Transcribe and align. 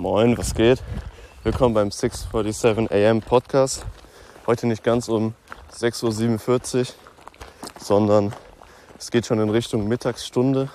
Moin, 0.00 0.38
was 0.38 0.54
geht? 0.54 0.82
Willkommen 1.44 1.74
beim 1.74 1.90
647 1.90 2.90
AM 2.90 3.20
Podcast. 3.20 3.84
Heute 4.46 4.66
nicht 4.66 4.82
ganz 4.82 5.10
um 5.10 5.34
6.47 5.78 6.78
Uhr, 6.78 6.86
sondern 7.78 8.32
es 8.98 9.10
geht 9.10 9.26
schon 9.26 9.38
in 9.40 9.50
Richtung 9.50 9.88
Mittagsstunde. 9.88 10.70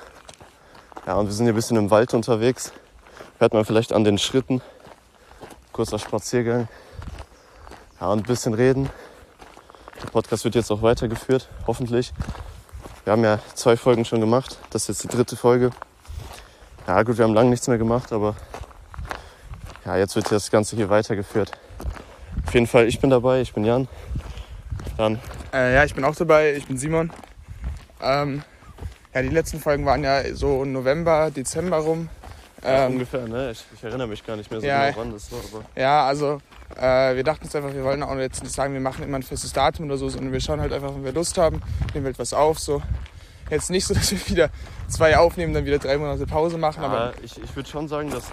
Ja, 1.08 1.16
und 1.16 1.26
wir 1.26 1.34
sind 1.34 1.46
hier 1.46 1.54
ein 1.54 1.56
bisschen 1.56 1.76
im 1.78 1.90
Wald 1.90 2.14
unterwegs. 2.14 2.72
Hört 3.40 3.56
man 3.56 3.66
vielleicht 3.66 3.94
an 3.94 4.04
den 4.04 4.20
Schritten. 4.20 4.62
Kurzer 5.72 5.98
Spaziergang. 5.98 6.68
Ja, 8.00 8.10
und 8.10 8.20
ein 8.20 8.24
bisschen 8.28 8.54
reden. 8.54 8.92
Der 10.04 10.10
Podcast 10.12 10.44
wird 10.44 10.54
jetzt 10.54 10.70
auch 10.70 10.84
weitergeführt, 10.84 11.50
hoffentlich. 11.66 12.14
Wir 13.06 13.14
haben 13.14 13.24
ja 13.24 13.40
zwei 13.56 13.76
Folgen 13.76 14.06
schon 14.06 14.20
gemacht. 14.20 14.60
Das 14.70 14.84
ist 14.84 14.88
jetzt 14.90 15.04
die 15.06 15.18
dritte 15.18 15.36
Folge. 15.36 15.72
Ja 16.86 17.02
gut, 17.02 17.18
wir 17.18 17.26
haben 17.26 17.34
lange 17.34 17.50
nichts 17.50 17.68
mehr 17.68 17.80
gemacht, 17.80 18.14
aber 18.14 18.36
ja, 19.86 19.98
jetzt 19.98 20.16
wird 20.16 20.32
das 20.32 20.50
Ganze 20.50 20.76
hier 20.76 20.90
weitergeführt. 20.90 21.52
Auf 22.46 22.54
jeden 22.54 22.68
Fall, 22.68 22.88
ich 22.88 23.00
bin 23.00 23.10
dabei, 23.10 23.42
ich 23.42 23.54
bin 23.54 23.64
Jan. 23.66 23.88
Dann. 24.98 25.20
Äh, 25.54 25.74
ja, 25.76 25.84
ich 25.84 25.94
bin 25.94 26.04
auch 26.04 26.16
dabei, 26.16 26.54
ich 26.56 26.68
bin 26.68 26.78
Simon. 26.78 27.12
Ähm, 28.02 28.44
ja, 29.14 29.22
die 29.22 29.30
letzten 29.30 29.60
Folgen 29.60 29.86
waren 29.86 30.04
ja 30.04 30.34
so 30.34 30.66
November, 30.66 31.32
Dezember 31.32 31.78
rum. 31.78 32.10
Ja, 32.64 32.86
ähm, 32.86 32.94
ungefähr, 32.94 33.28
ne? 33.28 33.52
Ich, 33.52 33.64
ich, 33.76 33.84
erinnere 33.84 34.08
mich 34.08 34.26
gar 34.26 34.36
nicht 34.36 34.50
mehr 34.50 34.60
so 34.60 34.66
ja, 34.66 34.90
genau, 34.90 34.98
wann 34.98 35.12
das 35.12 35.32
war. 35.32 35.40
Aber 35.54 35.80
ja, 35.80 36.06
also 36.08 36.42
äh, 36.76 37.16
wir 37.16 37.24
dachten 37.24 37.46
uns 37.46 37.56
einfach, 37.56 37.74
wir 37.74 37.84
wollen 37.84 38.02
auch 38.02 38.16
jetzt 38.18 38.44
nicht 38.44 38.56
sagen, 38.56 38.74
wir 38.74 38.82
machen 38.82 39.04
immer 39.04 39.18
ein 39.18 39.24
festes 39.24 39.54
Datum 39.54 39.86
oder 39.86 39.98
so, 39.98 40.10
sondern 40.10 40.34
wir 40.34 40.40
schauen 40.42 40.60
halt 40.60 40.74
einfach, 40.74 40.94
wenn 40.96 41.06
wir 41.06 41.14
Lust 41.14 41.38
haben, 41.38 41.62
nehmen 41.94 42.06
wir 42.06 42.12
etwas 42.12 42.34
auf. 42.34 42.60
So. 42.60 42.82
Jetzt 43.50 43.70
nicht 43.70 43.86
so, 43.86 43.94
dass 43.94 44.12
wir 44.12 44.28
wieder 44.28 44.50
zwei 44.88 45.18
aufnehmen, 45.18 45.54
dann 45.54 45.66
wieder 45.66 45.80
drei 45.80 45.98
Monate 45.98 46.26
Pause 46.26 46.58
machen. 46.58 46.82
Ja, 46.82 46.88
aber 46.88 47.14
ich, 47.24 47.42
ich 47.42 47.56
würde 47.56 47.70
schon 47.70 47.88
sagen, 47.88 48.10
dass 48.10 48.32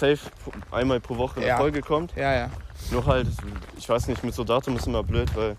safe 0.00 0.30
einmal 0.70 0.98
pro 0.98 1.16
Woche 1.18 1.36
eine 1.40 1.46
ja. 1.48 1.56
Folge 1.58 1.82
kommt. 1.82 2.16
Ja, 2.16 2.32
ja. 2.32 2.50
Nur 2.90 3.04
halt, 3.04 3.28
ich 3.76 3.88
weiß 3.88 4.08
nicht, 4.08 4.24
mit 4.24 4.34
so 4.34 4.44
Datum 4.44 4.76
ist 4.76 4.86
immer 4.86 5.02
blöd, 5.02 5.28
weil 5.36 5.56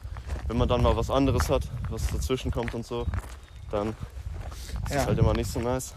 wenn 0.48 0.58
man 0.58 0.68
dann 0.68 0.82
mal 0.82 0.96
was 0.98 1.10
anderes 1.10 1.48
hat, 1.50 1.64
was 1.90 2.08
dazwischen 2.08 2.52
kommt 2.52 2.74
und 2.74 2.86
so, 2.86 3.06
dann 3.70 3.96
ist 4.86 4.96
ja. 4.96 5.06
halt 5.06 5.20
immer 5.20 5.34
nicht 5.34 5.50
so 5.50 5.60
nice. 5.60 5.94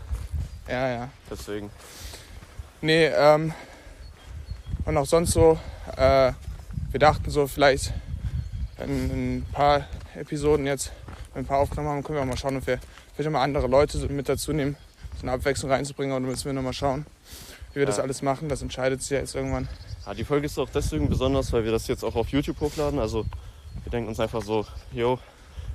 Ja, 0.68 0.88
ja. 0.88 1.08
Deswegen. 1.30 1.70
Nee, 2.82 3.06
ähm, 3.06 3.54
und 4.84 4.96
auch 4.96 5.06
sonst 5.06 5.32
so, 5.32 5.58
äh, 5.96 6.32
wir 6.90 7.00
dachten 7.00 7.30
so 7.30 7.46
vielleicht 7.46 7.94
in, 8.78 9.38
ein 9.38 9.46
paar 9.52 9.86
Episoden 10.14 10.66
jetzt, 10.66 10.92
ein 11.34 11.46
paar 11.46 11.58
Aufnahmen 11.58 11.88
haben, 11.88 12.02
können 12.02 12.18
wir 12.18 12.22
auch 12.22 12.28
mal 12.28 12.36
schauen, 12.36 12.58
ob 12.58 12.66
wir 12.66 12.78
vielleicht 13.14 13.30
mal 13.30 13.42
andere 13.42 13.66
Leute 13.66 13.98
mit 14.08 14.28
dazu 14.28 14.52
nehmen, 14.52 14.76
so 15.16 15.22
eine 15.22 15.32
Abwechslung 15.32 15.70
reinzubringen. 15.70 16.14
Dann 16.14 16.24
müssen 16.24 16.44
wir 16.44 16.52
nochmal 16.52 16.74
schauen, 16.74 17.06
wie 17.74 17.80
wir 17.80 17.86
das 17.86 17.98
alles 17.98 18.22
machen. 18.22 18.48
Das 18.48 18.62
entscheidet 18.62 19.02
sich 19.02 19.10
ja 19.10 19.18
jetzt 19.18 19.34
irgendwann. 19.34 19.68
Ja, 20.06 20.14
die 20.14 20.24
Folge 20.24 20.46
ist 20.46 20.58
auch 20.58 20.68
deswegen 20.72 21.08
besonders, 21.08 21.52
weil 21.52 21.64
wir 21.64 21.72
das 21.72 21.86
jetzt 21.88 22.04
auch 22.04 22.14
auf 22.14 22.28
YouTube 22.28 22.60
hochladen. 22.60 22.98
Also 22.98 23.24
wir 23.82 23.90
denken 23.90 24.08
uns 24.08 24.20
einfach 24.20 24.42
so, 24.42 24.64
yo, 24.92 25.18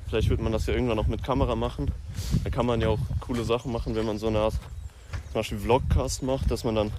vielleicht 0.08 0.30
wird 0.30 0.40
man 0.40 0.52
das 0.52 0.66
ja 0.66 0.74
irgendwann 0.74 0.98
noch 0.98 1.08
mit 1.08 1.24
Kamera 1.24 1.56
machen. 1.56 1.92
Da 2.44 2.50
kann 2.50 2.66
man 2.66 2.82
ja 2.82 2.90
auch 2.90 3.00
coole 3.20 3.44
Sachen 3.44 3.72
machen, 3.72 3.96
wenn 3.96 4.06
man 4.06 4.18
so 4.18 4.28
eine 4.28 4.40
Art 4.40 4.54
zum 4.54 5.34
Beispiel 5.34 5.60
Vlogcast 5.60 6.24
macht, 6.24 6.50
dass 6.50 6.64
man 6.64 6.76
dann 6.76 6.92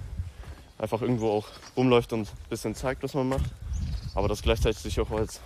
einfach 0.77 1.01
irgendwo 1.01 1.31
auch 1.31 1.47
rumläuft 1.75 2.13
und 2.13 2.27
ein 2.27 2.49
bisschen 2.49 2.75
zeigt, 2.75 3.03
was 3.03 3.13
man 3.13 3.27
macht. 3.27 3.45
Aber 4.13 4.27
das 4.27 4.41
gleichzeitig 4.41 4.79
sich 4.79 4.99
auch 4.99 5.11
als 5.11 5.39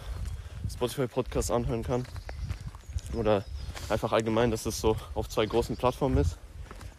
Spotify-Podcast 0.71 1.51
anhören 1.51 1.83
kann. 1.83 2.05
Oder 3.13 3.45
einfach 3.89 4.11
allgemein, 4.11 4.51
dass 4.51 4.65
es 4.65 4.81
so 4.81 4.97
auf 5.13 5.29
zwei 5.29 5.45
großen 5.45 5.77
Plattformen 5.77 6.17
ist. 6.17 6.37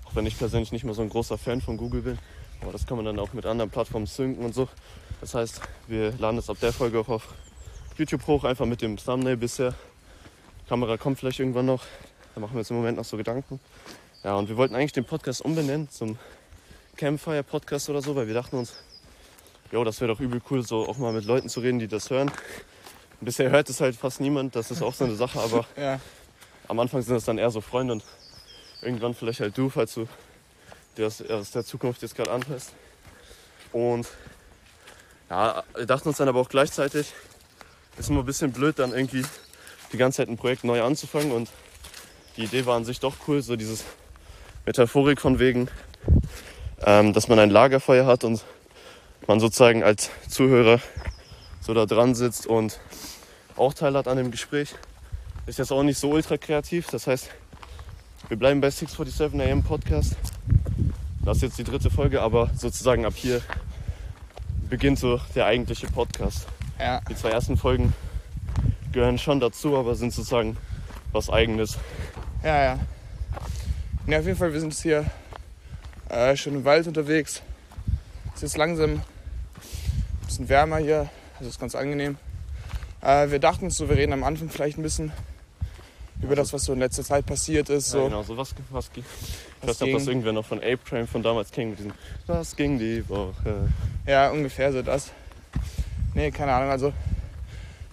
Auch 0.04 0.14
wenn 0.14 0.26
ich 0.26 0.38
persönlich 0.38 0.72
nicht 0.72 0.84
mehr 0.84 0.94
so 0.94 1.02
ein 1.02 1.08
großer 1.08 1.36
Fan 1.38 1.60
von 1.60 1.76
Google 1.76 2.02
bin. 2.02 2.18
Aber 2.66 2.72
das 2.72 2.84
kann 2.84 2.96
man 2.96 3.06
dann 3.06 3.20
auch 3.20 3.32
mit 3.32 3.46
anderen 3.46 3.70
Plattformen 3.70 4.06
synken 4.06 4.44
und 4.44 4.52
so. 4.52 4.68
Das 5.20 5.36
heißt, 5.36 5.60
wir 5.86 6.10
laden 6.18 6.36
es 6.36 6.50
ab 6.50 6.56
der 6.60 6.72
Folge 6.72 6.98
auch 6.98 7.08
auf 7.08 7.28
YouTube 7.96 8.26
hoch, 8.26 8.42
einfach 8.42 8.66
mit 8.66 8.82
dem 8.82 8.96
Thumbnail 8.96 9.36
bisher. 9.36 9.72
Die 10.64 10.68
Kamera 10.68 10.96
kommt 10.96 11.20
vielleicht 11.20 11.38
irgendwann 11.38 11.66
noch. 11.66 11.84
Da 12.34 12.40
machen 12.40 12.54
wir 12.54 12.58
uns 12.58 12.70
im 12.70 12.76
Moment 12.78 12.98
noch 12.98 13.04
so 13.04 13.16
Gedanken. 13.16 13.60
Ja, 14.24 14.34
und 14.34 14.48
wir 14.48 14.56
wollten 14.56 14.74
eigentlich 14.74 14.90
den 14.90 15.04
Podcast 15.04 15.42
umbenennen 15.42 15.88
zum 15.90 16.18
Campfire 16.96 17.44
Podcast 17.44 17.88
oder 17.88 18.02
so, 18.02 18.16
weil 18.16 18.26
wir 18.26 18.34
dachten 18.34 18.56
uns, 18.56 18.74
jo, 19.70 19.84
das 19.84 20.00
wäre 20.00 20.12
doch 20.12 20.18
übel 20.18 20.42
cool, 20.50 20.66
so 20.66 20.88
auch 20.88 20.98
mal 20.98 21.12
mit 21.12 21.24
Leuten 21.24 21.48
zu 21.48 21.60
reden, 21.60 21.78
die 21.78 21.86
das 21.86 22.10
hören. 22.10 22.32
Bisher 23.20 23.48
hört 23.52 23.70
es 23.70 23.80
halt 23.80 23.94
fast 23.94 24.20
niemand, 24.20 24.56
das 24.56 24.72
ist 24.72 24.82
auch 24.82 24.92
so 24.92 25.04
eine 25.04 25.14
Sache, 25.14 25.38
aber 25.38 25.66
ja. 25.76 26.00
am 26.66 26.80
Anfang 26.80 27.00
sind 27.02 27.14
es 27.14 27.26
dann 27.26 27.38
eher 27.38 27.52
so 27.52 27.60
Freunde 27.60 27.92
und 27.92 28.04
irgendwann 28.82 29.14
vielleicht 29.14 29.38
halt 29.38 29.56
du, 29.56 29.70
falls 29.70 29.94
du 29.94 30.08
das 31.02 31.22
aus 31.28 31.50
der 31.50 31.64
Zukunft 31.64 32.02
jetzt 32.02 32.14
gerade 32.14 32.30
anhörst. 32.30 32.72
Und 33.72 34.06
ja, 35.30 35.62
wir 35.74 35.86
dachten 35.86 36.08
uns 36.08 36.18
dann 36.18 36.28
aber 36.28 36.40
auch 36.40 36.48
gleichzeitig, 36.48 37.12
ist 37.98 38.10
immer 38.10 38.20
ein 38.20 38.26
bisschen 38.26 38.52
blöd, 38.52 38.78
dann 38.78 38.92
irgendwie 38.92 39.24
die 39.92 39.96
ganze 39.96 40.18
Zeit 40.18 40.28
ein 40.28 40.36
Projekt 40.36 40.64
neu 40.64 40.82
anzufangen 40.82 41.32
und 41.32 41.50
die 42.36 42.44
Idee 42.44 42.66
war 42.66 42.76
an 42.76 42.84
sich 42.84 43.00
doch 43.00 43.14
cool, 43.26 43.42
so 43.42 43.56
dieses 43.56 43.84
Metaphorik 44.66 45.20
von 45.20 45.38
wegen, 45.38 45.68
ähm, 46.84 47.12
dass 47.12 47.28
man 47.28 47.38
ein 47.38 47.50
Lagerfeuer 47.50 48.06
hat 48.06 48.24
und 48.24 48.44
man 49.26 49.40
sozusagen 49.40 49.82
als 49.82 50.10
Zuhörer 50.28 50.80
so 51.60 51.74
da 51.74 51.86
dran 51.86 52.14
sitzt 52.14 52.46
und 52.46 52.78
auch 53.56 53.74
Teil 53.74 53.94
hat 53.96 54.06
an 54.06 54.16
dem 54.16 54.30
Gespräch. 54.30 54.74
Ist 55.46 55.58
jetzt 55.58 55.72
auch 55.72 55.82
nicht 55.82 55.98
so 55.98 56.10
ultra 56.10 56.36
kreativ. 56.36 56.88
Das 56.88 57.06
heißt, 57.06 57.30
wir 58.28 58.36
bleiben 58.36 58.60
bei 58.60 58.70
647 58.70 59.40
AM 59.40 59.62
Podcast. 59.62 60.16
Das 61.26 61.38
ist 61.38 61.42
jetzt 61.42 61.58
die 61.58 61.64
dritte 61.64 61.90
Folge, 61.90 62.22
aber 62.22 62.50
sozusagen 62.56 63.04
ab 63.04 63.14
hier 63.16 63.42
beginnt 64.70 65.00
so 65.00 65.20
der 65.34 65.46
eigentliche 65.46 65.88
Podcast. 65.88 66.46
Ja. 66.78 67.00
Die 67.10 67.16
zwei 67.16 67.30
ersten 67.30 67.56
Folgen 67.56 67.92
gehören 68.92 69.18
schon 69.18 69.40
dazu, 69.40 69.76
aber 69.76 69.96
sind 69.96 70.12
sozusagen 70.12 70.56
was 71.10 71.28
Eigenes. 71.28 71.78
Ja, 72.44 72.62
ja. 72.62 72.78
Ja, 74.06 74.20
auf 74.20 74.24
jeden 74.24 74.38
Fall, 74.38 74.52
wir 74.52 74.60
sind 74.60 74.72
jetzt 74.72 74.82
hier 74.82 75.04
äh, 76.10 76.36
schon 76.36 76.54
im 76.54 76.64
Wald 76.64 76.86
unterwegs. 76.86 77.42
Es 78.36 78.44
ist 78.44 78.56
langsam 78.56 78.92
ein 78.92 79.02
bisschen 80.26 80.48
wärmer 80.48 80.76
hier, 80.76 81.10
das 81.40 81.48
ist 81.48 81.58
ganz 81.58 81.74
angenehm. 81.74 82.18
Äh, 83.02 83.32
wir 83.32 83.40
dachten 83.40 83.68
so, 83.70 83.88
wir 83.88 83.96
reden 83.96 84.12
am 84.12 84.22
Anfang 84.22 84.48
vielleicht 84.48 84.78
ein 84.78 84.82
bisschen 84.84 85.10
über 86.22 86.34
das, 86.34 86.52
was 86.52 86.64
so 86.64 86.72
in 86.72 86.78
letzter 86.78 87.04
Zeit 87.04 87.26
passiert 87.26 87.68
ist. 87.68 87.90
So. 87.90 87.98
Ja, 87.98 88.04
genau, 88.04 88.22
so 88.22 88.36
was, 88.36 88.54
was 88.70 88.92
ging. 88.92 89.04
Ich 89.62 89.68
weiß 89.68 89.80
nicht, 89.80 89.94
ob 89.94 89.98
das 89.98 90.08
irgendwer 90.08 90.32
noch 90.32 90.44
von 90.44 90.58
Ape 90.58 90.78
Train 90.88 91.06
von 91.06 91.22
damals 91.22 91.50
ging 91.50 91.70
mit 91.70 91.78
diesem 91.78 91.92
Was 92.26 92.56
ging 92.56 92.78
die 92.78 93.06
Woche? 93.08 93.68
Ja, 94.06 94.30
ungefähr 94.30 94.72
so 94.72 94.82
das. 94.82 95.12
Nee, 96.14 96.30
keine 96.30 96.52
Ahnung. 96.52 96.70
Also 96.70 96.92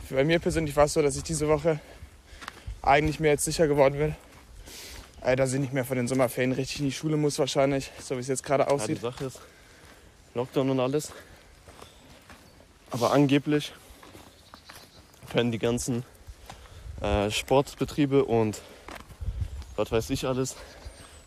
bei 0.10 0.24
mir 0.24 0.40
persönlich 0.40 0.76
war 0.76 0.86
es 0.86 0.94
so, 0.94 1.02
dass 1.02 1.16
ich 1.16 1.24
diese 1.24 1.48
Woche 1.48 1.80
eigentlich 2.82 3.20
mir 3.20 3.30
jetzt 3.30 3.46
sicher 3.46 3.68
geworden 3.68 3.98
bin, 3.98 4.16
äh, 5.22 5.36
dass 5.36 5.54
ich 5.54 5.60
nicht 5.60 5.74
mehr 5.74 5.86
vor 5.86 5.96
den 5.96 6.08
Sommerferien 6.08 6.52
richtig 6.52 6.80
in 6.80 6.86
die 6.86 6.92
Schule 6.92 7.18
muss 7.18 7.40
wahrscheinlich, 7.40 7.92
so 8.00 8.16
wie 8.16 8.20
es 8.20 8.28
jetzt 8.28 8.44
gerade 8.44 8.70
aussieht. 8.70 9.02
Ja, 9.02 9.10
die 9.10 9.18
Sache 9.18 9.26
ist, 9.26 9.40
Lockdown 10.36 10.70
und 10.70 10.80
alles. 10.80 11.12
Aber 12.92 13.12
angeblich 13.12 13.74
können 15.32 15.52
die 15.52 15.60
ganzen 15.60 16.04
äh, 17.02 17.30
Sportbetriebe 17.32 18.26
und 18.26 18.62
was 19.76 19.92
weiß 19.92 20.10
ich 20.12 20.28
alles 20.28 20.56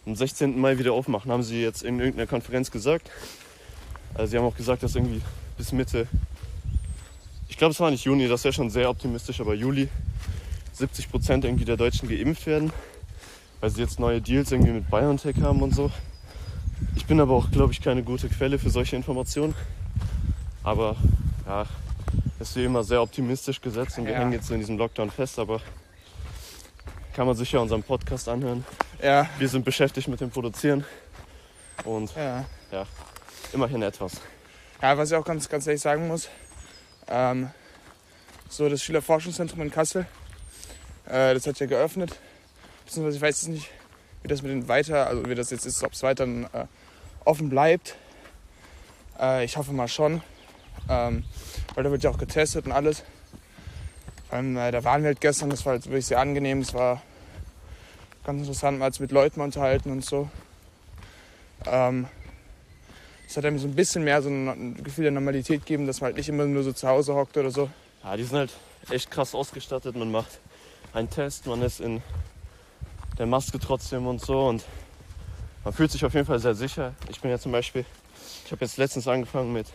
am 0.06 0.14
16. 0.14 0.58
Mai 0.60 0.78
wieder 0.78 0.92
aufmachen, 0.92 1.32
haben 1.32 1.42
sie 1.42 1.60
jetzt 1.60 1.82
in 1.82 1.98
irgendeiner 1.98 2.26
Konferenz 2.26 2.70
gesagt. 2.70 3.10
Also 4.14 4.30
sie 4.30 4.38
haben 4.38 4.44
auch 4.44 4.56
gesagt, 4.56 4.82
dass 4.82 4.94
irgendwie 4.94 5.20
bis 5.58 5.72
Mitte, 5.72 6.06
ich 7.48 7.58
glaube 7.58 7.72
es 7.72 7.80
war 7.80 7.90
nicht 7.90 8.04
Juni, 8.04 8.28
das 8.28 8.44
wäre 8.44 8.52
schon 8.52 8.70
sehr 8.70 8.88
optimistisch, 8.88 9.40
aber 9.40 9.54
Juli 9.54 9.88
70 10.72 11.10
Prozent 11.10 11.44
irgendwie 11.44 11.64
der 11.64 11.76
Deutschen 11.76 12.08
geimpft 12.08 12.46
werden 12.46 12.72
weil 13.60 13.70
sie 13.70 13.80
jetzt 13.80 13.98
neue 13.98 14.20
Deals 14.20 14.52
irgendwie 14.52 14.72
mit 14.72 14.90
BioNTech 14.90 15.40
haben 15.40 15.62
und 15.62 15.74
so. 15.74 15.90
Ich 16.94 17.06
bin 17.06 17.20
aber 17.20 17.34
auch, 17.34 17.50
glaube 17.50 17.72
ich, 17.72 17.80
keine 17.80 18.02
gute 18.02 18.28
Quelle 18.28 18.58
für 18.58 18.70
solche 18.70 18.96
Informationen. 18.96 19.54
Aber 20.62 20.96
ja, 21.46 21.66
ist 22.40 22.56
wie 22.56 22.64
immer 22.64 22.84
sehr 22.84 23.02
optimistisch 23.02 23.60
gesetzt 23.60 23.98
und 23.98 24.06
wir 24.06 24.12
ja. 24.12 24.20
hängen 24.20 24.32
jetzt 24.32 24.50
in 24.50 24.58
diesem 24.58 24.78
Lockdown 24.78 25.10
fest, 25.10 25.38
aber 25.38 25.60
kann 27.14 27.26
man 27.26 27.36
sich 27.36 27.52
ja 27.52 27.60
unseren 27.60 27.82
Podcast 27.82 28.28
anhören. 28.28 28.64
Ja. 29.02 29.28
Wir 29.38 29.48
sind 29.48 29.64
beschäftigt 29.64 30.08
mit 30.08 30.20
dem 30.20 30.30
Produzieren 30.30 30.84
und 31.84 32.14
ja, 32.14 32.44
ja 32.70 32.86
immerhin 33.52 33.82
etwas. 33.82 34.20
Ja, 34.82 34.96
was 34.98 35.10
ich 35.10 35.16
auch 35.16 35.24
ganz, 35.24 35.48
ganz 35.48 35.66
ehrlich 35.66 35.82
sagen 35.82 36.08
muss, 36.08 36.28
ähm, 37.08 37.50
so 38.48 38.68
das 38.68 38.82
Schülerforschungszentrum 38.82 39.62
in 39.62 39.70
Kassel, 39.70 40.06
äh, 41.06 41.32
das 41.34 41.46
hat 41.46 41.58
ja 41.58 41.66
geöffnet 41.66 42.18
beziehungsweise 42.86 43.16
ich 43.16 43.22
weiß 43.22 43.42
jetzt 43.42 43.48
nicht, 43.48 43.70
wie 44.22 44.28
das 44.28 44.42
mit 44.42 44.52
den 44.52 44.68
weiter, 44.68 45.06
also 45.06 45.28
wie 45.28 45.34
das 45.34 45.50
jetzt 45.50 45.66
ist, 45.66 45.82
ob 45.82 45.92
es 45.92 46.02
weiter 46.02 46.24
äh, 46.24 46.66
offen 47.24 47.50
bleibt. 47.50 47.96
Äh, 49.20 49.44
ich 49.44 49.56
hoffe 49.56 49.72
mal 49.72 49.88
schon, 49.88 50.22
ähm, 50.88 51.24
weil 51.74 51.84
da 51.84 51.90
wird 51.90 52.02
ja 52.02 52.10
auch 52.10 52.18
getestet 52.18 52.66
und 52.66 52.72
alles. 52.72 53.04
Allem, 54.30 54.56
äh, 54.56 54.70
da 54.70 54.82
waren 54.84 55.02
wir 55.02 55.08
halt 55.08 55.20
gestern, 55.20 55.50
das 55.50 55.64
war 55.64 55.74
halt 55.74 55.86
wirklich 55.86 56.06
sehr 56.06 56.20
angenehm, 56.20 56.60
es 56.60 56.74
war 56.74 57.02
ganz 58.24 58.40
interessant, 58.40 58.78
mal 58.78 58.90
mit 58.98 59.12
Leuten 59.12 59.40
unterhalten 59.40 59.90
und 59.92 60.04
so. 60.04 60.28
Ähm, 61.66 62.06
Das 63.26 63.36
hat 63.36 63.44
einem 63.44 63.58
so 63.58 63.66
ein 63.66 63.74
bisschen 63.74 64.04
mehr 64.04 64.22
so 64.22 64.28
ein 64.28 64.82
Gefühl 64.82 65.04
der 65.04 65.12
Normalität 65.12 65.60
gegeben, 65.60 65.86
dass 65.86 66.00
man 66.00 66.06
halt 66.08 66.16
nicht 66.16 66.28
immer 66.28 66.44
nur 66.44 66.62
so 66.62 66.72
zu 66.72 66.86
Hause 66.86 67.14
hockt 67.14 67.36
oder 67.36 67.50
so. 67.50 67.68
Ja, 68.04 68.16
die 68.16 68.22
sind 68.22 68.38
halt 68.38 68.52
echt 68.90 69.10
krass 69.10 69.34
ausgestattet. 69.34 69.96
Man 69.96 70.10
macht 70.10 70.38
einen 70.92 71.10
Test, 71.10 71.46
man 71.46 71.60
ist 71.62 71.80
in 71.80 72.02
der 73.18 73.26
Maske 73.26 73.58
trotzdem 73.58 74.06
und 74.06 74.20
so 74.24 74.46
und 74.46 74.64
man 75.64 75.72
fühlt 75.72 75.90
sich 75.90 76.04
auf 76.04 76.14
jeden 76.14 76.26
Fall 76.26 76.38
sehr 76.38 76.54
sicher. 76.54 76.94
Ich 77.08 77.20
bin 77.20 77.30
ja 77.30 77.38
zum 77.38 77.50
Beispiel, 77.50 77.84
ich 78.44 78.52
habe 78.52 78.64
jetzt 78.64 78.76
letztens 78.76 79.08
angefangen 79.08 79.52
mit 79.52 79.66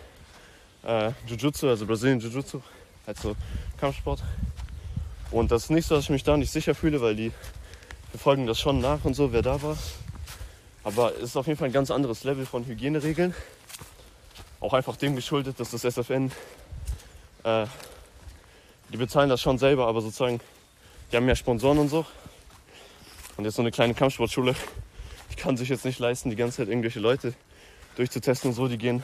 äh, 0.83 1.11
Jiu-Jitsu, 1.27 1.67
also 1.69 1.85
Brazilian 1.85 2.19
Jiu-Jitsu, 2.19 2.61
also 3.05 3.35
Kampfsport. 3.79 4.21
Und 5.31 5.51
das 5.51 5.63
ist 5.63 5.69
nicht 5.69 5.87
so, 5.87 5.95
dass 5.95 6.05
ich 6.05 6.09
mich 6.09 6.23
da 6.23 6.35
nicht 6.37 6.51
sicher 6.51 6.75
fühle, 6.75 7.01
weil 7.01 7.15
die 7.15 7.31
verfolgen 8.09 8.45
das 8.45 8.59
schon 8.59 8.81
nach 8.81 9.05
und 9.05 9.13
so, 9.13 9.31
wer 9.31 9.41
da 9.41 9.61
war. 9.61 9.77
Aber 10.83 11.15
es 11.17 11.23
ist 11.23 11.37
auf 11.37 11.47
jeden 11.47 11.57
Fall 11.57 11.69
ein 11.69 11.73
ganz 11.73 11.91
anderes 11.91 12.23
Level 12.23 12.45
von 12.45 12.65
Hygieneregeln. 12.65 13.33
Auch 14.59 14.73
einfach 14.73 14.95
dem 14.95 15.15
geschuldet, 15.15 15.59
dass 15.59 15.71
das 15.71 15.83
SFN, 15.83 16.31
äh, 17.43 17.65
die 18.89 18.97
bezahlen 18.97 19.29
das 19.29 19.41
schon 19.41 19.57
selber, 19.57 19.87
aber 19.87 20.01
sozusagen, 20.01 20.39
die 21.11 21.17
haben 21.17 21.27
ja 21.27 21.35
Sponsoren 21.35 21.77
und 21.77 21.89
so. 21.89 22.05
Und 23.37 23.45
jetzt 23.45 23.55
so 23.55 23.61
eine 23.61 23.71
kleine 23.71 23.93
Kampfsportschule, 23.93 24.55
die 25.31 25.35
kann 25.35 25.55
sich 25.55 25.69
jetzt 25.69 25.85
nicht 25.85 25.99
leisten, 25.99 26.29
die 26.29 26.35
ganze 26.35 26.57
Zeit 26.57 26.67
irgendwelche 26.67 26.99
Leute 26.99 27.33
durchzutesten 27.95 28.49
und 28.49 28.55
so. 28.55 28.67
Die 28.67 28.77
gehen 28.77 29.03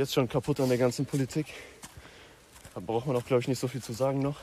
jetzt 0.00 0.14
schon 0.14 0.28
kaputt 0.28 0.58
an 0.60 0.68
der 0.70 0.78
ganzen 0.78 1.04
Politik. 1.04 1.46
Da 2.74 2.80
braucht 2.80 3.06
man 3.06 3.16
auch, 3.16 3.24
glaube 3.24 3.42
ich, 3.42 3.48
nicht 3.48 3.58
so 3.58 3.68
viel 3.68 3.82
zu 3.82 3.92
sagen 3.92 4.20
noch. 4.20 4.36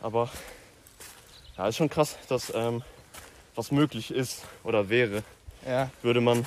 Aber 0.00 0.28
ja, 1.56 1.68
ist 1.68 1.76
schon 1.76 1.88
krass, 1.88 2.16
dass 2.28 2.52
ähm, 2.54 2.82
was 3.54 3.70
möglich 3.70 4.10
ist 4.10 4.42
oder 4.64 4.88
wäre, 4.88 5.22
Ja, 5.66 5.90
würde 6.02 6.20
man 6.20 6.44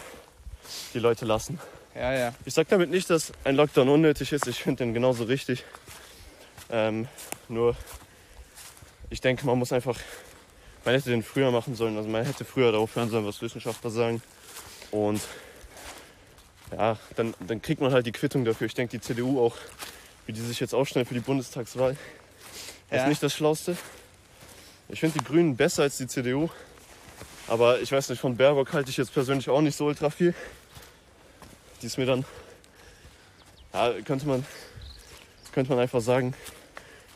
die 0.94 1.00
Leute 1.00 1.24
lassen. 1.26 1.58
ja, 1.96 2.12
ja. 2.14 2.34
Ich 2.46 2.54
sage 2.54 2.68
damit 2.70 2.90
nicht, 2.90 3.10
dass 3.10 3.32
ein 3.46 3.56
Lockdown 3.56 3.88
unnötig 3.88 4.34
ist. 4.34 4.46
Ich 4.48 4.62
finde 4.62 4.84
den 4.84 4.94
genauso 4.94 5.24
richtig. 5.24 5.64
Ähm, 6.70 7.08
nur, 7.48 7.76
ich 9.10 9.22
denke, 9.22 9.46
man 9.46 9.58
muss 9.58 9.72
einfach, 9.72 9.98
man 10.84 10.96
hätte 10.96 11.12
den 11.12 11.24
früher 11.24 11.52
machen 11.52 11.76
sollen. 11.76 11.96
Also 11.96 12.10
man 12.10 12.26
hätte 12.26 12.44
früher 12.44 12.72
darauf 12.74 12.94
hören 12.96 13.10
sollen, 13.10 13.26
was 13.26 13.42
Wissenschaftler 13.42 13.90
sagen. 13.92 14.22
Und 14.92 15.22
ja, 16.76 16.98
dann, 17.16 17.34
dann 17.48 17.62
kriegt 17.62 17.80
man 17.82 17.94
halt 17.94 18.06
die 18.06 18.12
Quittung 18.12 18.44
dafür. 18.44 18.68
Ich 18.68 18.74
denke, 18.74 18.92
die 18.98 19.02
CDU 19.02 19.40
auch, 19.40 19.56
wie 20.26 20.34
die 20.34 20.42
sich 20.42 20.60
jetzt 20.60 20.74
aufstellen 20.76 21.06
für 21.06 21.14
die 21.14 21.22
Bundestagswahl, 21.22 21.96
Ja. 22.92 22.98
ist 23.04 23.08
nicht 23.08 23.24
das 23.24 23.34
Schlauste. 23.34 23.78
Ich 24.90 25.00
finde 25.00 25.20
die 25.20 25.26
Grünen 25.26 25.56
besser 25.56 25.84
als 25.84 25.98
die 25.98 26.08
CDU. 26.08 26.50
Aber 27.48 27.80
ich 27.80 27.92
weiß 27.92 28.10
nicht, 28.10 28.20
von 28.20 28.36
Baerbock 28.36 28.74
halte 28.74 28.90
ich 28.90 28.98
jetzt 28.98 29.14
persönlich 29.14 29.50
auch 29.50 29.62
nicht 29.62 29.78
so 29.78 29.86
ultra 29.86 30.10
viel. 30.10 30.34
Die 31.82 31.86
ist 31.86 31.98
mir 31.98 32.06
dann, 32.06 32.26
ja, 33.74 33.94
könnte 34.04 34.28
man, 34.28 34.46
könnte 35.54 35.72
man 35.72 35.80
einfach 35.80 36.02
sagen, 36.02 36.34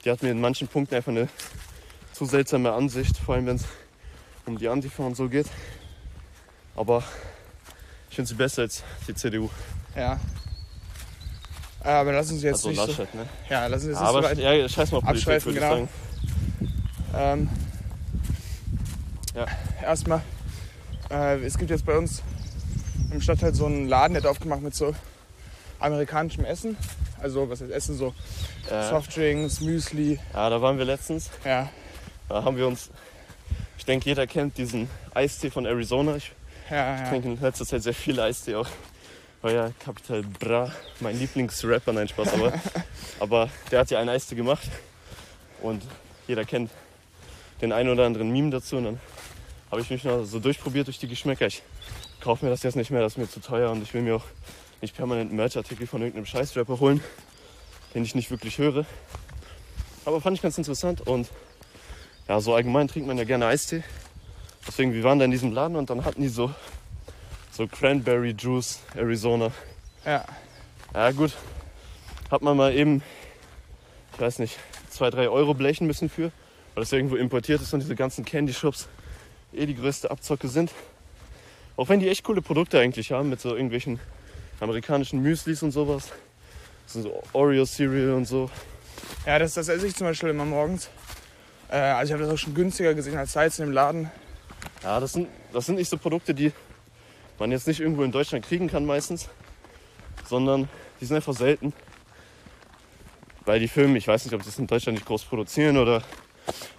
die 0.05 0.11
hat 0.11 0.21
mir 0.23 0.29
in 0.31 0.39
manchen 0.39 0.67
Punkten 0.67 0.95
einfach 0.95 1.11
eine 1.11 1.27
zu 2.13 2.25
seltsame 2.25 2.71
Ansicht, 2.71 3.17
vor 3.17 3.35
allem 3.35 3.47
wenn 3.47 3.55
es 3.57 3.65
um 4.45 4.57
die 4.57 4.67
Antifa 4.69 5.03
und 5.03 5.15
so 5.15 5.27
geht. 5.27 5.47
Aber 6.75 7.03
ich 8.09 8.15
finde 8.15 8.29
sie 8.29 8.35
besser 8.35 8.63
als 8.63 8.83
die 9.07 9.13
CDU. 9.15 9.49
ja. 9.95 10.19
Aber 11.81 12.11
lass 12.11 12.29
uns 12.29 12.43
jetzt 12.43 12.55
Also 12.55 12.69
nicht 12.69 12.79
so, 12.81 12.87
Laschet, 12.87 13.15
ne? 13.15 13.25
ja, 13.49 13.65
lass 13.67 13.83
uns 13.83 13.91
jetzt 13.91 13.97
Aber 14.01 14.19
nicht 14.19 14.29
so 14.41 14.43
weit 14.43 14.59
ja, 14.59 14.67
scheiß 14.69 14.91
mal 14.91 14.99
Politik, 14.99 15.09
abschweifen, 15.29 15.53
würde 15.55 15.59
genau. 15.59 15.87
Ähm, 17.17 17.49
Ja. 19.33 19.45
Erstmal, 19.81 20.21
äh, 21.09 21.37
es 21.45 21.57
gibt 21.57 21.69
jetzt 21.69 21.85
bei 21.85 21.97
uns 21.97 22.21
im 23.11 23.21
Stadtteil 23.21 23.53
so 23.53 23.65
einen 23.65 23.87
Laden, 23.87 24.13
der 24.13 24.23
hat 24.23 24.29
aufgemacht 24.29 24.61
mit 24.61 24.75
so 24.75 24.93
amerikanischem 25.79 26.43
Essen. 26.43 26.75
Also, 27.21 27.49
was 27.49 27.61
heißt 27.61 27.71
Essen? 27.71 27.97
So 27.97 28.13
Äh, 28.69 28.89
Softdrinks, 28.89 29.61
Müsli. 29.61 30.19
ja, 30.33 30.49
da 30.49 30.61
waren 30.61 30.77
wir 30.77 30.85
letztens. 30.85 31.29
Ja, 31.45 31.69
Da 32.27 32.43
haben 32.43 32.57
wir 32.57 32.67
uns, 32.67 32.89
ich 33.77 33.85
denke, 33.85 34.05
jeder 34.09 34.27
kennt 34.27 34.57
diesen 34.57 34.89
Eistee 35.13 35.49
von 35.49 35.65
Arizona. 35.65 36.17
Ich 36.17 36.33
ja, 36.69 36.97
ja. 36.97 37.09
trinke 37.09 37.27
in 37.29 37.41
letzter 37.41 37.65
Zeit 37.65 37.83
sehr 37.83 37.93
viel 37.93 38.19
Eistee 38.19 38.55
auch. 38.55 38.67
War 39.41 39.51
ja 39.51 39.71
Capital 39.79 40.23
Bra, 40.23 40.71
mein 40.99 41.17
Lieblingsrapper, 41.17 41.93
nein 41.93 42.07
Spaß, 42.07 42.33
aber, 42.33 42.53
aber 43.19 43.49
der 43.71 43.79
hat 43.79 43.91
ja 43.91 43.99
einen 43.99 44.09
Eistee 44.09 44.35
gemacht 44.35 44.67
und 45.61 45.81
jeder 46.27 46.43
kennt 46.45 46.71
den 47.61 47.71
einen 47.71 47.89
oder 47.89 48.05
anderen 48.05 48.31
Meme 48.31 48.49
dazu 48.51 48.77
und 48.77 48.85
dann 48.85 48.99
habe 49.71 49.81
ich 49.81 49.89
mich 49.89 50.03
noch 50.03 50.23
so 50.25 50.39
durchprobiert 50.39 50.87
durch 50.87 50.99
die 50.99 51.07
Geschmäcker. 51.07 51.47
Ich 51.47 51.63
kaufe 52.21 52.45
mir 52.45 52.51
das 52.51 52.63
jetzt 52.63 52.75
nicht 52.75 52.91
mehr, 52.91 53.01
das 53.01 53.13
ist 53.13 53.17
mir 53.17 53.29
zu 53.29 53.39
teuer 53.39 53.71
und 53.71 53.81
ich 53.81 53.93
will 53.93 54.01
mir 54.01 54.15
auch 54.15 54.25
nicht 54.81 54.95
permanent 54.95 55.29
einen 55.29 55.37
Merchartikel 55.37 55.87
von 55.87 56.01
irgendeinem 56.01 56.25
Scheißrapper 56.25 56.79
holen, 56.79 57.01
den 57.93 58.03
ich 58.03 58.15
nicht 58.15 58.31
wirklich 58.31 58.57
höre. 58.57 58.85
Aber 60.05 60.21
fand 60.21 60.37
ich 60.37 60.41
ganz 60.41 60.57
interessant 60.57 61.01
und 61.01 61.29
ja, 62.27 62.39
so 62.39 62.53
allgemein 62.53 62.87
trinkt 62.87 63.07
man 63.07 63.17
ja 63.17 63.23
gerne 63.23 63.47
Eistee. 63.47 63.83
Deswegen, 64.67 64.93
wir 64.93 65.03
waren 65.03 65.19
da 65.19 65.25
in 65.25 65.31
diesem 65.31 65.51
Laden 65.51 65.75
und 65.75 65.89
dann 65.89 66.05
hatten 66.05 66.21
die 66.21 66.29
so, 66.29 66.53
so 67.51 67.67
Cranberry 67.67 68.35
Juice 68.37 68.79
Arizona. 68.95 69.51
ja. 70.05 70.25
Ja 70.91 71.11
gut, 71.11 71.33
hat 72.31 72.41
man 72.41 72.57
mal 72.57 72.73
eben, 72.73 73.03
ich 74.13 74.19
weiß 74.19 74.39
nicht, 74.39 74.57
zwei, 74.89 75.11
drei 75.11 75.29
Euro 75.29 75.53
blechen 75.53 75.85
müssen 75.85 76.09
für, 76.09 76.31
weil 76.73 76.83
das 76.83 76.91
irgendwo 76.91 77.15
importiert 77.15 77.61
ist 77.61 77.73
und 77.75 77.81
diese 77.81 77.95
ganzen 77.95 78.25
Candy 78.25 78.53
Shops 78.53 78.87
eh 79.53 79.67
die 79.67 79.75
größte 79.75 80.09
Abzocke 80.09 80.47
sind. 80.47 80.71
Auch 81.77 81.89
wenn 81.89 81.99
die 81.99 82.09
echt 82.09 82.23
coole 82.23 82.41
Produkte 82.41 82.79
eigentlich 82.79 83.11
haben 83.11 83.29
mit 83.29 83.39
so 83.39 83.53
irgendwelchen 83.53 83.99
amerikanischen 84.59 85.21
Müslis 85.21 85.61
und 85.61 85.71
sowas. 85.71 86.11
So 86.87 87.21
Oreo 87.33 87.65
Cereal 87.65 88.13
und 88.13 88.25
so. 88.25 88.49
Ja, 89.25 89.37
das, 89.37 89.53
das 89.53 89.67
esse 89.69 89.85
ich 89.87 89.95
zum 89.95 90.07
Beispiel 90.07 90.29
immer 90.29 90.45
morgens. 90.45 90.89
Äh, 91.69 91.77
also 91.77 92.09
ich 92.09 92.13
habe 92.13 92.23
das 92.23 92.33
auch 92.33 92.37
schon 92.37 92.55
günstiger 92.55 92.95
gesehen 92.95 93.17
als 93.17 93.33
Salz 93.33 93.59
in 93.59 93.65
dem 93.65 93.73
Laden. 93.73 94.11
Ja, 94.83 94.99
das 94.99 95.13
sind, 95.13 95.27
das 95.51 95.65
sind 95.65 95.75
nicht 95.75 95.89
so 95.89 95.97
Produkte, 95.97 96.33
die 96.33 96.51
man 97.37 97.51
jetzt 97.51 97.67
nicht 97.67 97.79
irgendwo 97.79 98.03
in 98.03 98.11
Deutschland 98.11 98.45
kriegen 98.45 98.67
kann 98.67 98.85
meistens, 98.85 99.29
sondern 100.25 100.69
die 100.99 101.05
sind 101.05 101.15
einfach 101.15 101.33
selten. 101.33 101.73
Weil 103.45 103.59
die 103.59 103.67
Firmen, 103.67 103.95
ich 103.95 104.07
weiß 104.07 104.25
nicht, 104.25 104.33
ob 104.33 104.43
sie 104.43 104.49
es 104.49 104.59
in 104.59 104.67
Deutschland 104.67 104.97
nicht 104.97 105.07
groß 105.07 105.25
produzieren 105.25 105.77
oder. 105.77 106.03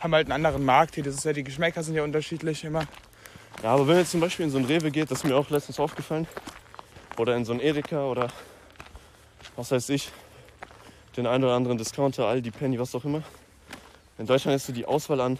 Haben 0.00 0.14
halt 0.14 0.26
einen 0.26 0.32
anderen 0.44 0.64
Markt 0.64 0.94
hier. 0.94 1.04
Das 1.04 1.14
ist 1.14 1.24
ja, 1.24 1.32
die 1.32 1.44
Geschmäcker 1.44 1.82
sind 1.82 1.94
ja 1.94 2.02
unterschiedlich 2.02 2.64
immer. 2.64 2.86
Ja, 3.62 3.74
aber 3.74 3.80
wenn 3.80 3.94
man 3.94 3.98
jetzt 3.98 4.12
zum 4.12 4.20
Beispiel 4.20 4.46
in 4.46 4.50
so 4.50 4.58
ein 4.58 4.64
Rewe 4.64 4.90
geht, 4.90 5.10
das 5.10 5.18
ist 5.18 5.24
mir 5.24 5.36
auch 5.36 5.50
letztens 5.50 5.78
aufgefallen, 5.78 6.26
oder 7.18 7.36
in 7.36 7.44
so 7.44 7.52
ein 7.52 7.60
Edeka 7.60 8.04
oder 8.04 8.28
was 9.56 9.70
weiß 9.70 9.90
ich, 9.90 10.10
den 11.16 11.26
einen 11.26 11.44
oder 11.44 11.54
anderen 11.54 11.76
Discounter, 11.76 12.26
Aldi, 12.26 12.50
Penny, 12.50 12.78
was 12.78 12.94
auch 12.94 13.04
immer. 13.04 13.22
In 14.16 14.26
Deutschland 14.26 14.56
ist 14.56 14.66
so 14.66 14.72
die 14.72 14.86
Auswahl 14.86 15.20
an 15.20 15.38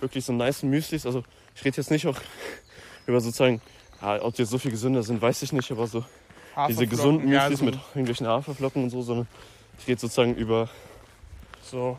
wirklich 0.00 0.24
so 0.24 0.32
nice 0.32 0.62
Müslis. 0.62 1.06
Also 1.06 1.22
ich 1.54 1.64
rede 1.64 1.76
jetzt 1.76 1.90
nicht 1.90 2.06
auch 2.06 2.16
über 3.06 3.20
sozusagen, 3.20 3.60
ja, 4.00 4.22
ob 4.22 4.34
die 4.34 4.42
jetzt 4.42 4.50
so 4.50 4.58
viel 4.58 4.70
gesünder 4.70 5.02
sind, 5.02 5.20
weiß 5.20 5.42
ich 5.42 5.52
nicht, 5.52 5.70
aber 5.70 5.86
so 5.86 6.04
diese 6.68 6.86
gesunden 6.86 7.30
ja, 7.30 7.42
Müslis 7.42 7.58
so, 7.60 7.64
mit 7.64 7.74
irgendwelchen 7.94 8.26
Haferflocken 8.26 8.82
und 8.84 8.90
so, 8.90 9.02
sondern 9.02 9.28
ich 9.78 9.86
rede 9.86 10.00
sozusagen 10.00 10.34
über, 10.34 10.68
So, 11.62 11.96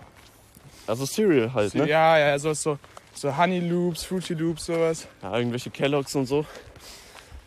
also 0.87 1.05
Cereal 1.05 1.53
halt, 1.53 1.73
ne? 1.75 1.87
Ja, 1.87 2.17
ja, 2.17 2.37
so, 2.39 2.53
so, 2.53 2.77
so 3.13 3.35
Honey 3.37 3.59
Loops, 3.59 4.03
Fruity 4.03 4.33
Loops, 4.33 4.65
sowas. 4.65 5.07
Ja, 5.21 5.37
irgendwelche 5.37 5.69
Kelloggs 5.69 6.15
und 6.15 6.25
so. 6.25 6.45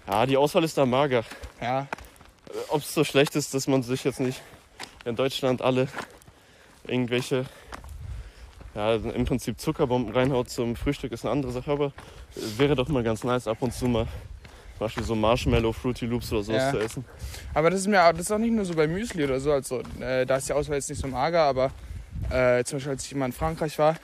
Ja, 0.07 0.27
die 0.27 0.37
Auswahl 0.37 0.65
ist 0.65 0.77
da 0.77 0.87
mager. 0.87 1.25
Ja, 1.61 1.87
Ob 2.69 2.83
es 2.83 2.95
so 2.95 3.05
schlecht 3.05 3.37
ist, 3.37 3.55
dass 3.55 3.67
man 3.67 3.83
sich 3.83 4.05
jetzt 4.05 4.21
nicht 4.21 4.41
in 5.05 5.17
Deutschland 5.17 5.63
alle 5.63 5.89
irgendwelche, 6.87 7.45
ja, 8.75 8.95
im 8.95 9.25
Prinzip 9.25 9.61
Zuckerbomben 9.61 10.15
reinhaut 10.15 10.51
zum 10.51 10.77
Frühstück, 10.77 11.13
ist 11.13 11.25
eine 11.25 11.33
andere 11.33 11.53
Sache, 11.53 11.71
aber 11.71 11.93
es 12.37 12.59
wäre 12.59 12.75
doch 12.75 12.89
mal 12.89 13.03
ganz 13.03 13.25
nice, 13.25 13.47
ab 13.49 13.59
und 13.61 13.73
zu 13.73 13.87
mal 13.87 14.07
zum 14.77 14.87
Beispiel 14.87 15.05
so 15.05 15.15
Marshmallow, 15.15 15.73
Fruity 15.73 16.07
Loops 16.07 16.33
oder 16.33 16.43
sowas 16.43 16.63
Ja. 16.65 16.71
zu 16.73 16.79
essen. 16.81 17.05
aber 17.55 17.71
das 17.71 17.81
ist 17.81 17.87
mir 17.87 17.99
das 18.13 18.21
ist 18.23 18.33
auch 18.33 18.39
nicht 18.39 18.53
nur 18.53 18.65
so 18.65 18.75
bei 18.75 18.89
Müsli 18.89 19.25
oder 19.25 19.39
so. 19.39 19.53
Also, 19.53 19.83
äh, 20.01 20.27
da 20.27 20.37
ist 20.37 20.49
die 20.49 20.53
Auswahl 20.53 20.77
jetzt 20.77 20.91
nicht 20.91 21.01
so 21.01 21.07
mager, 21.07 21.43
aber 21.43 21.71
äh, 22.31 22.65
zum 22.65 22.77
Beispiel, 22.79 22.93
als 22.93 23.07
ich 23.07 23.15
mal 23.15 23.27
in 23.27 23.33
Frankreich 23.33 23.79
war, 23.79 23.95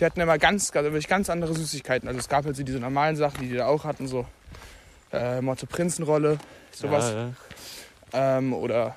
die 0.00 0.04
hatten 0.06 0.20
immer 0.20 0.38
ganz, 0.38 0.72
ganz, 0.72 0.84
wirklich 0.86 1.06
ganz 1.06 1.28
andere 1.30 1.54
Süßigkeiten. 1.54 2.08
Also 2.08 2.18
es 2.18 2.28
gab 2.28 2.44
halt 2.46 2.56
so 2.56 2.62
diese 2.62 2.78
normalen 2.80 3.16
Sachen, 3.16 3.42
die 3.42 3.48
die 3.50 3.56
da 3.56 3.66
auch 3.66 3.84
hatten, 3.84 4.08
so 4.08 4.26
äh, 5.12 5.40
Motto 5.42 5.66
Prinzenrolle, 5.66 6.38
sowas. 6.72 7.12
Ja, 7.12 7.20
ja. 8.14 8.38
Ähm, 8.38 8.52
oder 8.54 8.96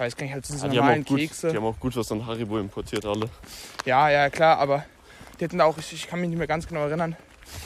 weiß 0.00 0.16
gar 0.16 0.24
nicht, 0.24 0.34
halt 0.34 0.46
so 0.46 0.54
diese 0.54 0.66
Ja, 0.66 0.72
die, 0.72 0.78
haben 0.78 0.86
normalen 0.86 1.04
auch 1.04 1.08
gut, 1.08 1.18
Kekse. 1.18 1.50
die 1.50 1.56
haben 1.56 1.64
auch 1.64 1.78
gut 1.78 1.96
was 1.96 2.10
an 2.10 2.26
Haribo 2.26 2.58
importiert, 2.58 3.04
alle. 3.04 3.28
Ja, 3.84 4.08
ja, 4.08 4.30
klar, 4.30 4.58
aber 4.58 4.84
die 5.38 5.44
hatten 5.44 5.60
auch, 5.60 5.76
ich, 5.78 5.92
ich 5.92 6.08
kann 6.08 6.20
mich 6.20 6.30
nicht 6.30 6.38
mehr 6.38 6.46
ganz 6.46 6.66
genau 6.66 6.80
erinnern. 6.86 7.16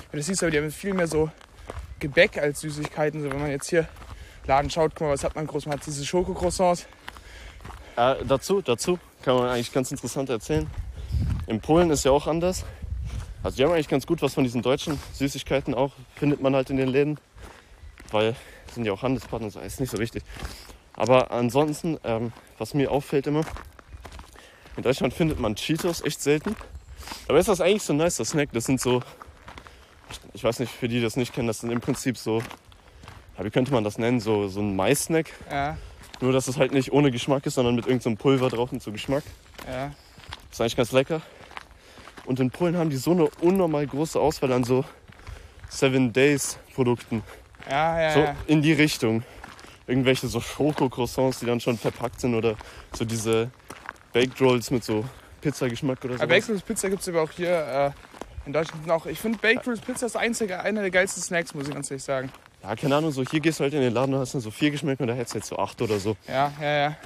Aber 0.09 0.17
das 0.17 0.27
hieß 0.27 0.43
aber, 0.43 0.51
die 0.51 0.59
haben 0.59 0.71
viel 0.71 0.95
mehr 0.95 1.07
so 1.07 1.31
Gebäck 2.01 2.39
als 2.39 2.61
Süßigkeiten. 2.61 3.23
So, 3.23 3.31
wenn 3.31 3.41
man 3.41 3.51
jetzt 3.51 3.69
hier 3.71 3.89
Laden 4.47 4.71
schaut, 4.71 4.93
guck 4.95 5.07
mal, 5.07 5.13
was 5.13 5.25
hat 5.25 5.35
man 5.35 5.47
groß? 5.47 5.67
Man 5.67 5.79
hat 5.79 5.87
diese 5.87 6.05
Schokocroissants. 6.05 6.87
Äh, 7.97 8.17
dazu, 8.27 8.61
dazu 8.61 8.99
kann 9.23 9.37
man 9.37 9.49
eigentlich 9.49 9.73
ganz 9.73 9.91
interessant 9.91 10.29
erzählen. 10.29 10.69
In 11.47 11.61
Polen 11.61 11.91
ist 11.91 12.05
ja 12.05 12.11
auch 12.11 12.27
anders. 12.27 12.65
Also 13.43 13.57
die 13.57 13.65
haben 13.65 13.73
eigentlich 13.73 13.89
ganz 13.89 14.07
gut 14.07 14.23
was 14.23 14.35
von 14.35 14.45
diesen 14.45 14.63
deutschen 14.63 14.99
Süßigkeiten 15.13 15.75
auch, 15.75 15.93
findet 16.17 16.41
man 16.41 16.55
halt 16.55 16.71
in 16.71 16.79
den 16.79 16.89
Läden. 16.89 17.19
Weil 18.11 18.35
sind 18.73 18.85
ja 18.85 18.93
auch 18.93 19.03
Handelspartner, 19.03 19.51
so 19.51 19.61
ist 19.61 19.81
nicht 19.81 19.91
so 19.91 19.99
wichtig. 19.99 20.25
Aber 20.97 21.31
ansonsten, 21.31 21.99
ähm, 22.05 22.33
was 22.59 22.75
mir 22.75 22.91
auffällt 22.91 23.27
immer, 23.27 23.43
in 24.77 24.83
Deutschland 24.83 25.15
findet 25.15 25.39
man 25.39 25.55
Cheetos 25.55 26.03
echt 26.03 26.21
selten. 26.21 26.57
Aber 27.29 27.39
ist 27.39 27.49
das 27.49 27.61
eigentlich 27.61 27.83
so 27.83 27.93
ein 27.93 27.97
nicer 27.97 28.25
Snack? 28.25 28.51
Das 28.53 28.65
sind 28.65 28.81
so, 28.81 29.03
ich 30.33 30.43
weiß 30.43 30.61
nicht, 30.61 30.73
für 30.73 30.89
die, 30.89 30.97
die 30.97 31.03
das 31.03 31.17
nicht 31.17 31.33
kennen, 31.33 31.47
das 31.47 31.61
sind 31.61 31.71
im 31.71 31.81
Prinzip 31.81 32.17
so, 32.17 32.43
ja, 33.39 33.45
wie 33.45 33.51
könnte 33.51 33.73
man 33.73 33.85
das 33.85 33.99
nennen, 33.99 34.21
so, 34.21 34.49
so 34.49 34.61
ein 34.61 34.77
Mais-Snack. 34.77 35.31
Ja, 35.51 35.77
Nur, 36.21 36.33
dass 36.33 36.49
es 36.49 36.57
halt 36.57 36.73
nicht 36.73 36.93
ohne 36.93 37.11
Geschmack 37.11 37.45
ist, 37.47 37.55
sondern 37.55 37.75
mit 37.75 37.87
irgendeinem 37.87 38.17
Pulver 38.17 38.49
drauf 38.49 38.73
und 38.73 38.83
so 38.83 38.93
Geschmack. 38.93 39.25
ja. 39.69 39.91
Ist 40.51 40.61
eigentlich 40.61 40.77
ganz 40.77 40.93
lecker. 40.93 41.21
Und 42.27 42.39
in 42.39 42.51
Polen 42.51 42.77
haben 42.77 42.89
die 42.89 42.97
so 42.97 43.11
eine 43.11 43.29
unnormal 43.41 43.87
große 43.87 44.21
Auswahl 44.21 44.53
an 44.53 44.63
so 44.63 44.85
Seven 45.69 46.13
Days 46.13 46.59
Produkten. 46.75 47.25
Ja, 47.69 48.01
ja, 48.01 48.11
So 48.13 48.21
ja. 48.21 48.37
in 48.47 48.63
die 48.63 48.73
Richtung. 48.73 49.25
Irgendwelche 49.87 50.29
so 50.29 50.41
Schoko-Croissants, 50.41 51.41
die 51.41 51.47
dann 51.47 51.61
schon 51.61 51.77
verpackt 51.77 52.21
sind 52.21 52.35
oder 52.35 52.57
so 52.95 53.05
diese 53.05 53.51
Baked 54.13 54.41
Rolls 54.41 54.71
mit 54.71 54.85
so 54.85 55.05
Pizzageschmack 55.41 56.05
oder 56.05 56.19
so. 56.19 56.27
Baked 56.27 56.49
Rolls 56.49 56.63
Pizza 56.63 56.89
gibt 56.89 57.03
es 57.03 57.09
aber 57.09 57.23
auch 57.23 57.31
hier 57.31 57.95
äh, 57.95 58.47
in 58.47 58.53
Deutschland 58.53 58.91
auch. 58.91 59.07
Ich 59.07 59.19
finde 59.19 59.39
Baked 59.39 59.67
Rolls 59.67 59.81
Pizza 59.81 60.07
ist 60.07 60.17
einzige, 60.17 60.61
einer 60.61 60.81
der 60.81 60.91
geilsten 60.91 61.23
Snacks, 61.23 61.55
muss 61.55 61.69
ich 61.69 61.75
ganz 61.75 61.91
ehrlich 61.91 62.05
sagen. 62.05 62.31
Ja, 62.63 62.75
keine 62.77 62.97
Ahnung, 62.97 63.11
so 63.11 63.23
hier 63.23 63.41
gehst 63.41 63.61
du 63.61 63.65
halt 63.65 63.75
in 63.75 63.81
den 63.81 63.93
Laden 63.93 64.15
und 64.15 64.21
hast 64.21 64.33
dann 64.35 64.41
so 64.41 64.51
vier 64.51 64.71
Geschmäcker 64.71 65.03
und 65.03 65.09
da 65.09 65.15
hättest 65.15 65.35
du 65.35 65.39
jetzt 65.39 65.49
so 65.49 65.59
acht 65.59 65.83
oder 65.83 65.99
so. 65.99 66.17
Ja, 66.27 66.51
ja, 66.61 66.77
ja. 66.77 66.97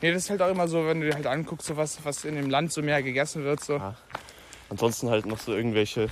Nee, 0.00 0.12
das 0.12 0.24
ist 0.24 0.30
halt 0.30 0.40
auch 0.40 0.48
immer 0.48 0.66
so, 0.68 0.86
wenn 0.86 1.00
du 1.00 1.08
dir 1.08 1.14
halt 1.14 1.26
anguckst, 1.26 1.66
so 1.66 1.76
was, 1.76 2.02
was 2.04 2.24
in 2.24 2.36
dem 2.36 2.48
Land 2.48 2.72
so 2.72 2.80
mehr 2.82 3.02
gegessen 3.02 3.44
wird. 3.44 3.62
So. 3.62 3.76
Ja. 3.76 3.96
Ansonsten 4.70 5.10
halt 5.10 5.26
noch 5.26 5.38
so 5.38 5.54
irgendwelche 5.54 6.08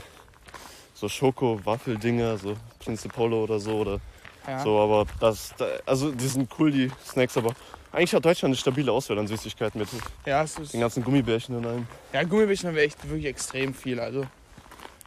so 0.93 1.09
Schoko-Waffeldinger, 1.09 2.37
so 2.37 2.57
Prince 2.81 3.09
Polo 3.09 3.45
oder 3.45 3.61
so 3.61 3.79
oder 3.79 4.01
Ja. 4.47 4.63
so, 4.63 4.79
aber 4.79 5.07
das, 5.21 5.53
da, 5.57 5.67
also 5.87 6.13
die 6.13 6.27
sind 6.29 6.49
cool, 6.59 6.71
die 6.71 6.91
Snacks, 7.05 7.37
aber 7.37 7.53
eigentlich 7.93 8.15
hat 8.15 8.25
Deutschland 8.25 8.51
eine 8.51 8.57
stabile 8.57 8.93
Auswahl 8.93 9.19
an 9.19 9.27
Süßigkeiten 9.27 9.81
mit 9.81 9.89
Ja, 10.25 10.43
es 10.43 10.57
ist, 10.59 10.73
den 10.75 10.81
ganzen 10.81 11.03
Gummibärchen 11.03 11.57
und 11.57 11.67
allem. 11.67 11.87
ja, 12.13 12.23
Gummibärchen 12.23 12.69
haben 12.69 12.77
wir 12.77 12.83
echt 12.83 13.03
wirklich 13.09 13.27
extrem 13.27 13.75
viel. 13.75 13.99
Also, 13.99 14.21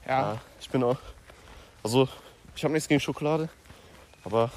ja. 0.06 0.34
Ja, 0.34 0.38
ich 0.60 0.70
bin 0.70 0.84
auch, 0.84 0.98
also 1.84 2.10
ich 2.56 2.64
habe 2.64 2.74
nichts 2.74 2.88
gegen 2.90 3.00
Schokolade, 3.00 3.48
aber 4.26 4.52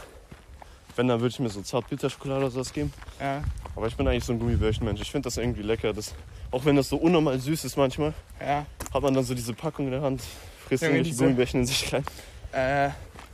wenn, 0.97 1.09
dann 1.09 1.21
würde 1.21 1.33
ich 1.33 1.39
mir 1.41 1.49
so 1.49 1.63
Zartbitterschokolade 1.63 2.41
oder 2.41 2.51
sowas 2.51 2.73
geben. 2.73 2.93
ja, 3.21 3.43
Aber 3.77 3.87
ich 3.87 3.97
bin 3.97 4.07
eigentlich 4.09 4.25
so 4.25 4.33
ein 4.33 4.39
Gummibärchenmensch. 4.39 5.01
Ich 5.01 5.11
finde 5.11 5.27
das 5.27 5.37
irgendwie 5.39 5.63
lecker. 5.63 5.93
Das, 5.95 6.15
auch 6.51 6.65
wenn 6.67 6.77
das 6.77 6.89
so 6.91 6.97
unnormal 6.99 7.39
süß 7.39 7.65
ist 7.65 7.77
manchmal, 7.79 8.13
ja. 8.41 8.67
hat 8.93 9.03
man 9.03 9.15
dann 9.15 9.25
so 9.25 9.35
diese 9.35 9.55
Packung 9.55 9.87
in 9.87 9.93
der 9.93 10.03
Hand, 10.03 10.21
frisst 10.67 10.83
irgendwelche 10.83 11.11
diese- 11.13 11.25
Gummibärchen 11.25 11.61
in 11.61 11.67
sich 11.67 11.93
rein. 11.93 12.05
Äh, 12.53 12.91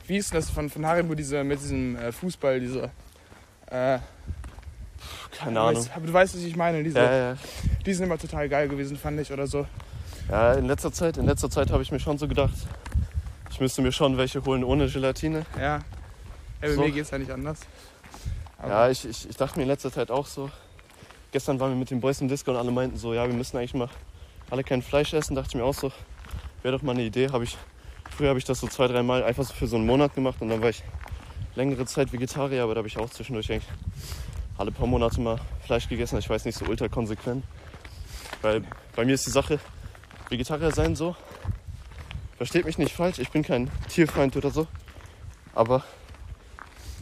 wie 0.09 0.17
ist 0.17 0.35
das 0.35 0.51
von, 0.51 0.69
von 0.71 0.85
Haribo, 0.85 1.15
diese, 1.15 1.45
mit 1.45 1.61
diesem 1.61 1.97
äh, 1.97 2.11
Fußball, 2.13 2.59
diese. 2.61 2.91
Äh, 3.67 3.99
Keine 5.39 5.61
Ahnung. 5.61 5.77
Weißt, 5.77 5.91
aber 5.95 6.07
du 6.07 6.13
weißt, 6.13 6.35
was 6.35 6.43
ich 6.43 6.57
meine. 6.57 6.83
Diese, 6.83 6.99
Ja, 6.99 7.17
ja, 7.31 7.37
Die 7.87 7.95
sind 7.95 8.07
immer 8.07 8.19
total 8.19 8.49
geil 8.49 8.69
gewesen, 8.69 8.97
fand 8.97 9.21
ich, 9.21 9.31
oder 9.33 9.47
so. 9.47 9.67
ja, 10.29 10.55
in 10.55 10.67
letzter 10.67 10.93
Zeit, 10.93 11.17
in 11.17 11.27
letzter 11.27 11.51
Zeit 11.51 11.71
habe 11.71 11.83
ich 11.83 11.93
mir 11.93 12.01
schon 12.01 12.19
so 12.19 12.27
gedacht, 12.27 12.55
ich 13.51 13.61
müsste 13.61 13.83
mir 13.83 13.93
schon 13.93 14.17
welche 14.17 14.45
holen 14.45 14.65
ohne 14.65 14.89
Gelatine. 14.89 15.45
Ja. 15.57 15.63
ja 15.63 15.81
bei 16.61 16.73
So. 16.73 16.81
mir 16.81 16.91
geht's 16.91 17.11
ja 17.11 17.19
nicht 17.19 17.31
anders. 17.31 17.61
Aber, 18.59 18.69
Ja, 18.69 18.91
ich, 18.91 19.05
ich, 19.09 19.29
ich 19.29 19.37
dachte 19.37 19.59
mir 19.59 19.65
in 19.65 19.69
letzter 19.69 19.93
Zeit 19.93 20.11
auch 20.11 20.27
so. 20.27 20.51
Gestern 21.31 21.61
waren 21.61 21.71
wir 21.73 21.77
mit 21.77 21.91
den 21.91 22.01
Boys 22.01 22.21
im 22.23 22.29
Disco 22.29 22.51
und 22.51 22.57
alle 22.57 22.71
meinten 22.71 22.97
so, 22.97 23.13
ja, 23.13 23.27
wir 23.27 23.35
müssen 23.35 23.59
eigentlich 23.59 23.75
mal 23.75 23.89
alle 24.51 24.65
kein 24.65 24.81
Fleisch 24.81 25.13
essen. 25.13 25.35
Dachte 25.37 25.49
ich 25.51 25.55
mir 25.57 25.65
auch 25.65 25.75
so, 25.75 25.93
wäre 26.63 26.77
doch 26.77 26.83
mal 26.83 26.93
eine 26.93 27.03
Idee. 27.03 27.29
Hab 27.31 27.43
ich, 27.43 27.59
früher 28.19 28.31
habe 28.31 28.41
ich 28.41 28.45
das 28.45 28.59
so 28.59 28.67
zwei, 28.67 28.89
drei 28.89 29.05
Mal 29.05 29.23
einfach 29.23 29.45
so 29.45 29.55
für 29.55 29.69
so 29.69 29.77
einen 29.77 29.87
Monat 29.87 30.13
gemacht 30.13 30.39
und 30.41 30.49
dann 30.49 30.61
war 30.61 30.71
ich 30.71 30.83
längere 31.55 31.87
Zeit 31.87 32.13
Vegetarier, 32.13 32.65
aber 32.65 32.75
da 32.75 32.79
habe 32.79 32.89
ich 32.89 32.99
auch 32.99 33.09
zwischendurch 33.09 33.49
eigentlich 33.53 33.69
alle 34.57 34.73
paar 34.73 34.89
Monate 34.89 35.21
mal 35.21 35.39
Fleisch 35.65 35.89
gegessen. 35.89 36.19
Ich 36.19 36.29
weiß 36.29 36.45
nicht, 36.45 36.59
so 36.59 36.65
ultra 36.65 36.89
konsequent. 36.89 37.45
Weil 38.43 38.65
bei 38.97 39.05
mir 39.05 39.15
ist 39.15 39.25
die 39.25 39.31
Sache, 39.31 39.61
Vegetarier 40.31 40.73
sein 40.73 40.97
so, 40.97 41.15
versteht 42.39 42.65
mich 42.65 42.77
nicht 42.77 42.93
falsch, 42.93 43.21
ich 43.21 43.31
bin 43.31 43.45
kein 43.45 43.71
Tierfeind 43.89 44.37
oder 44.37 44.51
so, 44.51 44.67
aber 45.55 45.85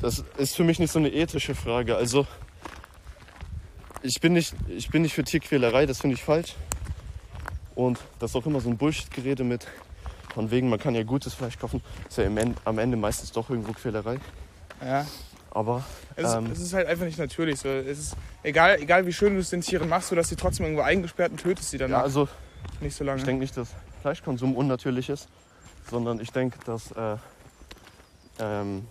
das 0.03 0.23
ist 0.37 0.55
für 0.55 0.65
mich 0.65 0.79
nicht 0.79 0.93
so 0.93 0.99
eine 0.99 1.11
ethische 1.11 1.55
Frage. 1.55 1.97
Also 1.97 2.27
ich 4.03 4.21
bin 4.21 4.35
nicht, 4.35 4.55
ich 4.69 4.91
bin 4.91 5.01
nicht 5.01 5.15
für 5.15 5.25
Tierquälerei, 5.25 5.87
das 5.87 6.03
finde 6.03 6.17
ich 6.17 6.23
falsch. 6.23 6.57
Und 7.75 7.99
das 8.19 8.33
ist 8.33 8.37
auch 8.37 8.45
immer 8.45 8.61
so 8.61 8.69
ein 8.69 8.77
Bullshit-Gerede 8.77 9.45
mit, 9.45 9.67
von 10.37 10.51
wegen, 10.51 10.69
man 10.69 10.79
kann 10.79 10.95
ja 10.95 11.03
gutes 11.03 11.33
Fleisch 11.33 11.59
kaufen. 11.59 11.83
Ist 12.11 12.19
ja 12.19 12.27
am 12.67 12.79
Ende 12.79 12.99
meistens 12.99 13.33
doch 13.33 13.49
irgendwo 13.49 13.73
Quälerei. 13.73 14.19
ja. 14.85 15.07
Aber 15.51 15.83
Es, 16.17 16.35
Ähm. 16.35 16.53
ist, 16.53 16.59
es 16.59 16.65
ist 16.65 16.75
halt 16.75 16.87
einfach 16.87 17.07
nicht 17.07 17.19
natürlich 17.19 17.59
so. 17.61 17.69
Es 17.71 17.99
ist 17.99 18.17
egal, 18.43 18.79
egal 18.79 19.07
wie 19.07 19.13
schön 19.15 19.33
du 19.33 19.41
es 19.41 19.49
den 19.49 19.63
Tieren 19.63 19.89
machst, 19.89 20.09
so 20.11 20.15
dass 20.15 20.29
sie 20.29 20.37
trotzdem 20.37 20.67
irgendwo 20.67 20.83
eingesperrt 20.83 21.31
und 21.33 21.39
tötest 21.41 21.71
sie 21.71 21.79
dann 21.79 21.91
ja, 21.91 22.03
also 22.03 22.29
nicht 22.83 22.95
so 22.95 23.03
lange. 23.05 23.19
ich 23.21 23.25
denke 23.25 23.41
nicht, 23.41 23.57
dass 23.57 23.71
Fleischkonsum 24.03 24.55
unnatürlich 24.55 25.09
ist, 25.09 25.29
sondern 25.91 26.21
ich 26.21 26.31
denke, 26.33 26.59
dass 26.67 26.93
äh, 26.93 27.17
ähm, 28.39 28.87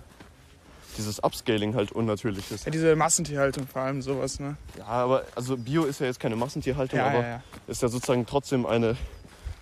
dieses 0.98 1.20
Upscaling 1.24 1.76
halt 1.76 1.92
unnatürlich 1.92 2.50
ist. 2.50 2.66
ja, 2.66 2.72
diese 2.72 2.96
Massentierhaltung 2.96 3.68
vor 3.68 3.84
allem 3.84 4.02
sowas, 4.02 4.40
ne? 4.40 4.58
Ja, 4.80 4.86
aber 4.88 5.24
also 5.36 5.58
Bio 5.58 5.84
ist 5.84 6.00
ja 6.00 6.08
jetzt 6.08 6.20
keine 6.20 6.36
Massentierhaltung, 6.36 6.98
Ja, 6.98 7.06
aber 7.06 7.20
ja, 7.22 7.28
ja. 7.30 7.42
ist 7.68 7.84
ja 7.84 7.90
sozusagen 7.90 8.26
trotzdem 8.26 8.66
eine, 8.66 8.98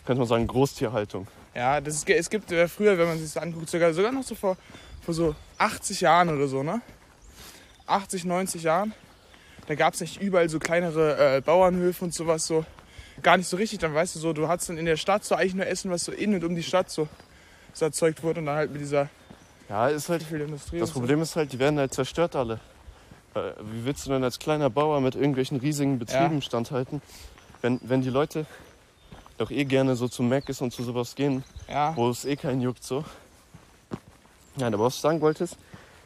könnte 0.05 0.19
man 0.21 0.27
sagen, 0.29 0.47
Großtierhaltung. 0.47 1.27
Ja, 1.55 1.79
das 1.81 1.95
ist, 1.95 2.10
es 2.10 2.29
gibt 2.29 2.51
äh, 2.51 2.67
früher, 2.67 2.98
wenn 2.98 3.07
man 3.07 3.17
sich 3.19 3.31
das 3.33 3.41
anguckt, 3.41 3.69
sogar, 3.69 3.93
sogar 3.93 4.12
noch 4.12 4.24
so 4.24 4.33
vor, 4.36 4.57
vor 5.03 5.13
so 5.13 5.36
80 5.57 6.01
Jahren 6.01 6.29
oder 6.29 6.48
so, 6.48 6.63
ne? 6.63 6.81
80, 7.86 8.25
90 8.25 8.63
Jahren. 8.63 8.93
Da 9.67 9.75
gab 9.75 9.93
es 9.93 10.01
nicht 10.01 10.22
überall 10.22 10.50
so 10.50 10.60
kleinere 10.60 11.38
äh, 11.38 11.41
Bauernhöfe 11.41 12.05
und 12.05 12.13
sowas 12.13 12.48
so. 12.48 12.65
Gar 13.22 13.38
nicht 13.38 13.48
so 13.48 13.57
richtig. 13.57 13.79
Dann 13.79 13.93
weißt 13.93 14.15
du 14.15 14.19
so, 14.19 14.33
du 14.33 14.48
hattest 14.48 14.69
dann 14.69 14.77
in 14.77 14.86
der 14.86 14.98
Stadt 14.98 15.24
so 15.24 15.36
eigentlich 15.36 15.53
nur 15.53 15.67
Essen, 15.67 15.91
was 15.91 16.03
so 16.05 16.12
in 16.12 16.33
und 16.33 16.43
um 16.43 16.55
die 16.55 16.63
Stadt 16.63 16.89
so, 16.89 17.07
so 17.74 17.86
erzeugt 17.86 18.24
wurde 18.24 18.39
und 18.39 18.48
dann 18.48 18.55
halt 18.55 18.72
mit 18.72 18.81
dieser 18.81 19.10
Ja, 19.69 19.88
ist 19.88 20.10
halt 20.10 20.24
viel 20.24 20.41
Industrie. 20.41 20.79
Das 20.79 20.89
und 20.89 20.93
so. 20.95 21.00
Problem 21.01 21.22
ist 21.22 21.36
halt, 21.36 21.53
die 21.53 21.60
werden 21.60 21.77
halt 21.77 21.93
zerstört 21.93 22.36
alle. 22.36 22.60
Äh, 23.36 23.51
Wie 23.72 23.86
willst 23.86 24.05
du 24.05 24.10
denn 24.10 24.24
als 24.24 24.39
kleiner 24.39 24.69
Bauer 24.69 25.00
mit 25.01 25.15
irgendwelchen 25.15 25.57
riesigen 25.57 26.00
Betrieben 26.00 26.36
Ja. 26.36 26.41
standhalten, 26.41 27.01
wenn, 27.62 27.79
wenn 27.83 28.01
die 28.01 28.10
Leute 28.10 28.45
doch 29.43 29.51
eh 29.51 29.65
gerne 29.65 29.95
so 29.95 30.07
zu 30.07 30.23
Mac 30.23 30.47
ist 30.47 30.62
und 30.62 30.71
zu 30.71 30.83
sowas 30.83 31.15
gehen, 31.15 31.43
Ja, 31.67 31.95
wo 31.97 32.09
es 32.09 32.23
eh 32.23 32.38
keinen 32.38 32.62
juckt 32.62 32.83
so. 32.83 33.03
Nein, 34.55 34.73
aber 34.73 34.85
was 34.85 34.95
du 34.95 35.01
sagen 35.01 35.19
wolltest, 35.19 35.57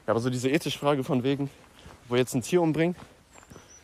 ja, 0.07 0.11
aber 0.11 0.19
so 0.19 0.29
diese 0.29 0.49
ethische 0.49 0.79
Frage 0.79 1.03
von 1.03 1.23
wegen, 1.23 1.49
wo 2.07 2.15
jetzt 2.15 2.33
ein 2.33 2.41
Tier 2.41 2.61
umbringen, 2.61 2.95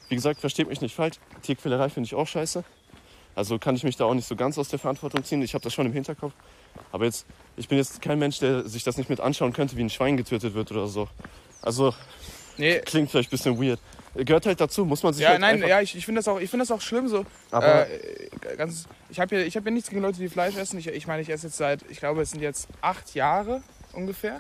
wie 0.10 0.16
gesagt, 0.16 0.40
versteht 0.40 0.70
mich 0.70 0.82
nicht 0.82 0.96
falsch, 0.96 1.18
Tierquälerei 1.44 1.90
finde 1.90 2.08
ich 2.08 2.16
auch 2.16 2.28
scheiße. 2.28 2.64
Also 3.36 3.60
kann 3.60 3.76
ich 3.76 3.84
mich 3.84 3.96
da 3.96 4.06
auch 4.06 4.14
nicht 4.14 4.28
so 4.28 4.36
ganz 4.36 4.58
aus 4.58 4.70
der 4.70 4.80
Verantwortung 4.80 5.24
ziehen. 5.24 5.42
Ich 5.42 5.54
habe 5.54 5.64
das 5.64 5.74
schon 5.74 5.88
im 5.88 5.94
Hinterkopf. 5.94 6.34
Aber 6.92 7.06
jetzt, 7.06 7.26
ich 7.58 7.68
bin 7.68 7.80
jetzt 7.80 8.00
kein 8.02 8.20
Mensch, 8.20 8.40
der 8.40 8.68
sich 8.68 8.84
das 8.84 8.98
nicht 8.98 9.10
mit 9.10 9.20
anschauen 9.20 9.54
könnte, 9.54 9.76
wie 9.76 9.82
ein 9.84 9.90
Schwein 9.90 10.18
getötet 10.18 10.54
wird 10.54 10.72
oder 10.72 10.88
so. 10.88 11.08
Also 11.62 11.96
nee. 12.58 12.80
klingt 12.80 13.10
vielleicht 13.12 13.30
ein 13.30 13.32
bisschen 13.38 13.62
weird. 13.62 13.80
Gehört 14.16 14.46
halt 14.46 14.62
dazu, 14.62 14.86
muss 14.86 15.02
man 15.02 15.12
sich 15.14 15.24
Ja, 15.24 15.30
halt 15.32 15.42
nein, 15.42 15.64
ja, 15.68 15.82
ich, 15.82 15.96
ich 15.96 16.06
finde 16.06 16.20
das, 16.20 16.28
auch- 16.28 16.40
ich 16.40 16.50
find 16.50 16.62
das 16.62 16.70
auch 16.70 16.82
schlimm 16.82 17.08
so. 17.08 17.26
Aber 17.50 17.88
äh, 17.90 18.30
ganz, 18.58 18.86
ich 19.10 19.20
habe 19.20 19.36
ja, 19.38 19.42
ich 19.42 19.58
hab 19.58 19.66
ja 19.66 19.72
nichts 19.72 19.90
gegen 19.90 20.02
Leute, 20.04 20.20
die 20.20 20.30
Fleisch 20.30 20.56
essen. 20.56 20.78
Ich, 20.78 20.88
ich 20.88 21.08
meine, 21.08 21.24
ich 21.24 21.30
esse 21.30 21.48
jetzt 21.48 21.58
seit, 21.58 21.82
ich 21.90 21.98
glaube, 22.00 22.22
es 22.22 22.30
sind 22.32 22.42
jetzt 22.42 22.68
acht 22.82 23.16
Jahre 23.16 23.64
ungefähr. 23.94 24.38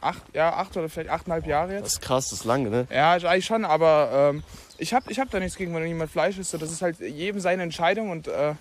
Acht, 0.00 0.22
ja, 0.32 0.54
acht 0.54 0.76
oder 0.76 0.88
vielleicht 0.88 1.10
achteinhalb 1.10 1.46
Jahre 1.46 1.72
jetzt. 1.74 1.84
das 1.84 1.92
ist 1.94 2.00
krass, 2.02 2.28
das 2.30 2.38
ist 2.40 2.44
lange, 2.44 2.70
ne? 2.70 2.86
Ja, 2.90 3.16
ich- 3.16 3.26
eigentlich 3.26 3.44
schon, 3.46 3.64
aber 3.66 4.30
ähm, 4.32 4.42
ich 4.78 4.94
habe 4.94 5.10
ich 5.10 5.18
hab 5.18 5.28
da 5.30 5.38
nichts 5.40 5.58
gegen, 5.58 5.74
wenn 5.74 5.86
jemand 5.86 6.10
Fleisch 6.10 6.38
isst. 6.38 6.52
So, 6.52 6.56
Das 6.58 6.70
ist 6.70 6.80
halt 6.82 6.98
jedem 7.00 7.40
seine 7.40 7.64
Entscheidung 7.64 8.10
und 8.10 8.28
äh, 8.28 8.54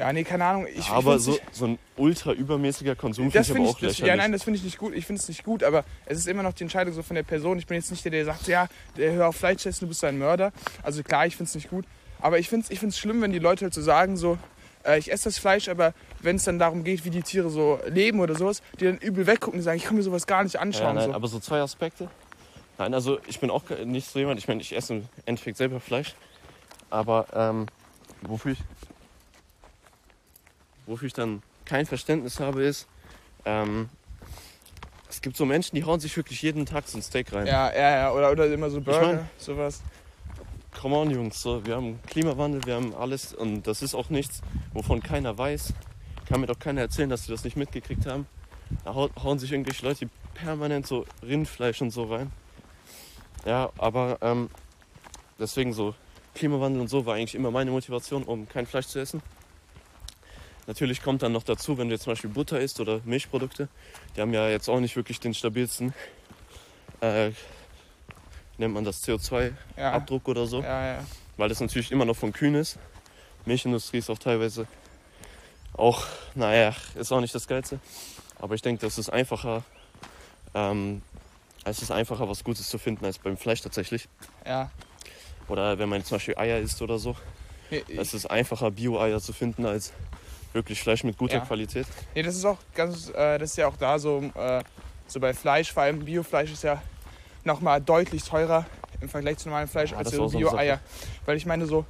ja, 0.00 0.12
nee, 0.14 0.24
keine 0.24 0.46
Ahnung. 0.46 0.66
Ich, 0.66 0.78
ich 0.78 0.88
aber 0.88 1.12
find's 1.12 1.24
so, 1.26 1.30
nicht- 1.32 1.54
so 1.54 1.64
ein 1.66 1.78
ultra 1.96 2.32
übermäßiger 2.32 2.96
Konsum 2.96 3.26
finde 3.30 3.38
das 3.38 3.50
ich 3.50 3.56
aber 3.56 3.64
auch 3.68 3.74
ich, 3.74 3.80
das, 3.80 3.98
lächerlich. 3.98 4.08
ja, 4.08 4.16
nein, 4.16 4.32
das 4.32 4.42
finde 4.42 4.56
ich 4.58 4.64
nicht 4.64 4.78
gut. 4.78 4.94
Ich 4.94 5.04
finde 5.04 5.20
es 5.20 5.28
nicht 5.28 5.44
gut, 5.44 5.62
aber 5.62 5.84
es 6.06 6.18
ist 6.18 6.26
immer 6.26 6.42
noch 6.42 6.54
die 6.54 6.62
Entscheidung 6.62 6.94
so 6.94 7.02
von 7.02 7.14
der 7.16 7.22
Person. 7.22 7.58
Ich 7.58 7.66
bin 7.66 7.76
jetzt 7.76 7.90
nicht 7.90 8.02
der, 8.04 8.10
der 8.10 8.24
sagt, 8.24 8.46
ja, 8.48 8.66
der 8.96 9.12
hör 9.12 9.28
auf 9.28 9.36
Fleisch 9.36 9.66
essen, 9.66 9.84
du 9.84 9.88
bist 9.88 10.02
ein 10.04 10.18
Mörder. 10.18 10.52
Also 10.82 11.02
klar, 11.02 11.26
ich 11.26 11.36
finde 11.36 11.48
es 11.50 11.54
nicht 11.54 11.68
gut. 11.68 11.84
Aber 12.18 12.38
ich 12.38 12.48
finde 12.48 12.64
es 12.64 12.70
ich 12.70 12.80
find's 12.80 12.98
schlimm, 12.98 13.20
wenn 13.20 13.30
die 13.32 13.38
Leute 13.38 13.66
halt 13.66 13.74
so 13.74 13.82
sagen, 13.82 14.16
so, 14.16 14.38
äh, 14.86 14.98
ich 14.98 15.12
esse 15.12 15.24
das 15.24 15.38
Fleisch, 15.38 15.68
aber 15.68 15.92
wenn 16.20 16.36
es 16.36 16.44
dann 16.44 16.58
darum 16.58 16.82
geht, 16.82 17.04
wie 17.04 17.10
die 17.10 17.22
Tiere 17.22 17.50
so 17.50 17.78
leben 17.86 18.20
oder 18.20 18.34
sowas, 18.34 18.62
die 18.78 18.86
dann 18.86 18.96
übel 18.98 19.26
weggucken 19.26 19.60
und 19.60 19.64
sagen, 19.64 19.76
ich 19.76 19.84
kann 19.84 19.96
mir 19.96 20.02
sowas 20.02 20.26
gar 20.26 20.42
nicht 20.42 20.54
ja, 20.54 20.60
anschauen. 20.60 20.94
nein, 20.96 21.10
so. 21.10 21.14
aber 21.14 21.28
so 21.28 21.38
zwei 21.40 21.60
Aspekte. 21.60 22.08
Nein, 22.78 22.94
also 22.94 23.18
ich 23.26 23.38
bin 23.38 23.50
auch 23.50 23.64
nicht 23.84 24.08
so 24.08 24.18
jemand, 24.18 24.40
ich 24.40 24.48
meine, 24.48 24.62
ich 24.62 24.74
esse 24.74 24.94
im 24.94 25.08
Endeffekt 25.26 25.58
selber 25.58 25.80
Fleisch. 25.80 26.14
Aber 26.88 27.26
ähm, 27.34 27.66
wofür 28.22 28.52
ich 28.52 28.58
wofür 30.90 31.06
ich 31.06 31.12
dann 31.14 31.42
kein 31.64 31.86
Verständnis 31.86 32.40
habe, 32.40 32.62
ist, 32.64 32.86
ähm, 33.44 33.88
es 35.08 35.20
gibt 35.22 35.36
so 35.36 35.44
Menschen, 35.44 35.74
die 35.76 35.84
hauen 35.84 35.98
sich 36.00 36.16
wirklich 36.16 36.42
jeden 36.42 36.66
Tag 36.66 36.86
so 36.86 36.98
ein 36.98 37.02
Steak 37.02 37.32
rein. 37.32 37.46
Ja, 37.46 37.72
ja, 37.72 37.90
ja. 37.96 38.12
Oder, 38.12 38.30
oder 38.30 38.46
immer 38.52 38.70
so 38.70 38.80
Burger, 38.80 39.06
mein- 39.06 39.30
sowas. 39.38 39.82
Come 40.80 40.96
on, 40.96 41.10
Jungs, 41.10 41.42
so, 41.42 41.64
wir 41.66 41.74
haben 41.76 41.98
Klimawandel, 42.06 42.64
wir 42.64 42.76
haben 42.76 42.94
alles 42.94 43.34
und 43.34 43.66
das 43.66 43.82
ist 43.82 43.94
auch 43.94 44.08
nichts, 44.08 44.40
wovon 44.72 45.02
keiner 45.02 45.36
weiß. 45.36 45.72
Kann 46.26 46.40
mir 46.40 46.46
doch 46.46 46.58
keiner 46.58 46.82
erzählen, 46.82 47.08
dass 47.10 47.24
sie 47.24 47.32
das 47.32 47.42
nicht 47.42 47.56
mitgekriegt 47.56 48.06
haben. 48.06 48.26
Da 48.84 48.94
hau- 48.94 49.10
hauen 49.20 49.38
sich 49.40 49.50
irgendwelche 49.50 49.84
Leute 49.84 50.08
permanent 50.34 50.86
so 50.86 51.04
Rindfleisch 51.22 51.82
und 51.82 51.90
so 51.90 52.04
rein. 52.04 52.30
Ja, 53.44 53.70
aber 53.78 54.18
ähm, 54.20 54.48
deswegen 55.40 55.72
so 55.72 55.94
Klimawandel 56.36 56.80
und 56.82 56.88
so 56.88 57.04
war 57.04 57.16
eigentlich 57.16 57.34
immer 57.34 57.50
meine 57.50 57.72
Motivation, 57.72 58.22
um 58.22 58.48
kein 58.48 58.64
Fleisch 58.66 58.86
zu 58.86 59.00
essen. 59.00 59.22
Natürlich 60.70 61.02
kommt 61.02 61.20
dann 61.24 61.32
noch 61.32 61.42
dazu, 61.42 61.78
wenn 61.78 61.88
du 61.88 61.94
jetzt 61.94 62.04
zum 62.04 62.12
Beispiel 62.12 62.30
Butter 62.30 62.60
isst 62.60 62.78
oder 62.78 63.00
Milchprodukte, 63.04 63.68
die 64.14 64.20
haben 64.20 64.32
ja 64.32 64.48
jetzt 64.48 64.68
auch 64.68 64.78
nicht 64.78 64.94
wirklich 64.94 65.18
den 65.18 65.34
stabilsten, 65.34 65.92
äh, 67.00 67.32
nennt 68.56 68.74
man 68.74 68.84
das 68.84 69.02
CO2-Abdruck 69.02 70.22
ja. 70.28 70.30
oder 70.30 70.46
so, 70.46 70.62
Ja, 70.62 70.86
ja. 70.86 71.04
weil 71.36 71.48
das 71.48 71.58
natürlich 71.58 71.90
immer 71.90 72.04
noch 72.04 72.14
von 72.14 72.32
Kühen 72.32 72.54
ist. 72.54 72.78
Milchindustrie 73.46 73.98
ist 73.98 74.10
auch 74.10 74.18
teilweise 74.20 74.68
auch, 75.72 76.06
naja, 76.36 76.72
ist 76.94 77.10
auch 77.10 77.20
nicht 77.20 77.34
das 77.34 77.48
Geilste. 77.48 77.80
Aber 78.38 78.54
ich 78.54 78.62
denke, 78.62 78.80
das 78.80 78.96
ist 78.96 79.10
einfacher, 79.10 79.64
ähm, 80.54 81.02
es 81.64 81.82
ist 81.82 81.90
einfacher, 81.90 82.28
was 82.28 82.44
Gutes 82.44 82.68
zu 82.68 82.78
finden 82.78 83.04
als 83.04 83.18
beim 83.18 83.36
Fleisch 83.36 83.60
tatsächlich. 83.60 84.08
Ja. 84.46 84.70
Oder 85.48 85.80
wenn 85.80 85.88
man 85.88 86.04
zum 86.04 86.14
Beispiel 86.18 86.38
Eier 86.38 86.60
isst 86.60 86.80
oder 86.80 87.00
so. 87.00 87.16
Es 87.88 88.14
ist 88.14 88.26
einfacher, 88.26 88.70
Bio-Eier 88.70 89.20
zu 89.20 89.32
finden 89.32 89.66
als 89.66 89.92
wirklich 90.52 90.80
Fleisch 90.82 91.04
mit 91.04 91.16
guter 91.16 91.36
Ja. 91.38 91.40
Qualität. 91.44 91.86
nee, 92.14 92.22
das 92.22 92.36
ist 92.36 92.44
auch 92.44 92.58
ganz, 92.74 93.08
äh, 93.10 93.38
das 93.38 93.50
ist 93.50 93.56
ja 93.56 93.66
auch 93.68 93.76
da 93.76 93.98
so, 93.98 94.22
äh, 94.34 94.62
so 95.06 95.20
bei 95.20 95.32
Fleisch, 95.34 95.72
vor 95.72 95.82
allem 95.84 96.04
Biofleisch 96.04 96.52
ist 96.52 96.62
ja 96.64 96.82
nochmal 97.44 97.80
deutlich 97.80 98.24
teurer 98.24 98.66
im 99.00 99.08
Vergleich 99.08 99.38
zu 99.38 99.48
normalem 99.48 99.68
Fleisch 99.68 99.92
Ja, 99.92 99.98
als 99.98 100.10
so 100.10 100.28
Bio-Eier. 100.28 100.80
Weil 101.24 101.36
ich 101.36 101.46
meine 101.46 101.66
so, 101.66 101.84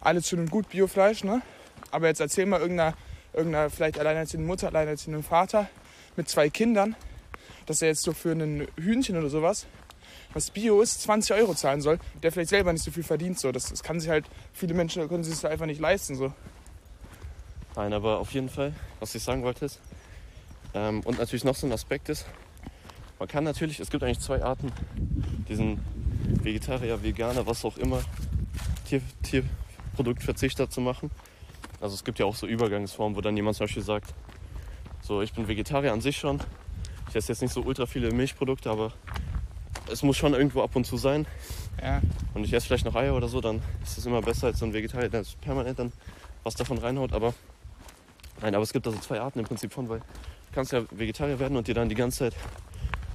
alles 0.00 0.28
schön 0.28 0.40
und 0.40 0.50
gut 0.50 0.68
Biofleisch, 0.70 1.24
ne? 1.24 1.42
Aber 1.90 2.06
jetzt 2.08 2.20
erzähl 2.20 2.46
mal 2.46 2.60
irgendeiner, 2.60 2.94
irgendeiner 3.32 3.70
vielleicht 3.70 3.98
alleinerziehenden 3.98 4.46
Mutter, 4.46 4.68
alleinerziehenden 4.68 5.22
Vater 5.22 5.68
mit 6.16 6.28
zwei 6.28 6.48
Kindern, 6.48 6.96
dass 7.66 7.82
er 7.82 7.88
jetzt 7.88 8.02
so 8.02 8.12
für 8.12 8.32
ein 8.32 8.66
Hühnchen 8.76 9.16
oder 9.18 9.28
sowas, 9.28 9.66
was 10.32 10.50
Bio 10.50 10.80
ist, 10.80 11.02
20 11.02 11.36
Euro 11.36 11.54
zahlen 11.54 11.80
soll, 11.82 11.98
der 12.22 12.32
vielleicht 12.32 12.48
selber 12.50 12.72
nicht 12.72 12.82
so 12.84 12.90
viel 12.90 13.02
verdient. 13.02 13.38
So. 13.38 13.52
Das, 13.52 13.68
das 13.68 13.82
kann 13.82 14.00
sich 14.00 14.08
halt, 14.08 14.24
viele 14.54 14.72
Menschen 14.74 15.06
können 15.08 15.22
sich 15.24 15.34
das 15.34 15.44
einfach 15.44 15.66
nicht 15.66 15.80
leisten. 15.80 16.14
So. 16.16 16.32
Nein, 17.74 17.92
aber 17.92 18.18
auf 18.18 18.32
jeden 18.32 18.48
Fall, 18.48 18.74
was 19.00 19.14
ich 19.14 19.22
sagen 19.22 19.42
wollte 19.42 19.64
ist, 19.64 19.80
ähm, 20.74 21.00
und 21.04 21.18
natürlich 21.18 21.44
noch 21.44 21.54
so 21.54 21.66
ein 21.66 21.72
Aspekt 21.72 22.08
ist, 22.08 22.26
man 23.18 23.28
kann 23.28 23.44
natürlich, 23.44 23.80
es 23.80 23.90
gibt 23.90 24.02
eigentlich 24.02 24.20
zwei 24.20 24.42
Arten, 24.42 24.72
diesen 25.48 25.80
Vegetarier, 26.42 27.02
Veganer, 27.02 27.46
was 27.46 27.64
auch 27.64 27.76
immer, 27.78 28.02
Tier, 28.86 29.00
Tierproduktverzichter 29.22 30.68
zu 30.68 30.80
machen. 30.80 31.10
Also 31.80 31.94
es 31.94 32.04
gibt 32.04 32.18
ja 32.18 32.26
auch 32.26 32.34
so 32.34 32.46
Übergangsformen, 32.46 33.16
wo 33.16 33.20
dann 33.20 33.36
jemand 33.36 33.56
zum 33.56 33.64
Beispiel 33.64 33.82
sagt, 33.82 34.12
so 35.00 35.22
ich 35.22 35.32
bin 35.32 35.48
Vegetarier 35.48 35.92
an 35.92 36.00
sich 36.00 36.16
schon, 36.16 36.40
ich 37.08 37.16
esse 37.16 37.32
jetzt 37.32 37.42
nicht 37.42 37.52
so 37.52 37.62
ultra 37.62 37.86
viele 37.86 38.10
Milchprodukte, 38.12 38.70
aber 38.70 38.92
es 39.90 40.02
muss 40.02 40.16
schon 40.16 40.34
irgendwo 40.34 40.62
ab 40.62 40.76
und 40.76 40.86
zu 40.86 40.96
sein. 40.96 41.26
Ja, 41.80 42.00
und 42.34 42.44
ich 42.44 42.52
esse 42.52 42.66
vielleicht 42.66 42.84
noch 42.84 42.94
Eier 42.94 43.14
oder 43.14 43.28
so, 43.28 43.40
dann 43.40 43.62
ist 43.82 43.98
es 43.98 44.06
immer 44.06 44.20
besser 44.20 44.48
als 44.48 44.58
so 44.58 44.66
ein 44.66 44.72
Vegetarier, 44.72 45.08
der 45.08 45.24
permanent 45.40 45.78
dann 45.78 45.92
was 46.42 46.54
davon 46.54 46.78
reinhaut. 46.78 47.12
Aber 47.12 47.34
nein, 48.42 48.54
aber 48.54 48.62
es 48.62 48.72
gibt 48.72 48.86
also 48.86 48.98
zwei 48.98 49.20
Arten 49.20 49.38
im 49.38 49.44
Prinzip 49.46 49.72
von, 49.72 49.88
weil 49.88 49.98
du 50.00 50.04
kannst 50.54 50.72
ja 50.72 50.82
Vegetarier 50.90 51.38
werden 51.38 51.56
und 51.56 51.66
dir 51.68 51.74
dann 51.74 51.88
die 51.88 51.94
ganze 51.94 52.18
Zeit, 52.18 52.34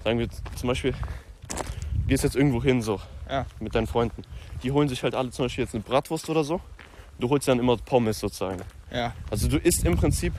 sagen 0.03 0.19
wir 0.19 0.27
zum 0.55 0.67
Beispiel, 0.67 0.91
du 0.93 2.07
gehst 2.07 2.23
jetzt 2.23 2.35
irgendwo 2.35 2.63
hin 2.63 2.81
so 2.81 2.99
Ja. 3.29 3.45
mit 3.59 3.75
deinen 3.75 3.87
Freunden. 3.87 4.23
Die 4.63 4.71
holen 4.71 4.89
sich 4.89 5.03
halt 5.03 5.13
alle 5.15 5.29
zum 5.31 5.45
Beispiel 5.45 5.63
jetzt 5.65 5.73
eine 5.75 5.83
Bratwurst 5.83 6.29
oder 6.29 6.43
so. 6.43 6.61
Du 7.19 7.29
holst 7.29 7.47
dann 7.47 7.59
immer 7.59 7.77
Pommes 7.77 8.19
sozusagen. 8.19 8.61
ja, 8.91 9.13
Also 9.29 9.47
du 9.47 9.57
isst 9.57 9.83
im 9.85 9.97
Prinzip, 9.97 10.33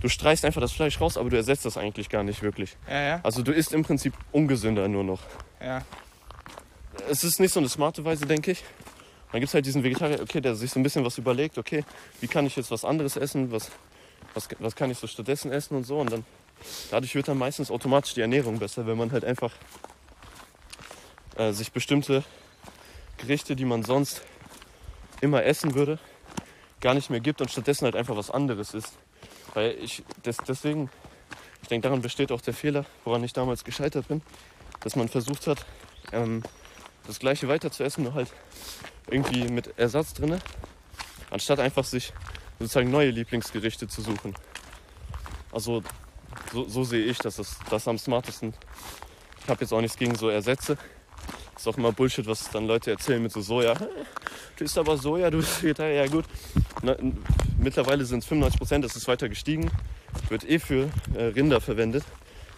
du 0.00 0.08
streichst 0.08 0.44
einfach 0.44 0.60
das 0.60 0.72
Fleisch 0.72 1.00
raus, 1.00 1.16
aber 1.16 1.28
du 1.30 1.36
ersetzt 1.36 1.64
das 1.64 1.76
eigentlich 1.76 2.08
gar 2.08 2.22
nicht 2.22 2.42
wirklich. 2.42 2.76
ja, 2.88 3.00
ja, 3.00 3.20
Also 3.22 3.42
du 3.42 3.52
isst 3.52 3.72
im 3.72 3.82
Prinzip 3.82 4.14
ungesünder 4.32 4.88
nur 4.88 5.04
noch 5.04 5.20
ja, 5.62 5.82
es 7.10 7.22
ist 7.24 7.38
nicht 7.40 7.52
so 7.52 7.60
eine 7.60 7.68
smarte 7.68 8.04
Weise, 8.04 8.26
denke 8.26 8.52
ich. 8.52 8.64
Dann 9.32 9.40
gibt 9.40 9.48
es 9.48 9.54
halt 9.54 9.66
diesen 9.66 9.84
Vegetarier, 9.84 10.20
okay, 10.20 10.40
der 10.40 10.54
sich 10.54 10.70
so 10.70 10.80
ein 10.80 10.82
bisschen 10.82 11.04
was 11.04 11.18
überlegt, 11.18 11.56
okay, 11.58 11.84
wie 12.20 12.26
kann 12.26 12.46
ich 12.46 12.56
jetzt 12.56 12.70
was 12.70 12.84
anderes 12.84 13.16
essen, 13.16 13.52
was, 13.52 13.70
was, 14.34 14.48
was 14.58 14.74
kann 14.74 14.90
ich 14.90 14.98
so 14.98 15.06
stattdessen 15.06 15.52
essen 15.52 15.76
und 15.76 15.84
so. 15.84 15.98
Und 15.98 16.10
dann 16.10 16.24
dadurch 16.90 17.14
wird 17.14 17.28
dann 17.28 17.38
meistens 17.38 17.70
automatisch 17.70 18.14
die 18.14 18.20
Ernährung 18.20 18.58
besser, 18.58 18.86
wenn 18.86 18.98
man 18.98 19.12
halt 19.12 19.24
einfach 19.24 19.52
äh, 21.36 21.52
sich 21.52 21.72
bestimmte 21.72 22.24
Gerichte, 23.18 23.54
die 23.54 23.64
man 23.64 23.84
sonst 23.84 24.22
immer 25.20 25.44
essen 25.44 25.74
würde, 25.74 25.98
gar 26.80 26.94
nicht 26.94 27.10
mehr 27.10 27.20
gibt 27.20 27.40
und 27.40 27.50
stattdessen 27.50 27.84
halt 27.84 27.94
einfach 27.94 28.16
was 28.16 28.30
anderes 28.30 28.74
isst. 28.74 28.94
Weil 29.54 29.76
ich 29.80 30.02
des, 30.24 30.38
deswegen, 30.38 30.90
ich 31.62 31.68
denke, 31.68 31.86
daran 31.86 32.02
besteht 32.02 32.32
auch 32.32 32.40
der 32.40 32.54
Fehler, 32.54 32.84
woran 33.04 33.22
ich 33.22 33.32
damals 33.32 33.64
gescheitert 33.64 34.08
bin, 34.08 34.22
dass 34.80 34.96
man 34.96 35.08
versucht 35.08 35.46
hat, 35.46 35.64
ähm, 36.12 36.42
das 37.06 37.18
gleiche 37.18 37.48
weiter 37.48 37.70
zu 37.70 37.82
essen, 37.82 38.04
nur 38.04 38.14
halt 38.14 38.28
irgendwie 39.10 39.44
mit 39.44 39.78
Ersatz 39.78 40.14
drinne, 40.14 40.38
anstatt 41.30 41.58
einfach 41.58 41.84
sich 41.84 42.12
sozusagen 42.58 42.90
neue 42.90 43.10
Lieblingsgerichte 43.10 43.88
zu 43.88 44.02
suchen. 44.02 44.34
Also 45.52 45.82
so, 46.52 46.68
so 46.68 46.84
sehe 46.84 47.04
ich, 47.04 47.18
dass 47.18 47.36
das, 47.36 47.58
das 47.70 47.88
am 47.88 47.98
smartesten. 47.98 48.54
Ich 49.42 49.48
habe 49.48 49.62
jetzt 49.62 49.72
auch 49.72 49.80
nichts 49.80 49.96
gegen 49.96 50.14
so 50.14 50.28
Ersätze. 50.28 50.76
Ist 51.56 51.68
auch 51.68 51.76
immer 51.76 51.92
Bullshit, 51.92 52.26
was 52.26 52.50
dann 52.50 52.66
Leute 52.66 52.90
erzählen 52.90 53.22
mit 53.22 53.32
so 53.32 53.40
Soja. 53.40 53.74
Du 54.56 54.64
isst 54.64 54.76
aber 54.76 54.98
Soja, 54.98 55.30
du 55.30 55.38
bist 55.38 55.62
Vegetarier, 55.62 55.94
ja 55.94 56.06
gut. 56.06 56.26
Na, 56.82 56.94
mittlerweile 57.58 58.04
sind 58.04 58.18
es 58.18 58.26
95 58.26 58.58
Prozent, 58.58 58.84
das 58.84 58.94
ist 58.94 59.08
weiter 59.08 59.30
gestiegen. 59.30 59.70
Wird 60.28 60.46
eh 60.46 60.58
für 60.58 60.90
äh, 61.14 61.22
Rinder 61.24 61.62
verwendet. 61.62 62.04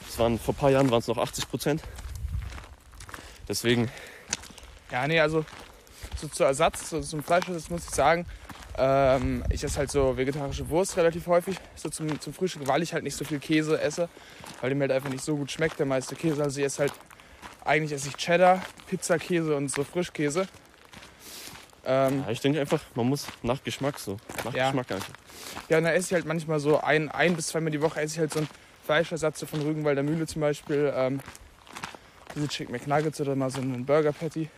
Das 0.04 0.18
waren, 0.18 0.36
vor 0.40 0.52
ein 0.52 0.56
paar 0.56 0.70
Jahren 0.70 0.90
waren 0.90 0.98
es 0.98 1.06
noch 1.06 1.18
80 1.18 1.48
Prozent. 1.48 1.82
Deswegen, 3.48 3.88
ja, 4.92 5.08
nee, 5.08 5.18
also 5.18 5.44
so 6.16 6.28
zu 6.28 6.44
Ersatz, 6.44 6.90
so 6.90 7.00
zum 7.00 7.22
Fleischersatz 7.22 7.70
muss 7.70 7.84
ich 7.84 7.94
sagen, 7.94 8.26
ähm, 8.76 9.42
ich 9.50 9.64
esse 9.64 9.78
halt 9.78 9.90
so 9.90 10.16
vegetarische 10.16 10.68
Wurst 10.68 10.96
relativ 10.96 11.26
häufig, 11.26 11.56
so 11.74 11.88
zum, 11.88 12.20
zum 12.20 12.32
Frühstück, 12.32 12.66
weil 12.66 12.82
ich 12.82 12.92
halt 12.92 13.02
nicht 13.02 13.16
so 13.16 13.24
viel 13.24 13.38
Käse 13.38 13.80
esse, 13.80 14.08
weil 14.60 14.70
der 14.70 14.76
mir 14.76 14.82
halt 14.84 14.92
einfach 14.92 15.10
nicht 15.10 15.24
so 15.24 15.36
gut 15.36 15.50
schmeckt, 15.50 15.78
der 15.78 15.86
meiste 15.86 16.14
Käse. 16.14 16.42
Also 16.42 16.60
ich 16.60 16.66
esse 16.66 16.80
halt, 16.82 16.92
eigentlich 17.64 17.92
esse 17.92 18.08
ich 18.08 18.16
Cheddar, 18.16 18.62
Pizzakäse 18.86 19.56
und 19.56 19.70
so 19.70 19.84
Frischkäse. 19.84 20.46
Ähm, 21.84 22.22
ja, 22.24 22.30
ich 22.30 22.40
denke 22.40 22.60
einfach, 22.60 22.80
man 22.94 23.08
muss 23.08 23.26
nach 23.42 23.62
Geschmack 23.64 23.98
so. 23.98 24.16
Nach 24.44 24.54
Ja. 24.54 24.66
Geschmack 24.66 24.92
einfach. 24.92 25.12
Ja, 25.68 25.78
und 25.78 25.84
dann 25.84 25.94
esse 25.94 26.08
ich 26.08 26.14
halt 26.14 26.26
manchmal 26.26 26.60
so 26.60 26.80
ein, 26.80 27.10
ein 27.10 27.34
bis 27.34 27.48
zweimal 27.48 27.72
die 27.72 27.82
Woche 27.82 28.00
esse 28.00 28.14
ich 28.14 28.20
halt 28.20 28.32
so 28.32 28.38
einen 28.38 28.48
Fleischersatz 28.84 29.40
so 29.40 29.46
von 29.46 29.60
Rügenwalder 29.62 30.02
Mühle 30.02 30.26
zum 30.26 30.40
Beispiel. 30.40 30.92
Ähm, 30.94 31.20
diese 32.34 32.48
Chicken 32.48 32.72
McNuggets 32.72 33.20
oder 33.20 33.34
mal 33.36 33.50
so 33.50 33.60
einen 33.60 33.84
Burger 33.84 34.12
Patty. 34.12 34.48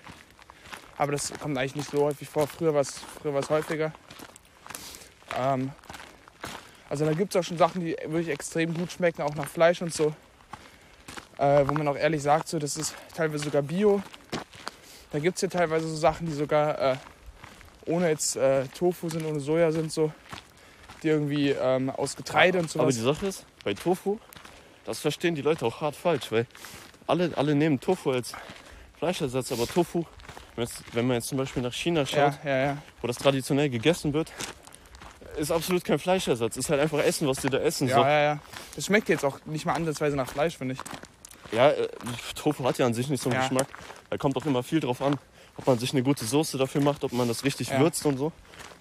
Aber 0.97 1.13
das 1.13 1.33
kommt 1.41 1.59
eigentlich 1.59 1.75
nicht 1.77 1.91
so 1.91 2.05
häufig 2.05 2.29
vor. 2.29 2.47
Früher 2.47 2.73
war 2.73 2.83
es 2.83 3.01
früher 3.21 3.35
war's 3.35 3.51
häufiger. 3.51 3.93
Ähm, 5.37 5.73
also 6.89 7.05
da 7.05 7.13
gibt 7.13 7.35
es 7.35 7.41
auch 7.41 7.45
schon 7.45 7.59
Sachen, 7.59 7.81
die 7.81 7.97
wirklich 8.07 8.29
extrem 8.29 8.75
gut 8.75 8.93
schmecken, 8.93 9.23
auch 9.23 9.35
nach 9.35 9.49
Fleisch 9.49 9.83
und 9.83 9.93
so. 9.93 10.15
Äh, 11.39 11.67
wo 11.67 11.75
man 11.75 11.89
auch 11.89 11.97
ehrlich 11.97 12.23
sagt, 12.23 12.49
so, 12.49 12.59
das 12.61 12.77
ist 12.77 12.95
teilweise 13.17 13.45
sogar 13.45 13.63
Bio. 13.63 14.01
Da 15.11 15.19
gibt 15.19 15.37
es 15.37 15.43
ja 15.43 15.49
teilweise 15.49 15.89
so 15.89 15.97
Sachen, 15.97 16.27
die 16.27 16.33
sogar 16.33 16.93
äh, 16.93 16.97
ohne 17.87 18.09
jetzt 18.09 18.37
äh, 18.37 18.67
Tofu 18.69 19.09
sind, 19.09 19.25
ohne 19.27 19.41
Soja 19.41 19.73
sind, 19.73 19.93
so, 19.93 20.13
die 21.03 21.09
irgendwie 21.09 21.51
ähm, 21.51 21.91
aus 21.91 22.15
Getreide 22.17 22.59
und 22.59 22.65
Aber 22.77 22.93
sowas. 22.93 22.95
die 22.95 23.01
Sache 23.01 23.27
ist, 23.27 23.47
bei 23.65 23.75
Tofu, 23.75 24.19
das 24.85 25.01
verstehen 25.01 25.35
die 25.35 25.43
Leute 25.43 25.67
auch 25.67 25.81
hart 25.81 25.97
falsch, 25.97 26.31
weil 26.31 26.47
alle, 27.07 27.33
alle 27.37 27.55
nehmen 27.55 27.81
Tofu 27.81 28.13
als 28.13 28.33
Fleischersatz, 28.99 29.51
aber 29.53 29.67
Tofu, 29.67 30.05
wenn, 30.57 31.07
man 31.07 31.17
jetzt 31.17 31.29
zum 31.29 31.39
Beispiel 31.39 31.63
nach 31.63 31.73
China 31.73 32.07
schaut, 32.07 32.39
ja, 32.45 32.51
ja, 32.51 32.57
ja. 32.67 32.77
wo 33.01 33.07
das 33.07 33.17
traditionell 33.17 33.69
gegessen 33.71 34.13
wird, 34.13 34.33
ist 35.37 35.51
absolut 35.51 35.85
kein 35.85 35.99
Fleischersatz. 35.99 36.57
Ist 36.57 36.71
halt 36.71 36.81
einfach 36.81 36.99
Essen, 37.01 37.27
was 37.27 37.39
die 37.39 37.49
da 37.49 37.59
essen. 37.59 37.89
Ja, 37.89 37.97
so. 37.97 38.01
ja, 38.03 38.23
ja. 38.23 38.39
Das 38.77 38.87
schmeckt 38.87 39.09
jetzt 39.09 39.25
auch 39.25 39.39
nicht 39.47 39.67
mal 39.67 39.75
ansatzweise 39.75 40.17
nach 40.17 40.29
Fleisch, 40.29 40.57
finde 40.57 40.75
ich. 40.75 40.81
Ja, 41.53 41.71
äh, 41.71 41.89
Tofu 42.37 42.65
hat 42.65 42.79
ja 42.79 42.87
an 42.87 42.95
sich 42.95 43.09
nicht 43.09 43.23
so 43.23 43.31
einen 43.31 43.41
Ja. 43.41 43.49
Geschmack. 43.49 43.67
Da 44.11 44.17
kommt 44.17 44.37
auch 44.37 44.47
immer 44.47 44.63
viel 44.63 44.81
drauf 44.81 45.03
an, 45.03 45.19
ob 45.57 45.67
man 45.67 45.79
sich 45.79 45.93
eine 45.93 46.03
gute 46.03 46.25
Soße 46.25 46.57
dafür 46.57 46.81
macht, 46.83 47.03
ob 47.05 47.13
man 47.13 47.27
das 47.27 47.45
richtig 47.45 47.69
Ja. 47.69 47.81
würzt 47.81 48.07
und 48.07 48.17
so. 48.17 48.33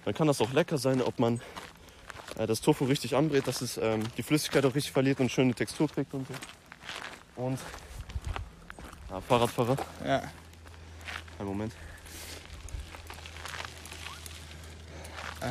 Dann 0.04 0.14
kann 0.14 0.26
das 0.26 0.40
auch 0.40 0.52
lecker 0.52 0.78
sein, 0.78 1.02
ob 1.02 1.18
man 1.18 1.40
äh, 2.38 2.46
das 2.46 2.60
Tofu 2.60 2.84
richtig 2.84 3.16
anbrät, 3.16 3.46
dass 3.48 3.60
es 3.60 3.76
ähm, 3.78 4.02
die 4.16 4.22
Flüssigkeit 4.22 4.64
auch 4.64 4.74
richtig 4.74 4.92
verliert 4.92 5.18
und 5.20 5.30
schöne 5.30 5.54
Textur 5.54 5.88
kriegt 5.88 6.14
und 6.14 6.26
so. 6.28 7.42
Und 7.42 7.58
ja, 9.10 9.20
Fahrradfahrer, 9.20 9.76
Ja. 10.06 10.22
Einen 11.44 11.56
Moment. 11.56 11.72
Äh, 15.40 15.46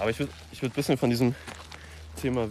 Aber 0.00 0.10
ich 0.10 0.18
würde 0.18 0.32
ich 0.52 0.62
würd 0.62 0.72
ein 0.72 0.74
bisschen 0.74 0.96
von 0.98 1.10
diesem 1.10 1.34
Thema 2.20 2.48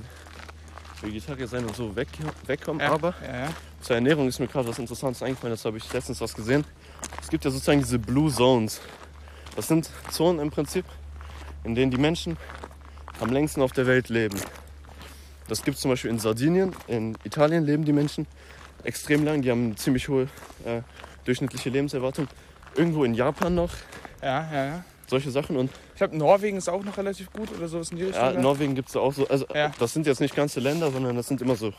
Vegetarier 1.02 1.48
sein 1.48 1.66
und 1.66 1.76
so 1.76 1.96
weg, 1.96 2.08
wegkommen. 2.46 2.82
ja, 2.82 2.92
Aber 2.92 3.14
Ja, 3.22 3.46
ja. 3.46 3.50
zur 3.82 3.96
Ernährung 3.96 4.28
ist 4.28 4.40
mir 4.40 4.48
gerade 4.48 4.68
was 4.68 4.80
Interessantes 4.80 5.22
eingefallen, 5.24 5.54
das 5.54 5.66
habe 5.66 5.78
ich 5.78 5.92
letztens 5.92 6.22
was 6.22 6.34
gesehen. 6.34 6.64
Es 7.22 7.30
gibt 7.30 7.44
ja 7.46 7.52
sozusagen 7.52 7.80
diese 7.80 8.00
Blue 8.00 8.32
Zones. 8.32 8.80
Das 9.56 9.68
sind 9.68 9.90
Zonen 10.12 10.40
im 10.40 10.50
Prinzip, 10.50 10.86
in 11.64 11.76
denen 11.76 11.92
die 11.92 11.98
Menschen 11.98 12.38
am 13.20 13.30
längsten 13.32 13.62
auf 13.62 13.72
der 13.72 13.86
Welt 13.88 14.10
leben. 14.10 14.40
das 15.48 15.64
gibt 15.64 15.76
es 15.76 15.82
zum 15.82 15.92
Beispiel 15.92 16.10
in 16.10 16.20
Sardinien, 16.20 16.74
in 16.88 17.18
Italien 17.24 17.64
leben 17.66 17.86
die 17.86 17.94
Menschen 17.94 18.26
extrem 18.84 19.24
lang, 19.24 19.42
die 19.42 19.52
haben 19.52 19.66
eine 19.66 19.76
ziemlich 19.76 20.08
hohe 20.10 20.24
äh, 20.66 20.82
durchschnittliche 21.26 21.70
Lebenserwartung. 21.70 22.28
Irgendwo 22.76 23.04
in 23.04 23.14
Japan 23.14 23.56
noch, 23.56 23.72
Ja, 24.22 24.50
ja, 24.52 24.66
ja. 24.66 24.84
solche 25.08 25.30
Sachen. 25.32 25.58
Und 25.58 25.70
Ich 25.94 25.98
glaube, 25.98 26.18
Norwegen 26.18 26.58
ist 26.58 26.70
auch 26.70 26.84
noch 26.84 26.98
relativ 26.98 27.32
gut 27.32 27.50
oder 27.56 27.68
sowas 27.68 27.92
in 27.92 27.98
die 27.98 28.04
Richtung. 28.06 28.22
ja, 28.24 28.34
da. 28.34 28.40
Norwegen 28.42 28.76
gibt 28.76 28.90
es 28.90 28.96
auch 28.96 29.14
so, 29.14 29.28
also 29.28 29.46
Ja. 29.54 29.72
das 29.80 29.94
sind 29.94 30.08
jetzt 30.08 30.22
nicht 30.22 30.36
ganze 30.36 30.60
Länder, 30.60 30.92
sondern 30.92 31.16
das 31.16 31.28
sind 31.28 31.42
immer 31.42 31.56
so, 31.56 31.72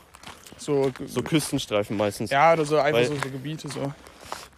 so, 0.56 0.92
so 1.06 1.22
Küstenstreifen 1.22 1.96
meistens. 1.96 2.30
ja, 2.30 2.52
oder 2.52 2.64
so 2.64 2.76
einfach 2.78 3.00
Weil- 3.00 3.06
so, 3.08 3.14
so 3.14 3.30
Gebiete. 3.30 3.68
So. 3.68 3.92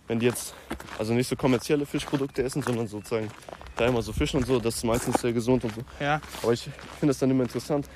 Wenn 0.09 0.21
die 0.21 0.27
jetzt 0.27 0.55
also 0.99 1.15
nicht 1.15 1.29
so 1.29 1.35
kommerzielle 1.37 1.85
Fischprodukte 1.87 2.43
essen, 2.43 2.63
sondern 2.63 2.87
sozusagen 2.87 3.29
da 3.77 3.87
immer 3.87 4.03
so 4.03 4.13
Fischen 4.13 4.39
und 4.41 4.47
so, 4.47 4.61
das 4.61 4.77
ist 4.77 4.85
meistens 4.85 5.21
sehr 5.21 5.33
gesund 5.33 5.65
und 5.65 5.75
so. 5.75 5.81
Ja, 6.01 6.21
Aber 6.43 6.53
ich 6.53 6.69
finde 7.01 7.11
es 7.11 7.19
dann 7.19 7.31
immer 7.31 7.43
interessant, 7.43 7.89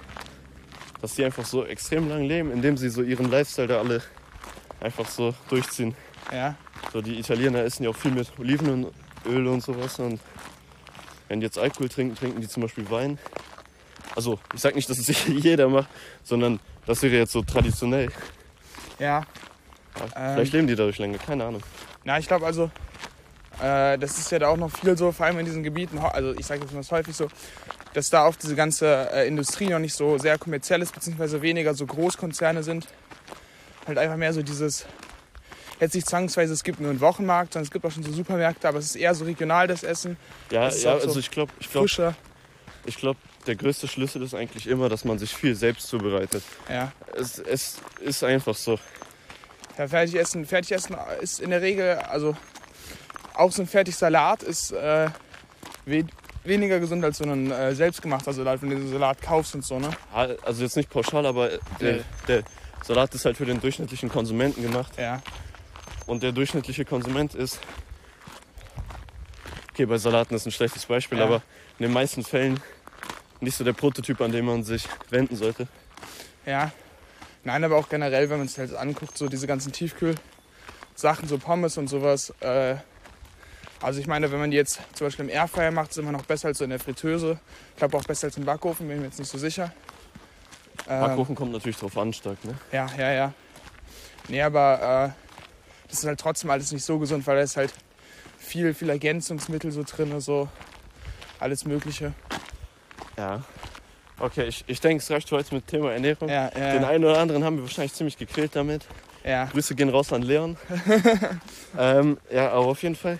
dass 1.01 1.15
die 1.15 1.25
einfach 1.25 1.45
so 1.45 1.65
extrem 1.65 2.09
lang 2.09 2.25
leben, 2.25 2.51
indem 2.53 2.77
sie 2.77 2.89
so 2.91 3.03
ihren 3.03 3.31
Lifestyle 3.31 3.69
da 3.69 3.79
alle 3.79 4.03
einfach 4.81 5.07
so 5.09 5.35
durchziehen. 5.49 5.95
Ja, 6.33 6.55
So 6.93 7.01
die 7.01 7.19
Italiener 7.19 7.61
essen 7.61 7.85
ja 7.85 7.91
auch 7.91 7.97
viel 7.97 8.13
mit 8.13 8.29
Olivenöl 8.39 8.93
und 9.25 9.63
sowas 9.63 9.99
und 9.99 10.21
wenn 11.29 11.41
die 11.41 11.47
jetzt 11.47 11.59
Alkohol 11.59 11.89
trinken, 11.89 12.17
trinken 12.17 12.41
die 12.41 12.49
zum 12.49 12.63
Beispiel 12.63 12.91
Wein. 12.91 13.19
Also 14.17 14.39
ich 14.55 14.61
sag 14.61 14.75
nicht, 14.75 14.91
dass 14.91 14.99
es 14.99 15.27
jeder 15.27 15.69
macht, 15.69 15.89
sondern 16.25 16.59
das 16.87 17.03
wäre 17.03 17.17
jetzt 17.17 17.33
so 17.33 17.43
traditionell. 17.43 18.11
ja. 18.99 19.23
Ja, 19.99 20.05
Ähm. 20.17 20.35
Vielleicht 20.35 20.53
leben 20.53 20.67
die 20.67 20.77
dadurch 20.77 20.99
länger, 20.99 21.19
keine 21.19 21.45
Ahnung. 21.45 21.63
Na, 22.05 22.19
ich 22.19 22.27
glaube 22.27 22.47
also, 22.47 22.71
äh, 23.61 23.99
das 23.99 24.19
ist 24.19 24.31
ja 24.31 24.39
da 24.39 24.49
auch 24.49 24.57
noch 24.57 24.71
viel 24.71 24.97
so, 24.97 25.13
vor 25.13 25.27
allem 25.27 25.39
in 25.39 25.45
diesen 25.45 25.63
Gebieten, 25.63 25.99
also 25.99 26.33
ich 26.33 26.47
sage 26.47 26.63
jetzt 26.63 26.73
mal 26.73 26.99
häufig 26.99 27.15
so, 27.17 27.29
dass 27.93 28.09
da 28.09 28.25
auch 28.25 28.37
diese 28.37 28.55
ganze 28.55 29.11
äh, 29.13 29.27
Industrie 29.27 29.69
noch 29.69 29.79
nicht 29.79 29.95
so 29.95 30.17
sehr 30.19 30.39
kommerziell 30.39 30.81
ist, 30.81 30.95
beziehungsweise 30.95 31.43
weniger 31.43 31.75
so 31.75 31.87
Großkonzerne 31.87 32.63
sind. 32.63 32.87
Halt 33.87 33.99
einfach 33.99 34.17
mehr 34.17 34.33
so 34.33 34.43
dieses, 34.43 34.87
jetzt 35.81 35.95
nicht 35.95 36.09
zwangsweise, 36.09 36.53
es 36.53 36.63
gibt 36.65 36.81
nur 36.81 36.91
einen 36.91 37.01
Wochenmarkt, 37.01 37.53
sondern 37.55 37.65
es 37.67 37.71
gibt 37.71 37.85
auch 37.85 37.91
schon 37.91 38.03
so 38.03 38.13
Supermärkte, 38.13 38.69
aber 38.69 38.79
es 38.79 38.87
ist 38.87 38.97
eher 38.97 39.15
so 39.15 39.25
regional 39.25 39.67
das 39.67 39.83
Essen, 39.83 40.17
Ja, 40.51 40.67
das 40.67 40.83
ja 40.83 40.99
so 41.01 41.09
also 41.09 41.21
ich 41.21 41.31
glaube, 41.31 41.53
ich 41.59 41.71
glaube, 41.71 42.15
ich 42.87 42.97
glaube, 42.97 43.19
der 43.47 43.57
größte 43.57 43.89
Schlüssel 43.89 44.23
ist 44.23 44.35
eigentlich 44.35 44.67
immer, 44.67 44.89
dass 44.89 45.05
man 45.05 45.19
sich 45.19 45.35
viel 45.35 45.55
selbst 45.55 45.89
zubereitet. 45.89 46.43
Ja. 46.69 46.93
Es, 47.17 47.39
es 47.39 47.79
ist 48.01 48.23
einfach 48.23 48.55
so. 48.55 48.79
Ja, 49.79 49.89
Fertigessen, 49.89 50.45
Fertigessen 50.47 50.97
ist 51.21 51.41
in 51.41 51.51
der 51.51 51.63
Regel, 51.63 51.95
also 51.97 52.37
auch 53.35 53.51
so 53.51 53.63
ein 53.63 53.69
Fertigsalat 53.69 54.43
ist 54.43 54.73
äh, 54.73 55.09
we 55.87 56.05
weniger 56.45 56.81
gesund 56.81 57.05
als 57.05 57.19
so 57.19 57.25
ein 57.25 57.51
äh, 57.51 57.75
selbstgemachter 57.75 58.33
Salat, 58.33 58.63
wenn 58.63 58.71
du 58.71 58.77
den 58.77 58.91
Salat 58.91 59.21
kaufst 59.21 59.55
und 59.55 59.65
so, 59.65 59.79
ne? 59.79 59.91
Also 60.13 60.63
jetzt 60.63 60.77
nicht 60.77 60.89
pauschal, 60.89 61.27
aber 61.27 61.51
der, 61.81 61.93
Nee. 61.97 62.01
der 62.29 62.43
Salat 62.83 63.15
ist 63.15 63.25
halt 63.27 63.37
für 63.37 63.45
den 63.45 63.61
durchschnittlichen 63.61 64.09
Konsumenten 64.09 64.63
gemacht. 64.63 64.93
Ja, 64.99 65.21
Und 66.11 66.25
der 66.25 66.33
durchschnittliche 66.33 66.85
Konsument 66.85 67.37
ist. 67.37 67.61
Okay, 69.71 69.87
bei 69.87 69.97
Salaten 69.97 70.35
ist 70.35 70.45
ein 70.45 70.51
schlechtes 70.51 70.85
Beispiel, 70.87 71.19
Ja. 71.19 71.25
aber 71.25 71.37
in 71.79 71.85
den 71.85 71.93
meisten 71.93 72.25
Fällen 72.25 72.61
nicht 73.41 73.57
so 73.57 73.63
der 73.63 73.75
Prototyp, 73.75 74.21
an 74.21 74.33
den 74.33 74.45
man 74.45 74.65
sich 74.65 74.89
wenden 75.11 75.37
sollte. 75.37 75.69
ja. 76.45 76.73
Nein, 77.45 77.63
aber 77.65 77.77
auch 77.77 77.89
generell, 77.89 78.29
wenn 78.29 78.37
man 78.39 78.47
es 78.49 78.59
halt 78.59 78.75
anguckt, 78.75 79.17
so 79.17 79.27
diese 79.29 79.47
ganzen 79.47 79.73
Tiefkühl-Sachen, 79.73 81.27
so 81.29 81.39
Pommes 81.39 81.79
und 81.79 81.87
sowas. 81.89 82.35
Äh, 82.41 82.75
also 83.81 83.99
ich 84.01 84.07
meine, 84.07 84.31
wenn 84.33 84.41
man 84.41 84.51
die 84.51 84.59
jetzt 84.59 84.81
zum 84.95 85.07
Beispiel 85.07 85.25
im 85.27 85.31
Airfryer 85.31 85.71
macht, 85.71 85.91
ist 85.93 85.97
immer 85.97 86.13
noch 86.13 86.27
besser 86.27 86.49
als 86.49 86.59
so 86.59 86.65
in 86.65 86.71
der 86.71 86.79
Fritteuse. 86.81 87.39
Ich 87.71 87.77
glaube 87.77 87.97
auch 87.97 88.05
besser 88.05 88.27
als 88.27 88.37
im 88.37 88.45
Backofen, 88.45 88.89
bin 88.89 88.97
ich 88.97 89.01
mir 89.01 89.07
jetzt 89.07 89.19
nicht 89.21 89.31
so 89.31 89.39
sicher. 89.39 89.73
Ähm, 90.87 91.01
Backofen 91.01 91.35
kommt 91.35 91.53
natürlich 91.53 91.79
drauf 91.79 91.97
an, 91.97 92.13
stark, 92.13 92.45
ne? 92.45 92.59
Ja, 92.73 92.89
ja, 92.99 93.13
ja. 93.13 93.33
Nee, 94.29 94.43
aber 94.43 95.15
äh, 95.17 95.30
das 95.91 96.01
ist 96.01 96.07
halt 96.07 96.21
trotzdem 96.21 96.51
alles 96.51 96.73
nicht 96.73 96.85
so 96.85 96.99
gesund, 96.99 97.27
weil 97.27 97.37
da 97.37 97.43
ist 97.43 97.57
halt 97.57 97.73
viel, 98.39 98.73
viel 98.75 98.89
Ergänzungsmittel 98.89 99.71
so 99.73 99.83
drin, 99.83 100.19
so 100.21 100.49
alles 101.39 101.65
Mögliche. 101.65 102.13
Ja. 103.17 103.43
Okay, 104.19 104.45
ich, 104.45 104.65
ich 104.67 104.81
denke, 104.81 105.03
es 105.03 105.11
reicht 105.11 105.29
für 105.29 105.37
heute 105.37 105.55
mit 105.55 105.67
Thema 105.67 105.93
Ernährung. 105.93 106.29
Ja, 106.29 106.49
Den 106.49 106.83
ja, 106.83 106.89
einen 106.89 107.05
oder 107.05 107.19
anderen 107.19 107.43
haben 107.45 107.57
wir 107.57 107.63
wahrscheinlich 107.63 107.95
ziemlich 107.95 108.19
gequält 108.19 108.55
damit. 108.55 108.87
ja. 109.25 109.47
Grüße 109.47 109.75
gehen 109.75 109.89
raus 109.89 110.13
an 110.13 110.23
Leon. 110.23 110.57
ähm, 111.79 112.19
ja, 112.31 112.51
aber 112.51 112.67
auf 112.67 112.83
jeden 112.83 112.97
Fall, 112.97 113.19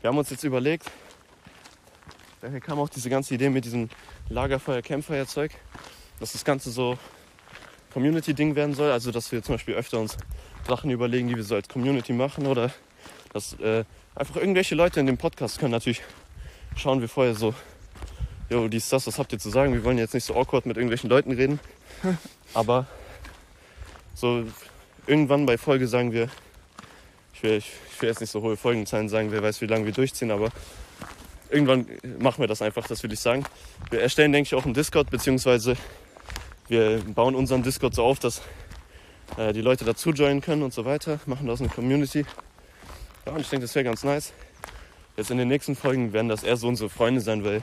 wir 0.00 0.08
haben 0.08 0.18
uns 0.18 0.30
jetzt 0.30 0.44
überlegt, 0.44 0.90
daher 2.40 2.60
kam 2.60 2.78
auch 2.78 2.88
diese 2.88 3.10
ganze 3.10 3.34
Idee 3.34 3.50
mit 3.50 3.64
diesem 3.64 3.88
Lagerfeuer, 4.30 4.80
Campfire-Zeug, 4.82 5.52
dass 6.20 6.32
das 6.32 6.44
Ganze 6.44 6.70
so 6.70 6.98
Community-Ding 7.94 8.56
werden 8.56 8.74
soll. 8.74 8.90
Also, 8.90 9.10
dass 9.10 9.32
wir 9.32 9.42
zum 9.42 9.54
Beispiel 9.54 9.74
öfter 9.74 9.98
uns 9.98 10.18
Sachen 10.68 10.90
überlegen, 10.90 11.28
die 11.28 11.36
wir 11.36 11.44
so 11.44 11.54
als 11.54 11.68
Community 11.68 12.12
machen 12.12 12.46
oder 12.46 12.70
dass 13.32 13.54
äh, 13.60 13.84
einfach 14.14 14.36
irgendwelche 14.36 14.74
Leute 14.74 15.00
in 15.00 15.06
dem 15.06 15.16
Podcast 15.16 15.58
können 15.58 15.72
natürlich 15.72 16.02
schauen 16.76 17.00
wir 17.00 17.08
vorher 17.08 17.34
so, 17.34 17.54
jo, 18.50 18.68
dies, 18.68 18.88
das, 18.88 19.06
was 19.06 19.18
habt 19.18 19.32
ihr 19.32 19.38
zu 19.38 19.50
sagen? 19.50 19.72
Wir 19.72 19.84
wollen 19.84 19.98
jetzt 19.98 20.14
nicht 20.14 20.24
so 20.24 20.34
awkward 20.34 20.66
mit 20.66 20.76
irgendwelchen 20.76 21.08
Leuten 21.08 21.32
reden, 21.32 21.60
aber 22.54 22.86
so 24.14 24.44
irgendwann 25.06 25.46
bei 25.46 25.58
Folge 25.58 25.86
sagen 25.86 26.12
wir, 26.12 26.28
ich 27.34 27.42
will, 27.42 27.52
ich, 27.52 27.72
ich 27.92 28.02
will 28.02 28.08
jetzt 28.08 28.20
nicht 28.20 28.30
so 28.30 28.42
hohe 28.42 28.56
Folgenzahlen 28.56 29.08
sagen, 29.08 29.30
wer 29.30 29.42
weiß, 29.42 29.60
wie 29.60 29.66
lange 29.66 29.84
wir 29.84 29.92
durchziehen, 29.92 30.30
aber 30.30 30.50
irgendwann 31.50 31.86
machen 32.18 32.42
wir 32.42 32.48
das 32.48 32.62
einfach, 32.62 32.86
das 32.86 33.02
will 33.02 33.12
ich 33.12 33.20
sagen. 33.20 33.44
Wir 33.90 34.00
erstellen, 34.00 34.32
denke 34.32 34.48
ich, 34.48 34.54
auch 34.54 34.64
einen 34.64 34.74
Discord, 34.74 35.10
beziehungsweise 35.10 35.76
wir 36.68 37.00
bauen 37.14 37.34
unseren 37.34 37.62
Discord 37.62 37.94
so 37.94 38.04
auf, 38.04 38.18
dass 38.18 38.42
äh, 39.36 39.52
die 39.52 39.60
Leute 39.60 39.84
dazu 39.84 40.10
joinen 40.10 40.40
können 40.40 40.62
und 40.62 40.72
so 40.72 40.84
weiter, 40.84 41.20
machen 41.26 41.46
daraus 41.46 41.60
eine 41.60 41.68
Community. 41.70 42.24
Ja, 43.26 43.32
und 43.32 43.40
ich 43.40 43.48
denke, 43.48 43.64
das 43.66 43.74
wäre 43.74 43.84
ganz 43.84 44.04
nice. 44.04 44.32
Jetzt 45.16 45.30
in 45.30 45.38
den 45.38 45.48
nächsten 45.48 45.76
Folgen 45.76 46.12
werden 46.12 46.28
das 46.28 46.42
eher 46.42 46.56
so 46.56 46.68
unsere 46.68 46.90
Freunde 46.90 47.20
sein, 47.20 47.44
weil 47.44 47.62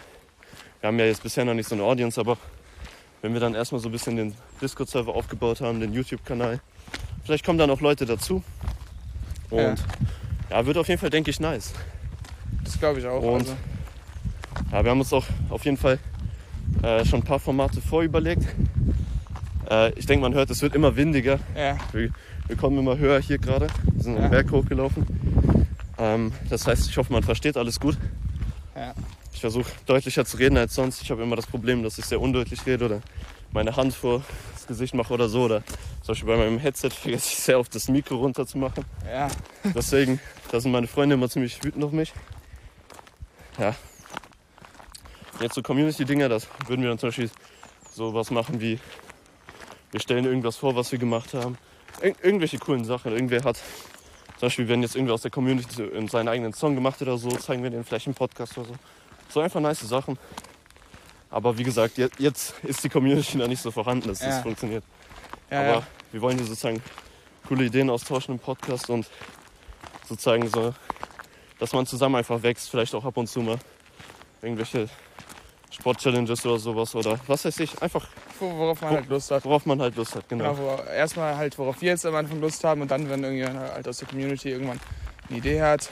wir 0.79 0.87
haben 0.87 0.97
ja 0.99 1.05
jetzt 1.05 1.21
bisher 1.23 1.45
noch 1.45 1.53
nicht 1.53 1.67
so 1.67 1.75
eine 1.75 1.83
Audience, 1.83 2.19
aber 2.19 2.37
wenn 3.21 3.33
wir 3.33 3.39
dann 3.39 3.53
erstmal 3.53 3.79
so 3.81 3.89
ein 3.89 3.91
bisschen 3.91 4.15
den 4.15 4.33
Discord-Server 4.61 5.13
aufgebaut 5.13 5.61
haben, 5.61 5.79
den 5.79 5.93
YouTube-Kanal, 5.93 6.59
vielleicht 7.23 7.45
kommen 7.45 7.59
dann 7.59 7.69
auch 7.69 7.81
Leute 7.81 8.05
dazu. 8.05 8.43
Und 9.49 9.75
ja, 10.49 10.65
wird 10.65 10.77
auf 10.77 10.87
jeden 10.87 10.99
Fall, 10.99 11.09
denke 11.09 11.29
ich, 11.29 11.39
nice. 11.39 11.73
Das 12.63 12.79
glaube 12.79 12.99
ich 12.99 13.05
auch. 13.05 13.21
Und- 13.21 13.41
also, 13.41 13.55
Ja, 14.71 14.83
wir 14.83 14.91
haben 14.91 14.99
uns 14.99 15.11
auch 15.13 15.25
auf 15.49 15.63
jeden 15.65 15.77
Fall 15.77 15.99
äh, 16.83 17.05
schon 17.05 17.19
ein 17.21 17.23
paar 17.25 17.39
Formate 17.39 17.81
vorüberlegt. 17.81 18.43
Äh, 19.69 19.91
ich 19.93 20.05
denke, 20.05 20.21
man 20.23 20.33
hört, 20.33 20.49
es 20.49 20.61
wird 20.61 20.75
immer 20.75 20.95
windiger. 20.95 21.39
ja, 21.55 21.77
Wir, 21.91 22.09
wir 22.47 22.55
kommen 22.55 22.77
immer 22.77 22.97
höher 22.97 23.19
hier 23.21 23.37
gerade. 23.37 23.67
Wir 23.93 24.03
sind 24.03 24.15
Ja. 24.15 24.21
den 24.23 24.31
Berg 24.31 24.51
hochgelaufen. 24.51 25.05
Ähm, 25.97 26.31
das 26.49 26.65
heißt, 26.67 26.89
ich 26.89 26.97
hoffe, 26.97 27.13
man 27.13 27.23
versteht 27.23 27.57
alles 27.57 27.79
gut. 27.79 27.97
ja, 28.75 28.93
Ich 29.33 29.39
versuche 29.41 29.71
deutlicher 29.85 30.25
zu 30.25 30.37
reden 30.37 30.57
als 30.57 30.73
sonst. 30.75 31.01
Ich 31.01 31.11
habe 31.11 31.21
immer 31.23 31.35
das 31.35 31.45
Problem, 31.47 31.83
dass 31.83 31.97
ich 31.97 32.05
sehr 32.05 32.19
undeutlich 32.19 32.65
rede 32.65 32.85
oder 32.85 33.01
meine 33.51 33.75
Hand 33.75 33.93
vor 33.93 34.23
das 34.53 34.65
Gesicht 34.67 34.93
mache 34.95 35.13
oder 35.13 35.29
so. 35.29 35.43
Oder 35.43 35.61
zum 36.01 36.07
Beispiel 36.13 36.27
bei 36.27 36.37
meinem 36.37 36.57
Headset 36.57 36.89
vergesse 36.89 37.29
ich 37.29 37.35
sehr 37.37 37.59
oft 37.59 37.73
das 37.75 37.87
Mikro 37.87 38.15
runter 38.15 38.45
zu 38.47 38.57
machen. 38.57 38.83
ja, 39.09 39.27
Deswegen, 39.75 40.19
da 40.51 40.59
sind 40.59 40.71
meine 40.71 40.87
Freunde 40.87 41.15
immer 41.15 41.29
ziemlich 41.29 41.63
wütend 41.63 41.83
auf 41.83 41.91
mich. 41.91 42.13
Ja. 43.59 43.75
Jetzt 45.41 45.55
so 45.55 45.61
Community-Dinger, 45.61 46.29
das 46.29 46.47
würden 46.67 46.81
wir 46.83 46.89
dann 46.89 46.99
zum 46.99 47.09
Beispiel 47.09 47.29
so 47.93 48.13
was 48.13 48.31
machen 48.31 48.61
wie, 48.61 48.79
wir 49.91 49.99
stellen 49.99 50.25
irgendwas 50.25 50.55
vor, 50.57 50.75
was 50.75 50.91
wir 50.91 50.99
gemacht 50.99 51.33
haben. 51.33 51.57
Ir 52.01 52.15
irgendwelche 52.23 52.57
coolen 52.59 52.85
Sachen. 52.85 53.11
Irgendwer 53.11 53.43
hat, 53.43 53.57
zum 53.57 54.47
Beispiel, 54.47 54.67
wenn 54.67 54.81
jetzt 54.81 54.95
irgendwer 54.95 55.15
aus 55.15 55.21
der 55.23 55.31
Community 55.31 55.83
in 55.83 56.07
seinen 56.07 56.27
eigenen 56.27 56.53
Song 56.53 56.75
gemacht 56.75 56.95
hat 57.01 57.07
oder 57.07 57.17
so, 57.17 57.29
zeigen 57.29 57.63
wir 57.63 57.69
den 57.69 57.83
vielleicht 57.83 58.07
im 58.07 58.13
Podcast 58.13 58.57
oder 58.57 58.67
so. 58.69 58.73
So 59.29 59.39
einfach 59.41 59.59
nice 59.59 59.81
Sachen. 59.81 60.17
Aber 61.29 61.57
wie 61.57 61.63
gesagt, 61.63 61.97
je- 61.97 62.09
jetzt 62.17 62.53
ist 62.63 62.83
die 62.83 62.89
Community 62.89 63.37
noch 63.37 63.47
nicht 63.47 63.61
so 63.61 63.71
vorhanden, 63.71 64.09
dass 64.09 64.21
Ja. 64.21 64.27
das 64.27 64.41
funktioniert. 64.41 64.83
ja, 65.49 65.59
Aber 65.59 65.67
ja. 65.79 65.83
wir 66.11 66.21
wollen 66.21 66.37
hier 66.37 66.45
sozusagen 66.47 66.81
coole 67.47 67.65
Ideen 67.65 67.89
austauschen 67.89 68.35
im 68.35 68.39
Podcast 68.39 68.89
und 68.89 69.07
sozusagen 70.07 70.47
so, 70.49 70.73
dass 71.59 71.73
man 71.73 71.85
zusammen 71.85 72.15
einfach 72.15 72.41
wächst, 72.43 72.69
vielleicht 72.69 72.93
auch 72.95 73.05
ab 73.05 73.17
und 73.17 73.27
zu 73.27 73.41
mal 73.41 73.57
irgendwelche 74.41 74.89
Sport-Challenges 75.71 76.45
oder 76.45 76.59
sowas 76.59 76.93
oder 76.95 77.19
was 77.27 77.45
weiß 77.45 77.59
ich, 77.61 77.81
einfach 77.81 78.07
Wo- 78.39 78.51
worauf 78.57 78.81
man 78.81 78.91
halt 78.93 79.07
Lust 79.09 79.31
hat. 79.31 79.45
worauf 79.45 79.65
man 79.65 79.81
halt 79.81 79.95
Lust 79.95 80.15
hat, 80.15 80.27
genau. 80.29 80.53
Genau, 80.53 80.57
wo, 80.77 80.91
erstmal 80.91 81.35
halt, 81.37 81.57
worauf 81.57 81.81
wir 81.81 81.89
jetzt 81.89 82.05
am 82.05 82.15
Anfang 82.15 82.39
Lust 82.41 82.63
haben 82.63 82.81
und 82.81 82.91
dann, 82.91 83.09
wenn 83.09 83.23
irgendjemand 83.23 83.71
halt 83.73 83.87
aus 83.87 83.97
der 83.99 84.07
Community 84.09 84.49
irgendwann 84.49 84.79
eine 85.29 85.37
Idee 85.37 85.61
hat 85.61 85.89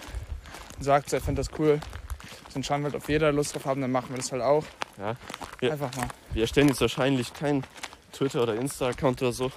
und 0.78 0.84
sagt, 0.84 1.12
er 1.14 1.22
findet 1.22 1.48
das 1.48 1.60
cool, 1.60 1.80
dann 2.54 2.64
schauen 2.64 2.82
wir 2.82 2.86
halt, 2.92 2.96
ob 2.96 3.08
wir 3.08 3.20
da 3.20 3.30
Lust 3.30 3.56
drauf 3.56 3.66
haben, 3.66 3.80
dann 3.82 3.92
machen 3.92 4.10
wir 4.10 4.18
das 4.18 4.32
halt 4.32 4.42
auch. 4.42 4.64
Ja. 4.98 5.16
Ja. 5.62 5.72
Einfach 5.72 5.96
mal. 5.96 6.08
Wir 6.34 6.42
erstellen 6.44 6.68
jetzt 6.68 6.82
wahrscheinlich 6.82 7.34
keinen 7.34 7.64
Twitter- 8.12 8.44
oder 8.44 8.56
Insta-Account 8.56 9.22
oder 9.22 9.32
so. 9.32 9.50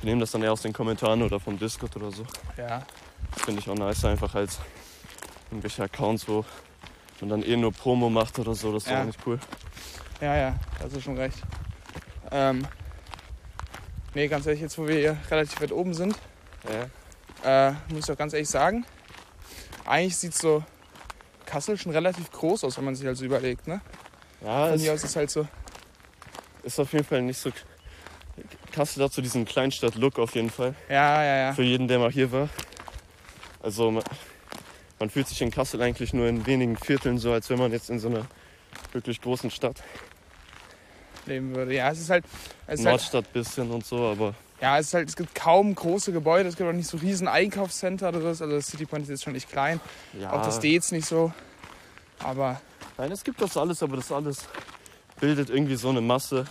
Wir 0.00 0.08
nehmen 0.10 0.20
das 0.20 0.30
dann 0.32 0.42
eher 0.42 0.52
aus 0.52 0.62
den 0.62 0.72
Kommentaren 0.72 1.22
oder 1.22 1.38
vom 1.40 1.58
Discord 1.58 1.94
oder 1.96 2.10
so. 2.10 2.24
Ja, 2.56 2.82
Das 3.34 3.42
finde 3.44 3.60
ich 3.60 3.68
auch 3.68 3.74
nice, 3.74 4.04
einfach 4.04 4.34
als 4.34 4.58
irgendwelche 5.50 5.82
Accounts, 5.84 6.26
wo 6.28 6.44
man 7.22 7.30
dann 7.30 7.42
eh 7.42 7.56
nur 7.56 7.72
Promo 7.72 8.10
macht 8.10 8.38
oder 8.38 8.54
so. 8.54 8.72
Das 8.72 8.84
ist 8.84 8.90
Ja. 8.90 9.00
auch 9.02 9.06
nicht 9.06 9.18
cool. 9.26 9.38
ja, 10.20 10.36
ja, 10.36 10.54
hast 10.82 10.94
du 10.94 11.00
schon 11.00 11.16
recht. 11.16 11.38
Ähm, 12.30 12.66
Nee, 14.14 14.28
ganz 14.28 14.44
ehrlich, 14.44 14.60
jetzt 14.60 14.76
wo 14.76 14.86
wir 14.86 14.94
hier 14.98 15.16
relativ 15.30 15.58
weit 15.62 15.72
oben 15.72 15.94
sind, 15.94 16.14
Ja. 17.42 17.70
äh, 17.70 17.74
muss 17.88 18.04
ich 18.04 18.12
auch 18.12 18.18
ganz 18.18 18.34
ehrlich 18.34 18.48
sagen, 18.50 18.84
eigentlich 19.86 20.14
sieht 20.18 20.34
so 20.34 20.62
Kassel 21.46 21.78
schon 21.78 21.92
relativ 21.92 22.30
groß 22.30 22.64
aus, 22.64 22.76
wenn 22.76 22.84
man 22.84 22.94
sich 22.94 23.06
halt 23.06 23.16
so 23.16 23.24
überlegt. 23.24 23.66
Ne? 23.66 23.80
Ja, 24.42 24.66
Von 24.66 24.74
es 24.74 24.82
hier 24.82 24.92
aus 24.92 25.02
ist 25.02 25.16
halt 25.16 25.30
so. 25.30 25.48
ist 26.62 26.78
auf 26.78 26.92
jeden 26.92 27.04
Fall 27.06 27.22
nicht 27.22 27.38
so. 27.38 27.50
Kassel 28.70 29.02
hat 29.02 29.14
so 29.14 29.22
diesen 29.22 29.46
Kleinstadt-Look 29.46 30.18
auf 30.18 30.34
jeden 30.34 30.50
Fall. 30.50 30.74
Ja, 30.90 31.22
ja, 31.24 31.36
ja. 31.46 31.52
Für 31.54 31.62
jeden, 31.62 31.88
der 31.88 31.98
mal 31.98 32.10
hier 32.12 32.30
war. 32.32 32.50
Also 33.62 34.02
man, 35.02 35.10
fühlt 35.10 35.26
sich 35.26 35.42
in 35.42 35.50
Kassel 35.50 35.82
eigentlich 35.82 36.14
nur 36.14 36.28
in 36.28 36.46
wenigen 36.46 36.76
Vierteln 36.76 37.18
so, 37.18 37.32
als 37.32 37.50
wenn 37.50 37.58
man 37.58 37.72
jetzt 37.72 37.90
in 37.90 37.98
so 37.98 38.08
einer 38.08 38.26
wirklich 38.92 39.20
großen 39.20 39.50
Stadt, 39.50 39.82
Leben 41.26 41.54
würde. 41.54 41.74
Ja, 41.74 41.90
es 41.90 42.00
ist 42.00 42.10
halt. 42.10 42.24
Es 42.66 42.80
ist 42.80 42.86
halt 42.86 42.94
Nordstadt 42.94 43.32
bisschen 43.32 43.70
und 43.70 43.84
so, 43.84 44.06
aber 44.06 44.34
ja, 44.60 44.78
es 44.78 44.88
ist 44.88 44.94
halt, 44.94 45.08
es 45.08 45.16
gibt 45.16 45.34
kaum 45.34 45.74
große 45.74 46.12
Gebäude, 46.12 46.48
es 46.48 46.56
gibt 46.56 46.68
auch 46.68 46.74
nicht 46.74 46.88
so 46.88 46.96
riesen 46.96 47.26
Einkaufscenter 47.26 48.08
oder 48.08 48.20
so. 48.20 48.44
Also 48.44 48.48
das 48.48 48.66
City 48.66 48.86
Point 48.86 49.04
ist 49.04 49.10
jetzt 49.10 49.24
schon 49.24 49.32
nicht 49.32 49.50
klein. 49.50 49.80
ja. 50.18 50.32
Auch 50.32 50.44
das 50.44 50.60
Dates 50.60 50.92
nicht 50.92 51.06
so. 51.06 51.32
Aber 52.20 52.60
Nein, 52.98 53.10
es 53.10 53.24
gibt 53.24 53.40
das 53.40 53.56
alles, 53.56 53.82
aber 53.82 53.96
das 53.96 54.12
alles 54.12 54.44
bildet 55.18 55.50
irgendwie 55.50 55.76
so 55.76 55.88
eine 55.88 56.00
Masse, 56.00 56.44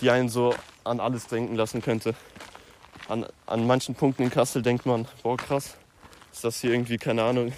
die 0.00 0.10
einen 0.10 0.28
so 0.28 0.54
an 0.84 1.00
alles 1.00 1.26
denken 1.26 1.54
lassen 1.54 1.80
könnte. 1.80 2.14
An, 3.08 3.26
an 3.46 3.66
manchen 3.66 3.94
Punkten 3.94 4.24
in 4.24 4.30
Kassel 4.30 4.62
denkt 4.62 4.86
man, 4.86 5.06
boah 5.22 5.36
krass, 5.36 5.76
ist 6.32 6.44
das 6.44 6.60
hier 6.60 6.72
irgendwie, 6.72 6.96
keine 6.98 7.22
Ahnung, 7.22 7.52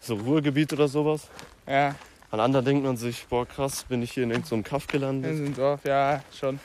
so 0.00 0.14
Ruhrgebiet 0.14 0.72
oder 0.72 0.88
sowas. 0.88 1.28
ja, 1.66 1.94
An 2.30 2.40
anderen 2.40 2.64
denkt 2.64 2.84
man 2.84 2.96
sich, 2.96 3.26
boah 3.26 3.46
krass, 3.46 3.84
bin 3.84 4.02
ich 4.02 4.12
hier 4.12 4.24
in 4.24 4.30
irgendeinem 4.30 4.64
Kaff 4.64 4.84
in 4.84 4.88
gelandet. 4.92 5.36
so 5.36 5.44
einem 5.44 5.54
Dorf, 5.54 5.84
ja, 5.84 6.22
schon. 6.38 6.58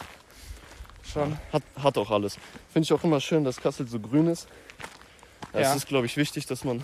Schon. 1.04 1.38
Hat, 1.54 1.64
hat 1.82 1.98
auch 1.98 2.10
alles. 2.12 2.38
Finde 2.74 2.86
ich 2.86 2.94
auch 2.94 3.04
immer 3.04 3.20
schön, 3.22 3.44
dass 3.44 3.58
Kassel 3.62 3.88
so 3.88 4.00
grün 4.00 4.28
ist. 4.28 4.48
Ja, 5.54 5.62
Ja. 5.62 5.70
Es 5.72 5.76
ist, 5.78 5.88
glaube 5.88 6.06
ich, 6.08 6.18
wichtig, 6.18 6.46
dass 6.48 6.64
man 6.64 6.80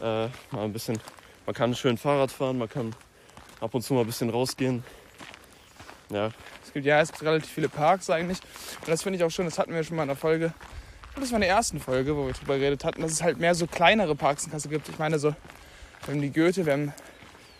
äh, 0.00 0.26
mal 0.50 0.64
ein 0.64 0.72
bisschen, 0.72 0.98
man 1.46 1.54
kann 1.54 1.74
schön 1.74 1.96
Fahrrad 1.98 2.30
fahren, 2.30 2.58
man 2.58 2.68
kann 2.68 2.94
ab 3.60 3.74
und 3.74 3.82
zu 3.82 3.94
mal 3.94 4.00
ein 4.00 4.06
bisschen 4.06 4.30
rausgehen. 4.30 4.84
Ja, 6.10 6.30
Es 6.64 6.72
gibt 6.72 6.84
ja, 6.84 7.00
es 7.00 7.10
gibt 7.10 7.22
relativ 7.22 7.50
viele 7.50 7.68
Parks 7.70 8.10
eigentlich. 8.10 8.38
Und 8.80 8.88
das 8.88 9.02
finde 9.02 9.16
ich 9.18 9.24
auch 9.24 9.30
schön, 9.30 9.46
das 9.46 9.58
hatten 9.58 9.72
wir 9.72 9.82
schon 9.82 9.96
mal 9.96 10.02
in 10.02 10.08
der 10.08 10.16
Folge. 10.16 10.52
Das 11.16 11.30
war 11.30 11.36
in 11.36 11.42
der 11.42 11.50
ersten 11.50 11.78
Folge, 11.78 12.16
wo 12.16 12.26
wir 12.26 12.32
drüber 12.32 12.58
geredet 12.58 12.84
hatten, 12.84 13.02
dass 13.02 13.12
es 13.12 13.22
halt 13.22 13.38
mehr 13.38 13.54
so 13.54 13.66
kleinere 13.66 14.14
Parks 14.14 14.44
in 14.44 14.50
Kassel 14.50 14.70
gibt. 14.70 14.88
Ich 14.88 14.98
meine, 14.98 15.18
so, 15.18 15.34
wir 16.04 16.14
haben 16.14 16.20
die 16.20 16.32
Goethe, 16.32 16.64
wir 16.64 16.72
haben 16.72 16.92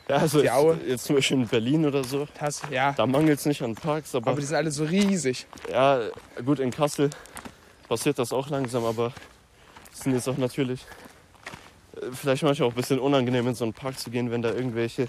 ja 0.08 0.16
also 0.16 0.40
Die 0.42 0.50
Aue. 0.50 0.78
jetzt 0.86 1.04
zum 1.04 1.16
Beispiel 1.16 1.38
in 1.38 1.46
Berlin 1.46 1.86
oder 1.86 2.02
so, 2.02 2.26
das, 2.40 2.62
ja. 2.70 2.92
da 2.92 3.06
mangelt 3.06 3.38
es 3.38 3.46
nicht 3.46 3.62
an 3.62 3.74
Parks, 3.74 4.14
aber, 4.14 4.32
Aber 4.32 4.40
die 4.40 4.46
sind 4.46 4.56
alle 4.56 4.70
so 4.70 4.84
riesig. 4.84 5.46
ja, 5.70 6.00
gut, 6.44 6.58
in 6.58 6.70
Kassel 6.70 7.10
passiert 7.88 8.18
das 8.18 8.32
auch 8.32 8.48
langsam, 8.48 8.84
aber 8.84 9.12
es 9.92 10.00
sind 10.00 10.14
jetzt 10.14 10.28
auch 10.28 10.38
natürlich 10.38 10.84
äh, 11.96 12.06
vielleicht 12.12 12.42
manchmal 12.42 12.68
auch 12.68 12.72
ein 12.72 12.76
bisschen 12.76 12.98
unangenehm, 12.98 13.46
in 13.46 13.54
so 13.54 13.64
einen 13.64 13.74
Park 13.74 13.98
zu 13.98 14.10
gehen, 14.10 14.30
wenn 14.30 14.42
da 14.42 14.50
irgendwelche, 14.50 15.06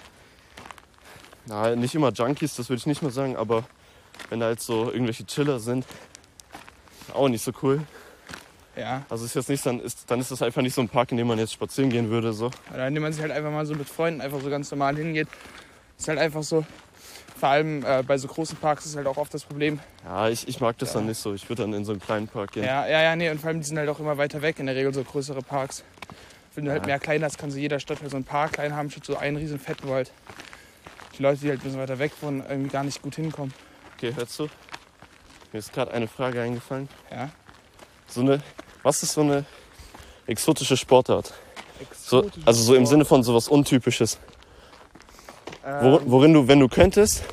na, 1.46 1.76
nicht 1.76 1.96
immer 1.96 2.12
Junkies, 2.12 2.56
das 2.56 2.70
würde 2.70 2.80
ich 2.80 2.86
nicht 2.86 3.02
mal 3.02 3.12
sagen, 3.12 3.36
aber 3.36 3.64
wenn 4.30 4.40
da 4.40 4.50
jetzt 4.50 4.66
so 4.66 4.92
irgendwelche 4.92 5.26
Chiller 5.26 5.60
sind, 5.60 5.86
auch 7.14 7.30
nicht 7.30 7.44
so 7.44 7.52
cool. 7.62 7.82
Ja. 8.76 9.04
Also 9.10 9.26
ist 9.26 9.36
jetzt 9.36 9.50
nicht, 9.50 9.66
dann 9.66 9.80
ist, 9.80 10.10
dann 10.10 10.20
ist 10.20 10.32
das 10.32 10.42
einfach 10.42 10.62
nicht 10.62 10.74
so 10.74 10.82
ein 10.82 10.90
Park, 10.90 11.12
in 11.12 11.18
dem 11.18 11.28
man 11.28 11.38
jetzt 11.38 11.54
spazieren 11.54 11.90
gehen 11.90 12.10
würde. 12.10 12.34
So. 12.34 12.50
Oder 12.74 12.88
indem 12.88 13.04
man 13.04 13.14
sich 13.14 13.22
halt 13.22 13.32
einfach 13.32 13.52
mal 13.52 13.66
so 13.66 13.76
mit 13.76 13.88
Freunden 13.88 14.22
einfach 14.22 14.42
so 14.42 14.50
ganz 14.50 14.72
normal 14.72 14.96
hingeht. 14.96 15.28
Ist 15.98 16.08
halt 16.08 16.20
einfach 16.20 16.44
so. 16.44 16.66
Vor 17.40 17.50
allem 17.50 17.84
äh, 17.86 18.04
bei 18.04 18.18
so 18.18 18.28
großen 18.28 18.58
Parks 18.58 18.86
ist 18.86 18.96
halt 18.96 19.06
auch 19.06 19.18
oft 19.18 19.34
das 19.34 19.44
Problem. 19.44 19.80
Ja, 20.06 20.30
ich, 20.30 20.48
ich 20.48 20.60
mag 20.62 20.78
das 20.78 20.90
Ja. 20.94 21.00
dann 21.00 21.08
nicht 21.08 21.18
so. 21.20 21.34
Ich 21.34 21.50
würde 21.50 21.64
dann 21.64 21.74
in 21.74 21.84
so 21.86 21.92
einen 21.92 22.02
kleinen 22.02 22.28
Park 22.28 22.54
gehen. 22.54 22.64
Ja, 22.64 22.88
ja, 22.88 23.02
ja, 23.02 23.16
nee. 23.16 23.30
Und 23.30 23.40
vor 23.42 23.50
allem 23.50 23.60
die 23.60 23.66
sind 23.68 23.78
halt 23.78 23.90
auch 23.90 24.00
immer 24.00 24.18
weiter 24.18 24.42
weg, 24.42 24.60
in 24.60 24.66
der 24.66 24.76
Regel 24.76 24.94
so 24.94 25.04
größere 25.04 25.42
Parks. 25.42 25.84
Wenn 26.56 26.66
du 26.66 26.72
halt 26.72 26.84
Ja. 26.84 26.88
mehr 26.88 27.00
klein 27.00 27.24
hast, 27.24 27.38
kann 27.38 27.52
so 27.52 27.58
jeder 27.58 27.80
Stadt 27.80 28.02
halt 28.02 28.12
so 28.12 28.18
ein 28.18 28.24
Park 28.24 28.54
klein 28.54 28.76
haben, 28.76 28.90
statt 28.90 29.06
so 29.06 29.18
einen 29.18 29.38
riesen 29.38 29.60
halt 29.68 30.12
die 31.18 31.22
Leute, 31.22 31.42
die 31.42 31.50
halt 31.50 31.60
ein 31.60 31.64
bisschen 31.64 31.80
weiter 31.80 32.00
weg 32.00 32.12
wohnen, 32.22 32.44
irgendwie 32.48 32.70
gar 32.70 32.84
nicht 32.84 33.02
gut 33.02 33.16
hinkommen. 33.16 33.54
Okay, 33.98 34.14
hörst 34.16 34.40
du? 34.40 34.48
Mir 35.52 35.60
ist 35.60 35.74
gerade 35.74 35.92
eine 35.92 36.08
Frage 36.08 36.42
eingefallen. 36.42 36.90
Ja. 37.12 37.30
So 38.08 38.22
eine, 38.22 38.42
was 38.84 39.02
ist 39.04 39.14
so 39.14 39.22
eine 39.22 39.46
exotische 40.28 40.78
Sportart? 40.78 41.34
So, 41.96 42.30
also 42.46 42.64
so 42.64 42.76
im 42.76 42.86
Sinne 42.86 43.06
von 43.06 43.24
sowas 43.24 43.48
Untypisches. 43.48 44.20
Ähm, 45.66 46.00
worin 46.06 46.34
du, 46.34 46.48
wenn 46.48 46.60
du 46.60 46.68
könntest, 46.68 47.24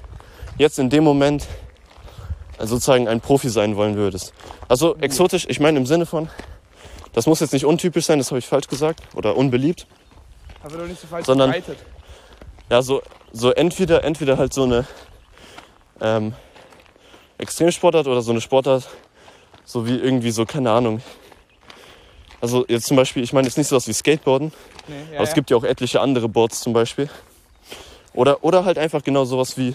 jetzt 0.57 0.79
in 0.79 0.89
dem 0.91 1.05
Moment 1.05 1.47
äh, 2.59 2.67
sozusagen 2.67 3.09
ein 3.09 3.21
Profi 3.21 3.49
sein 3.49 3.77
wollen 3.77 3.97
würdest. 3.97 4.33
Also 4.69 4.97
exotisch, 4.97 5.47
ich 5.49 5.61
meine 5.61 5.79
im 5.79 5.87
Sinne 5.87 6.07
von, 6.07 6.29
das 7.13 7.27
muss 7.27 7.41
jetzt 7.41 7.53
nicht 7.53 7.65
untypisch 7.65 8.07
sein, 8.07 8.19
das 8.19 8.31
habe 8.31 8.39
ich 8.39 8.47
falsch 8.47 8.69
gesagt, 8.69 9.01
oder 9.15 9.37
unbeliebt. 9.37 9.87
aber 10.63 10.79
doch 10.79 10.87
nicht 10.87 11.01
so 11.01 11.07
falsch 11.09 11.27
sondern- 11.27 11.53
verbreitet. 11.53 11.79
Ja, 12.71 12.83
so, 12.83 13.03
so 13.33 13.51
entweder, 13.51 14.05
entweder 14.05 14.39
halt 14.39 14.55
so 14.55 14.63
eine 14.63 14.87
ähm, 16.01 16.35
Extremsportart 17.39 18.07
oder 18.07 18.23
so 18.23 18.31
eine 18.31 18.41
Sportart, 18.41 18.89
so 19.65 19.89
wie 19.89 19.97
irgendwie 19.97 20.31
so, 20.31 20.45
keine 20.47 20.71
Ahnung. 20.71 21.03
Also 22.41 22.65
jetzt 22.69 22.87
zum 22.87 22.97
Beispiel, 22.97 23.23
ich 23.23 23.33
meine 23.33 23.47
jetzt 23.47 23.59
nicht 23.59 23.69
sowas 23.69 23.87
wie 23.87 23.93
Skateboarden, 23.93 24.53
Nee, 24.89 24.95
ja, 25.13 25.17
aber 25.17 25.25
es 25.25 25.31
ja. 25.31 25.35
gibt 25.35 25.51
ja 25.51 25.57
auch 25.57 25.65
etliche 25.65 26.01
andere 26.01 26.29
Boards 26.29 26.61
zum 26.61 26.73
Beispiel. 26.73 27.09
Oder, 28.13 28.43
oder 28.43 28.65
halt 28.65 28.79
einfach 28.79 29.03
genau 29.05 29.25
sowas 29.25 29.57
wie, 29.57 29.75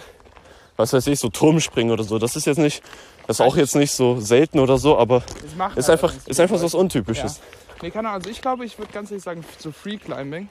was 0.75 0.91
weiß 0.91 1.07
ich, 1.07 1.19
so 1.19 1.29
Turmspringen 1.29 1.93
oder 1.93 2.03
so. 2.03 2.19
Das 2.19 2.35
ist 2.35 2.45
jetzt 2.45 2.57
nicht, 2.57 2.83
das 3.27 3.39
ist 3.39 3.41
auch 3.45 3.55
jetzt 3.55 3.75
nicht 3.75 3.91
so 3.91 4.19
selten 4.19 4.59
oder 4.59 4.77
so, 4.77 4.97
aber 4.97 5.23
ist 5.75 5.87
halt 5.87 6.03
einfach, 6.03 6.13
ist 6.25 6.39
einfach 6.39 6.57
so 6.57 6.65
was 6.65 6.73
Untypisches. 6.73 7.39
Leute. 7.39 7.81
Nee, 7.81 7.91
keine 7.91 8.09
Ahnung. 8.09 8.21
Also 8.21 8.29
ich 8.29 8.41
glaube, 8.41 8.65
ich 8.65 8.77
würde 8.77 8.91
ganz 8.91 9.11
ehrlich 9.11 9.23
sagen, 9.23 9.45
so 9.57 9.71
Free 9.71 9.97
Climbing. 9.97 10.49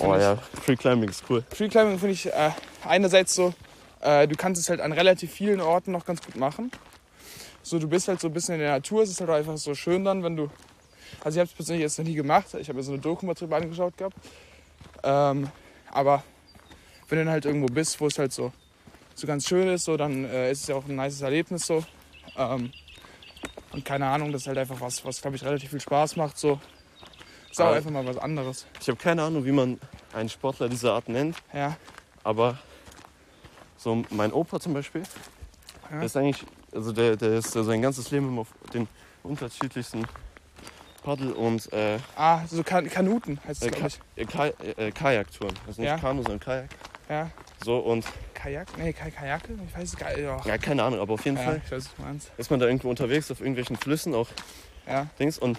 Oh 0.00 0.14
ich, 0.14 0.22
ja, 0.22 0.36
Free 0.62 0.76
Climbing 0.76 1.08
ist 1.08 1.24
cool. 1.28 1.42
Free 1.50 1.68
Climbing 1.68 1.98
finde 1.98 2.12
ich 2.12 2.26
äh, 2.26 2.50
einerseits 2.86 3.34
so, 3.34 3.54
äh, 4.00 4.28
du 4.28 4.36
kannst 4.36 4.60
es 4.60 4.68
halt 4.68 4.80
an 4.80 4.92
relativ 4.92 5.32
vielen 5.32 5.60
Orten 5.60 5.90
noch 5.90 6.04
ganz 6.04 6.22
gut 6.24 6.36
machen. 6.36 6.70
So, 7.62 7.78
du 7.78 7.88
bist 7.88 8.06
halt 8.08 8.20
so 8.20 8.28
ein 8.28 8.32
bisschen 8.32 8.54
in 8.54 8.60
der 8.60 8.70
Natur. 8.72 9.02
Es 9.02 9.10
ist 9.10 9.20
halt 9.20 9.30
einfach 9.30 9.56
so 9.56 9.74
schön 9.74 10.04
dann, 10.04 10.22
wenn 10.22 10.36
du. 10.36 10.48
Also 11.22 11.36
ich 11.36 11.40
habe 11.40 11.48
es 11.48 11.54
persönlich 11.54 11.82
jetzt 11.82 11.98
noch 11.98 12.04
nie 12.06 12.14
gemacht. 12.14 12.46
Ich 12.54 12.68
habe 12.68 12.78
mir 12.78 12.82
so 12.82 12.92
eine 12.92 13.00
Doku 13.00 13.26
mal 13.26 13.34
drüber 13.34 13.56
angeschaut 13.56 13.96
gehabt. 13.96 14.16
Ähm, 15.02 15.48
aber 15.90 16.22
wenn 17.08 17.18
du 17.18 17.24
dann 17.24 17.32
halt 17.32 17.44
irgendwo 17.44 17.66
bist, 17.66 18.00
wo 18.00 18.06
es 18.06 18.18
halt 18.18 18.32
so, 18.32 18.52
so 19.14 19.26
ganz 19.26 19.46
schön 19.48 19.68
ist, 19.68 19.84
so, 19.84 19.96
dann 19.96 20.24
äh, 20.24 20.50
ist 20.50 20.62
es 20.62 20.66
ja 20.68 20.76
auch 20.76 20.84
ein 20.86 20.96
nices 20.96 21.20
Erlebnis 21.22 21.66
so. 21.66 21.84
Ähm, 22.36 22.72
und 23.72 23.84
keine 23.84 24.06
Ahnung, 24.06 24.32
das 24.32 24.42
ist 24.42 24.48
halt 24.48 24.58
einfach 24.58 24.80
was, 24.80 25.04
was 25.04 25.20
glaube 25.20 25.36
ich 25.36 25.44
relativ 25.44 25.70
viel 25.70 25.80
Spaß 25.80 26.16
macht. 26.16 26.38
So. 26.38 26.60
Ist 27.50 27.60
auch 27.60 27.66
Aber- 27.66 27.76
einfach 27.76 27.90
mal 27.90 28.06
was 28.06 28.18
anderes. 28.18 28.66
Ich 28.80 28.88
habe 28.88 28.96
keine 28.98 29.22
Ahnung, 29.22 29.44
wie 29.44 29.52
man 29.52 29.78
einen 30.12 30.28
Sportler 30.28 30.68
dieser 30.68 30.94
Art 30.94 31.08
nennt. 31.08 31.36
Ja. 31.52 31.76
Aber 32.22 32.58
so 33.76 34.04
mein 34.10 34.32
Opa 34.32 34.60
zum 34.60 34.74
Beispiel, 34.74 35.02
Ja. 35.90 35.96
der 35.96 36.02
ist 36.06 36.16
eigentlich, 36.16 36.44
also 36.72 36.92
der, 36.92 37.16
der 37.16 37.38
ist 37.38 37.52
sein 37.52 37.82
ganzes 37.82 38.10
Leben 38.10 38.28
immer 38.28 38.42
auf 38.42 38.48
den 38.72 38.86
unterschiedlichsten 39.22 40.04
Paddel- 41.02 41.32
und 41.32 41.72
äh, 41.72 41.98
Ah, 42.16 42.40
so 42.46 42.62
kan 42.62 42.88
Kanuten 42.88 43.38
heißt 43.46 43.62
es, 43.62 43.68
äh, 43.68 43.70
glaube 43.70 43.88
ich. 43.88 44.28
Ka 44.28 44.46
äh, 44.46 44.52
Kaj 44.54 44.72
äh, 44.76 44.90
Kajaktouren. 44.92 45.54
Also 45.66 45.80
nicht 45.82 45.90
Ja. 45.90 45.98
Kanu, 45.98 46.22
sondern 46.22 46.40
Kajak. 46.40 46.68
Ja. 47.08 47.30
So 47.64 47.78
und, 47.78 48.04
Kajak? 48.34 48.68
Nee, 48.78 48.92
Kaj 48.92 49.10
Kajake? 49.10 49.48
Ich 49.66 49.76
weiß 49.76 49.88
es 49.88 49.96
gar 49.96 50.10
nicht. 50.10 50.20
Ja, 50.20 50.40
ja, 50.44 50.58
keine 50.58 50.82
Ahnung, 50.82 51.00
aber 51.00 51.14
auf 51.14 51.24
jeden 51.24 51.36
ja 51.36 51.42
Fall 51.44 51.62
ich 51.64 51.72
weiß, 51.72 51.90
was 51.98 52.30
ist 52.36 52.50
man 52.50 52.60
da 52.60 52.66
irgendwo 52.66 52.88
unterwegs 52.90 53.30
auf 53.30 53.40
irgendwelchen 53.40 53.76
Flüssen, 53.76 54.14
auch 54.14 54.28
Ja. 54.86 55.06
Dings. 55.18 55.38
Und 55.38 55.58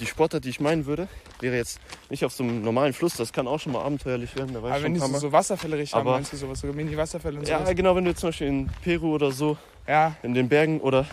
die 0.00 0.06
Sportart, 0.06 0.44
die 0.44 0.50
ich 0.50 0.60
meinen 0.60 0.84
würde, 0.86 1.08
wäre 1.40 1.56
jetzt 1.56 1.80
nicht 2.10 2.24
auf 2.24 2.32
so 2.32 2.42
einem 2.44 2.62
normalen 2.62 2.92
Fluss, 2.92 3.14
das 3.14 3.32
kann 3.32 3.46
auch 3.48 3.58
schon 3.58 3.72
mal 3.72 3.82
abenteuerlich 3.82 4.36
werden, 4.36 4.52
da 4.52 4.62
war 4.62 4.70
Aber 4.70 4.78
ich 4.78 4.84
wenn 4.84 4.94
die 4.94 5.00
so, 5.00 5.06
so 5.18 5.32
Wasserfälle 5.32 5.78
richtig 5.78 5.94
haben, 5.94 6.04
meinst 6.10 6.32
du 6.32 6.36
sowas? 6.36 6.60
So 6.60 6.66
Mini-Wasserfälle 6.66 7.38
und 7.38 7.48
Ja, 7.48 7.60
sowas? 7.60 7.74
genau, 7.74 7.96
wenn 7.96 8.04
du 8.04 8.10
jetzt 8.10 8.20
zum 8.20 8.28
Beispiel 8.28 8.48
in 8.48 8.70
Peru 8.82 9.14
oder 9.14 9.32
so 9.32 9.56
Ja, 9.86 10.14
in 10.22 10.34
den 10.34 10.48
Bergen 10.48 10.80
oder 10.80 11.06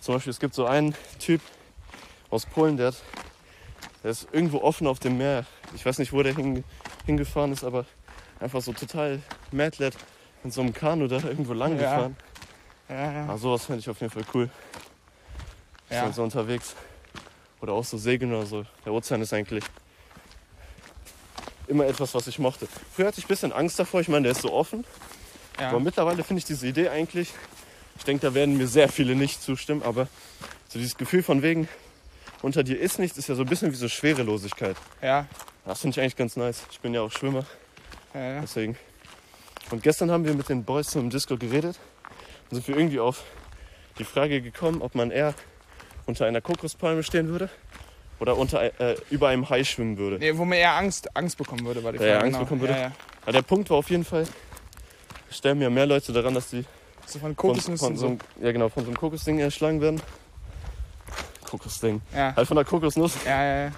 zum 0.00 0.14
Beispiel, 0.14 0.30
es 0.30 0.40
gibt 0.40 0.54
so 0.54 0.64
einen 0.66 0.94
Typ 1.18 1.40
aus 2.34 2.46
Polen, 2.46 2.76
der, 2.76 2.88
hat, 2.88 2.96
der 4.02 4.10
ist 4.10 4.28
irgendwo 4.32 4.58
offen 4.60 4.86
auf 4.86 4.98
dem 4.98 5.18
Meer. 5.18 5.46
Ich 5.74 5.86
weiß 5.86 5.98
nicht, 5.98 6.12
wo 6.12 6.22
der 6.22 6.34
hinge- 6.34 6.64
hingefahren 7.06 7.52
ist, 7.52 7.64
aber 7.64 7.84
einfach 8.40 8.60
so 8.60 8.72
total 8.72 9.20
Madlad 9.52 9.94
in 10.42 10.50
so 10.50 10.60
einem 10.60 10.74
Kanu 10.74 11.06
da 11.06 11.16
irgendwo 11.16 11.52
lang 11.52 11.72
Ja. 11.78 11.90
gefahren. 11.94 12.16
ja, 12.88 13.12
ja. 13.12 13.28
Ah, 13.28 13.36
sowas 13.38 13.64
fände 13.64 13.80
ich 13.80 13.88
auf 13.88 14.00
jeden 14.00 14.12
Fall 14.12 14.24
cool. 14.34 14.50
Ist 15.88 15.96
ja. 15.96 16.02
dann 16.02 16.12
so 16.12 16.22
unterwegs. 16.22 16.74
Oder 17.60 17.72
auch 17.72 17.84
so 17.84 17.96
segeln 17.96 18.32
oder 18.34 18.44
so. 18.46 18.64
Der 18.84 18.92
Ozean 18.92 19.22
ist 19.22 19.32
eigentlich 19.32 19.64
immer 21.66 21.86
etwas, 21.86 22.14
was 22.14 22.26
ich 22.26 22.38
mochte. 22.38 22.68
Früher 22.94 23.06
hatte 23.06 23.18
ich 23.20 23.24
ein 23.24 23.28
bisschen 23.28 23.52
Angst 23.52 23.78
davor. 23.78 24.00
Ich 24.00 24.08
meine, 24.08 24.24
der 24.24 24.32
ist 24.32 24.42
so 24.42 24.52
offen. 24.52 24.84
ja. 25.58 25.68
Aber 25.70 25.80
mittlerweile 25.80 26.22
finde 26.24 26.38
ich 26.40 26.44
diese 26.44 26.66
Idee 26.66 26.88
eigentlich, 26.90 27.32
ich 27.96 28.04
denke, 28.04 28.26
da 28.26 28.34
werden 28.34 28.58
mir 28.58 28.66
sehr 28.66 28.88
viele 28.88 29.14
nicht 29.14 29.42
zustimmen, 29.42 29.82
aber 29.82 30.08
so 30.68 30.78
dieses 30.78 30.96
Gefühl 30.96 31.22
von 31.22 31.42
wegen, 31.42 31.68
unter 32.44 32.62
dir 32.62 32.78
ist 32.78 32.98
nichts, 32.98 33.18
ist 33.18 33.28
ja 33.28 33.34
so 33.34 33.42
ein 33.42 33.48
bisschen 33.48 33.70
wie 33.72 33.76
so 33.76 33.88
Schwerelosigkeit. 33.88 34.76
ja. 35.02 35.26
Das 35.66 35.80
finde 35.80 35.94
ich 35.96 36.00
eigentlich 36.02 36.16
ganz 36.16 36.36
nice. 36.36 36.62
Ich 36.70 36.78
bin 36.80 36.92
ja 36.92 37.00
auch 37.00 37.10
Schwimmer, 37.10 37.46
ja, 38.12 38.20
ja. 38.34 38.40
deswegen. 38.42 38.76
Und 39.70 39.82
gestern 39.82 40.10
haben 40.10 40.26
wir 40.26 40.34
mit 40.34 40.50
den 40.50 40.62
Boys 40.62 40.88
zum 40.88 41.08
Disco 41.08 41.38
geredet. 41.38 41.78
Und 42.50 42.56
sind 42.56 42.68
wir 42.68 42.76
irgendwie 42.76 43.00
auf 43.00 43.22
die 43.98 44.04
Frage 44.04 44.42
gekommen, 44.42 44.82
ob 44.82 44.94
man 44.94 45.10
eher 45.10 45.32
unter 46.04 46.26
einer 46.26 46.42
Kokospalme 46.42 47.02
stehen 47.02 47.28
würde 47.28 47.48
oder 48.20 48.36
unter, 48.36 48.62
äh, 48.78 48.96
über 49.08 49.28
einem 49.28 49.48
Hai 49.48 49.64
schwimmen 49.64 49.96
würde. 49.96 50.18
Nee, 50.18 50.36
wo 50.36 50.44
man 50.44 50.58
eher 50.58 50.74
Angst, 50.76 51.16
Angst 51.16 51.38
bekommen 51.38 51.64
würde, 51.64 51.82
war 51.82 51.92
die 51.92 51.98
Ja, 51.98 52.02
Frage. 52.04 52.12
ja, 52.12 52.20
Angst 52.20 52.32
genau. 52.32 52.44
bekommen 52.44 52.60
würde. 52.60 52.74
Ja, 52.74 52.80
ja. 52.80 52.92
Aber 53.22 53.32
der 53.32 53.42
Punkt 53.42 53.70
war 53.70 53.78
auf 53.78 53.88
jeden 53.88 54.04
Fall, 54.04 54.26
sterben 55.30 55.62
ja 55.62 55.70
mehr 55.70 55.86
Leute 55.86 56.12
daran, 56.12 56.34
dass 56.34 56.50
die 56.50 56.66
So 57.06 57.18
von 57.20 57.34
von, 57.34 57.78
von, 57.78 57.96
so, 57.96 58.06
einem- 58.06 58.18
ja, 58.42 58.52
genau, 58.52 58.68
von 58.68 58.82
so 58.84 58.90
einem 58.90 58.98
Kokosding 58.98 59.38
erschlagen 59.38 59.80
werden. 59.80 60.02
Kokosding. 61.58 62.00
Ja, 62.14 62.34
Halt 62.36 62.48
von 62.48 62.56
der 62.56 62.64
Kokosnuss. 62.64 63.16
ja, 63.24 63.42
ja, 63.44 63.64
ja, 63.66 63.72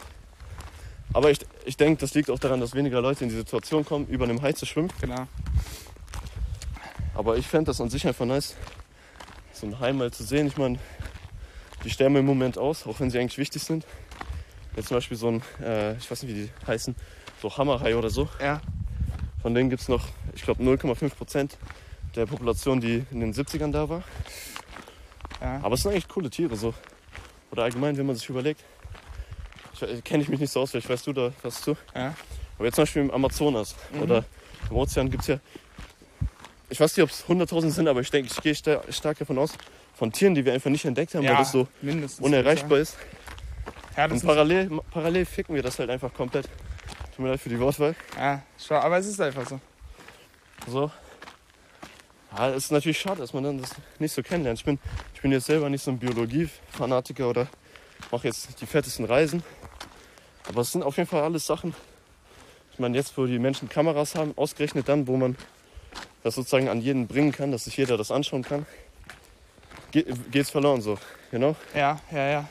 Aber 1.12 1.31
ich, 1.31 1.39
ich 1.65 1.77
denke, 1.77 2.01
das 2.01 2.15
liegt 2.15 2.31
auch 2.31 2.39
daran, 2.39 2.61
dass 2.61 2.75
weniger 2.75 3.01
Leute 3.01 3.25
in 3.25 3.31
die 3.31 3.37
Situation 3.37 3.85
kommen, 3.85 4.07
über 4.07 4.25
einem 4.25 4.41
Hai 4.43 4.53
zu 4.53 4.65
schwimmen. 4.67 4.91
genau. 5.01 5.27
Aber 7.15 7.37
ich 7.37 7.47
fände 7.47 7.67
das 7.71 7.81
an 7.81 7.89
sich 7.91 8.07
einfach 8.07 8.27
nice, 8.27 8.55
so 9.53 9.67
ein 9.67 9.79
Hai 9.81 9.93
mal 9.93 10.11
zu 10.12 10.23
sehen. 10.23 10.47
Ich 10.47 10.57
meine, 10.59 10.79
die 11.85 11.91
sterben 11.91 12.17
im 12.17 12.27
Moment 12.27 12.59
aus, 12.59 12.87
auch 12.87 13.01
wenn 13.01 13.11
sie 13.11 13.19
eigentlich 13.19 13.39
wichtig 13.39 13.62
sind. 13.62 13.87
Jetzt 14.77 14.89
zum 14.89 14.97
Beispiel 14.99 15.17
so 15.17 15.29
ein, 15.29 15.43
äh, 15.62 15.97
ich 15.97 16.11
weiß 16.11 16.23
nicht, 16.23 16.35
wie 16.35 16.43
die 16.43 16.51
heißen, 16.67 16.95
so 17.41 17.57
Hammerhai 17.57 17.97
oder 17.97 18.11
so. 18.11 18.29
Ja, 18.41 18.61
Von 19.41 19.55
denen 19.55 19.71
gibt 19.71 19.81
es 19.83 19.89
noch, 19.89 20.05
ich 20.35 20.43
glaube, 20.43 20.62
0,5 20.62 21.15
Prozent 21.15 21.57
der 22.15 22.27
Population, 22.27 22.81
die 22.81 23.05
in 23.11 23.21
den 23.21 23.33
70ern 23.35 23.73
da 23.73 23.89
war. 23.89 24.03
ja. 25.41 25.61
Aber 25.62 25.75
es 25.75 25.83
sind 25.83 25.93
eigentlich 25.93 26.09
coole 26.09 26.29
Tiere 26.29 26.57
so. 26.57 26.75
Oder 27.51 27.65
allgemein, 27.65 27.97
wenn 27.97 28.07
man 28.07 28.17
sich 28.17 28.29
überlegt. 28.29 28.63
Kenne 30.05 30.23
ich 30.23 30.29
mich 30.29 30.41
nicht 30.41 30.53
so 30.53 30.61
aus, 30.61 30.71
vielleicht 30.71 30.89
weißt 30.89 31.07
du 31.07 31.13
da 31.13 31.33
was 31.43 31.61
zu. 31.63 31.77
Ja. 31.95 32.15
Aber 32.57 32.65
jetzt 32.65 32.77
zum 32.77 32.83
Beispiel 32.83 33.03
im 33.03 33.11
Amazonas 33.11 33.75
Mhm. 33.93 34.03
oder 34.03 34.25
im 34.71 34.77
Ozean 34.77 35.11
gibt 35.11 35.23
es 35.23 35.29
ja, 35.29 35.39
ich 36.71 36.81
weiß 36.81 36.97
nicht, 36.97 37.05
ob 37.05 37.11
es 37.11 37.25
100.000 37.29 37.71
sind, 37.71 37.87
aber 37.87 38.01
ich 38.01 38.11
denke, 38.11 38.31
ich 38.35 38.43
gehe 38.43 38.55
sta 38.55 38.81
stark 38.91 39.19
davon 39.19 39.39
aus, 39.39 39.53
von 39.95 40.11
Tieren, 40.11 40.35
die 40.35 40.45
wir 40.45 40.53
einfach 40.55 40.71
nicht 40.71 40.85
entdeckt 40.87 41.15
haben, 41.15 41.23
weil 41.25 41.33
ja, 41.33 41.39
das 41.39 41.53
so 41.53 41.69
unerreichbar 42.21 42.79
ist. 42.79 42.97
Ja, 43.97 44.07
Und 44.07 44.25
parallel, 44.25 44.71
parallel 44.91 45.25
ficken 45.27 45.55
wir 45.55 45.63
das 45.63 45.79
halt 45.79 45.91
einfach 45.91 46.13
komplett. 46.13 46.49
Tut 47.15 47.19
mir 47.25 47.31
leid 47.31 47.41
für 47.41 47.49
die 47.51 47.61
Wortwahl. 47.61 47.95
ja, 48.17 48.43
aber 48.71 48.99
es 48.99 49.07
ist 49.07 49.21
einfach 49.21 49.47
so. 49.49 49.61
So. 50.67 50.91
Ja, 52.37 52.49
ist 52.51 52.70
natürlich 52.70 52.99
schade, 52.99 53.20
dass 53.20 53.33
man 53.33 53.44
dann 53.44 53.62
das 53.62 53.70
nicht 53.99 54.12
so 54.12 54.22
kennenlernt. 54.22 54.59
Ich 54.59 54.64
bin, 54.64 54.79
ich 55.14 55.22
bin 55.22 55.33
jetzt 55.33 55.46
selber 55.46 55.70
nicht 55.70 55.83
so 55.83 55.90
ein 55.90 55.99
Biologie-Fanatiker 55.99 57.31
oder 57.31 57.46
mache 58.11 58.27
jetzt 58.27 58.61
die 58.61 58.66
fettesten 58.66 59.07
Reisen. 59.07 59.42
Aber 60.46 60.61
es 60.61 60.70
sind 60.70 60.83
auf 60.83 60.99
jeden 60.99 61.09
Fall 61.09 61.22
alles 61.22 61.46
Sachen. 61.46 61.75
Ich 62.72 62.79
meine, 62.79 62.94
jetzt, 62.96 63.16
wo 63.16 63.25
die 63.25 63.38
Menschen 63.38 63.70
Kameras 63.70 64.14
haben, 64.14 64.35
ausgerechnet 64.37 64.87
dann, 64.87 65.07
wo 65.07 65.16
man 65.16 65.37
das 66.22 66.35
sozusagen 66.35 66.68
an 66.68 66.83
jeden 66.83 67.07
bringen 67.07 67.33
kann, 67.33 67.53
dass 67.53 67.64
sich 67.64 67.77
jeder 67.79 67.96
das 67.96 68.11
anschauen 68.11 68.42
kann, 68.42 68.66
geht 69.92 70.35
es 70.35 70.51
verloren 70.51 70.83
so. 70.83 70.99
Genau? 71.31 71.57
Ja, 71.75 72.01
ja, 72.12 72.29
ja. 72.29 72.49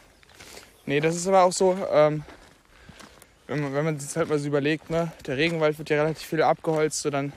Nee, 0.88 1.00
das 1.00 1.16
ist 1.16 1.28
aber 1.28 1.44
auch 1.44 1.52
so, 1.52 1.78
ähm, 1.92 2.24
wenn 3.46 3.62
man, 3.62 3.74
wenn 3.76 3.86
man 3.86 4.00
sich 4.00 4.16
halt 4.18 4.30
mal 4.30 4.40
so 4.40 4.48
überlegt, 4.48 4.90
ne, 4.90 5.12
der 5.28 5.38
Regenwald 5.38 5.78
wird 5.78 5.92
ja 5.92 6.02
relativ 6.02 6.28
viel 6.28 6.42
abgeholzt, 6.42 7.02
so 7.02 7.12
dann 7.12 7.34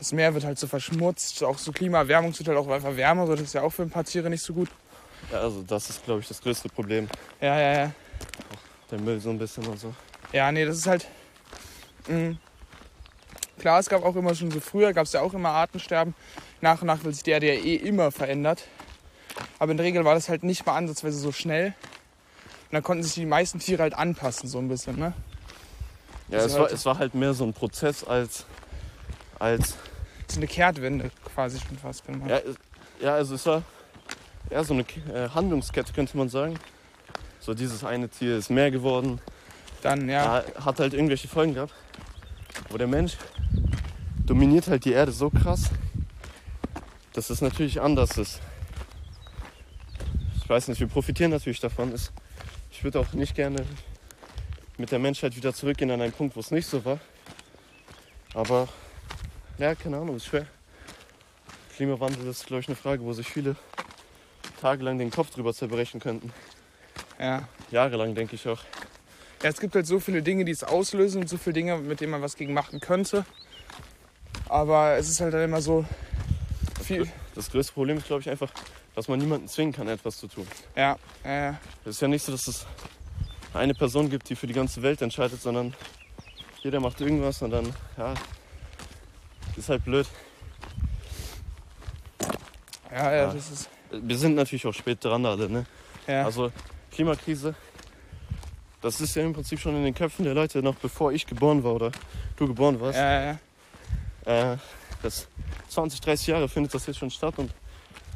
das 0.00 0.12
Meer 0.12 0.32
wird 0.34 0.44
halt 0.44 0.58
so 0.58 0.66
verschmutzt, 0.66 1.44
auch 1.44 1.58
so 1.58 1.72
Klimaerwärmung 1.72 2.36
wird 2.36 2.48
halt 2.48 2.56
auch 2.58 2.66
einfach 2.68 2.96
wärmer, 2.96 3.26
so 3.26 3.34
das 3.34 3.42
ist 3.44 3.52
ja 3.52 3.60
auch 3.62 3.70
für 3.70 3.82
ein 3.82 3.90
paar 3.90 4.02
Tiere 4.04 4.30
nicht 4.30 4.42
so 4.42 4.54
gut. 4.54 4.68
Ja, 5.30 5.40
also 5.42 5.62
das 5.62 5.90
ist, 5.90 6.02
glaube 6.04 6.20
ich, 6.20 6.28
das 6.28 6.40
größte 6.40 6.70
Problem. 6.70 7.06
Ja, 7.40 7.58
ja, 7.60 7.72
ja. 7.84 7.92
Der 8.90 8.98
Müll 8.98 9.20
so 9.20 9.28
ein 9.30 9.38
bisschen 9.38 9.64
und 9.66 9.78
so. 9.78 9.94
Ja, 10.32 10.50
nee, 10.50 10.64
das 10.64 10.78
ist 10.78 10.86
halt. 10.86 11.06
Mh, 12.08 12.36
klar, 13.58 13.78
es 13.78 13.88
gab 13.90 14.02
auch 14.02 14.16
immer 14.16 14.34
schon 14.34 14.50
so 14.50 14.58
früher, 14.58 14.92
gab 14.94 15.04
es 15.04 15.12
ja 15.12 15.20
auch 15.20 15.34
immer 15.34 15.50
Artensterben. 15.50 16.14
Nach 16.62 16.80
und 16.80 16.86
nach 16.86 17.04
wird 17.04 17.14
sich 17.14 17.22
der 17.22 17.42
ja 17.42 17.52
eh 17.52 17.76
immer 17.76 18.10
verändert. 18.10 18.64
Aber 19.58 19.70
in 19.72 19.76
der 19.76 19.84
Regel 19.84 20.04
war 20.06 20.14
das 20.14 20.28
halt 20.30 20.42
nicht 20.42 20.64
mal 20.64 20.76
ansatzweise 20.76 21.18
so 21.18 21.30
schnell. 21.30 21.66
Und 21.66 22.72
dann 22.72 22.82
konnten 22.82 23.02
sich 23.02 23.14
die 23.14 23.26
meisten 23.26 23.58
Tiere 23.58 23.82
halt 23.82 23.94
anpassen, 23.94 24.48
so 24.48 24.58
ein 24.58 24.68
bisschen, 24.68 24.98
ne? 24.98 25.12
Ja, 26.28 26.38
Also 26.38 26.46
es 26.48 26.54
war, 26.54 26.60
halt- 26.62 26.72
es 26.72 26.86
war 26.86 26.98
halt 26.98 27.14
mehr 27.14 27.34
so 27.34 27.44
ein 27.44 27.52
Prozess 27.52 28.02
als, 28.02 28.46
als 29.38 29.74
So 30.30 30.36
eine 30.38 30.46
Kehrtwende 30.46 31.10
quasi 31.34 31.58
schon 31.60 31.76
fast. 31.78 32.08
Man 32.08 32.28
Ja, 32.28 32.36
es- 32.38 32.56
ja, 33.02 33.14
also 33.14 33.34
es 33.34 33.44
war 33.46 33.62
eher 34.48 34.62
so 34.64 34.74
eine 34.74 34.82
äh, 35.12 35.28
Handlungskette, 35.30 35.92
könnte 35.92 36.16
man 36.16 36.28
sagen. 36.28 36.54
So 37.40 37.54
dieses 37.54 37.82
eine 37.84 38.08
Tier 38.08 38.36
ist 38.36 38.50
mehr 38.50 38.70
geworden, 38.70 39.20
Dann, 39.82 40.08
ja. 40.08 40.40
ja. 40.40 40.64
hat 40.64 40.78
halt 40.78 40.92
irgendwelche 40.94 41.26
Folgen 41.26 41.54
gehabt. 41.54 41.72
Aber 42.68 42.78
der 42.78 42.86
Mensch 42.86 43.16
dominiert 44.26 44.68
halt 44.68 44.84
die 44.84 44.92
Erde 44.92 45.10
so 45.12 45.30
krass, 45.30 45.70
dass 47.14 47.30
es 47.30 47.40
natürlich 47.40 47.80
anders 47.80 48.16
ist. 48.18 48.40
Ich 50.36 50.48
weiß 50.48 50.68
nicht, 50.68 50.80
wir 50.80 50.86
profitieren 50.88 51.30
natürlich 51.30 51.60
davon. 51.60 51.92
Es- 51.92 52.12
Ich 52.70 52.84
würde 52.84 53.00
auch 53.00 53.12
nicht 53.14 53.34
gerne 53.34 53.64
mit 54.78 54.92
der 54.92 54.98
Menschheit 55.00 55.34
wieder 55.36 55.52
zurückgehen 55.52 55.90
an 55.90 56.00
einen 56.00 56.12
Punkt, 56.12 56.36
wo 56.36 56.40
es 56.40 56.50
nicht 56.50 56.66
so 56.66 56.84
war. 56.84 56.98
Aber 58.34 58.68
ja, 59.60 59.74
keine 59.74 59.98
Ahnung, 59.98 60.16
ist 60.16 60.26
schwer. 60.26 60.46
Klimawandel 61.76 62.26
ist, 62.26 62.46
glaube 62.46 62.60
ich, 62.60 62.68
eine 62.68 62.76
Frage, 62.76 63.02
wo 63.04 63.12
sich 63.12 63.26
viele 63.26 63.56
tagelang 64.60 64.98
den 64.98 65.10
Kopf 65.10 65.30
drüber 65.30 65.54
zerbrechen 65.54 66.00
könnten. 66.00 66.32
ja. 67.18 67.48
Jahrelang, 67.70 68.14
denke 68.14 68.34
ich 68.34 68.48
auch. 68.48 68.60
Ja, 69.42 69.48
es 69.48 69.60
gibt 69.60 69.74
halt 69.74 69.86
so 69.86 70.00
viele 70.00 70.22
Dinge, 70.22 70.44
die 70.44 70.52
es 70.52 70.64
auslösen 70.64 71.22
und 71.22 71.28
so 71.28 71.38
viele 71.38 71.54
Dinge, 71.54 71.78
mit 71.78 72.00
denen 72.00 72.10
man 72.10 72.20
was 72.20 72.36
gegen 72.36 72.52
machen 72.52 72.80
könnte. 72.80 73.24
Aber 74.48 74.96
es 74.96 75.08
ist 75.08 75.20
halt 75.20 75.32
dann 75.32 75.42
immer 75.42 75.62
so 75.62 75.84
viel. 76.82 77.06
Das 77.34 77.50
größte 77.50 77.72
Problem 77.72 77.98
ist, 77.98 78.06
glaube 78.06 78.22
ich, 78.22 78.28
einfach, 78.28 78.50
dass 78.94 79.08
man 79.08 79.18
niemanden 79.18 79.48
zwingen 79.48 79.72
kann, 79.72 79.88
etwas 79.88 80.18
zu 80.18 80.26
tun. 80.26 80.46
Ja, 80.74 80.98
ja, 81.24 81.32
ja. 81.32 81.60
Es 81.84 81.92
ist 81.92 82.02
ja 82.02 82.08
nicht 82.08 82.24
so, 82.24 82.32
dass 82.32 82.48
es 82.48 82.66
eine 83.54 83.74
Person 83.74 84.10
gibt, 84.10 84.28
die 84.28 84.36
für 84.36 84.46
die 84.46 84.52
ganze 84.52 84.82
Welt 84.82 85.00
entscheidet, 85.00 85.40
sondern 85.40 85.74
jeder 86.62 86.80
macht 86.80 87.00
irgendwas 87.00 87.40
und 87.40 87.50
dann, 87.50 87.72
ja, 87.96 88.14
ist 89.56 89.68
halt 89.68 89.84
blöd. 89.84 90.06
Ja, 92.90 92.96
ja, 93.12 93.16
Ja. 93.26 93.32
das 93.32 93.50
ist. 93.50 93.70
Wir 93.90 94.16
sind 94.16 94.34
natürlich 94.36 94.66
auch 94.66 94.74
spät 94.74 95.04
dran 95.04 95.24
alle, 95.26 95.48
ne? 95.48 95.66
Ja. 96.06 96.24
Also 96.24 96.52
Klimakrise, 96.92 97.54
das 98.80 99.00
ist 99.00 99.14
ja 99.16 99.22
im 99.24 99.32
Prinzip 99.32 99.58
schon 99.60 99.74
in 99.76 99.84
den 99.84 99.94
Köpfen 99.94 100.24
der 100.24 100.34
Leute, 100.34 100.62
noch 100.62 100.76
bevor 100.76 101.12
ich 101.12 101.26
geboren 101.26 101.62
war 101.64 101.74
oder 101.74 101.90
du 102.36 102.46
geboren 102.46 102.80
warst. 102.80 102.98
ja, 102.98 103.20
ja, 103.22 103.38
ja. 104.26 104.52
Äh, 104.52 104.58
das 105.02 105.26
20, 105.70 106.00
30 106.00 106.26
Jahre 106.28 106.48
findet 106.48 106.72
das 106.74 106.86
jetzt 106.86 106.98
schon 106.98 107.10
statt 107.10 107.34
und 107.38 107.52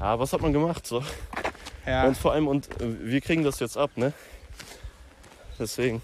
ja, 0.01 0.19
was 0.19 0.33
hat 0.33 0.43
man 0.43 0.53
gemacht 0.53 0.87
so? 0.87 1.03
ja. 1.87 2.05
Und 2.07 2.17
vor 2.17 2.33
allem, 2.33 2.47
und 2.47 2.69
äh, 2.81 2.97
wir 3.05 3.21
kriegen 3.21 3.43
das 3.43 3.59
jetzt 3.61 3.77
ab, 3.77 3.91
ne? 3.97 4.13
Deswegen. 5.59 6.03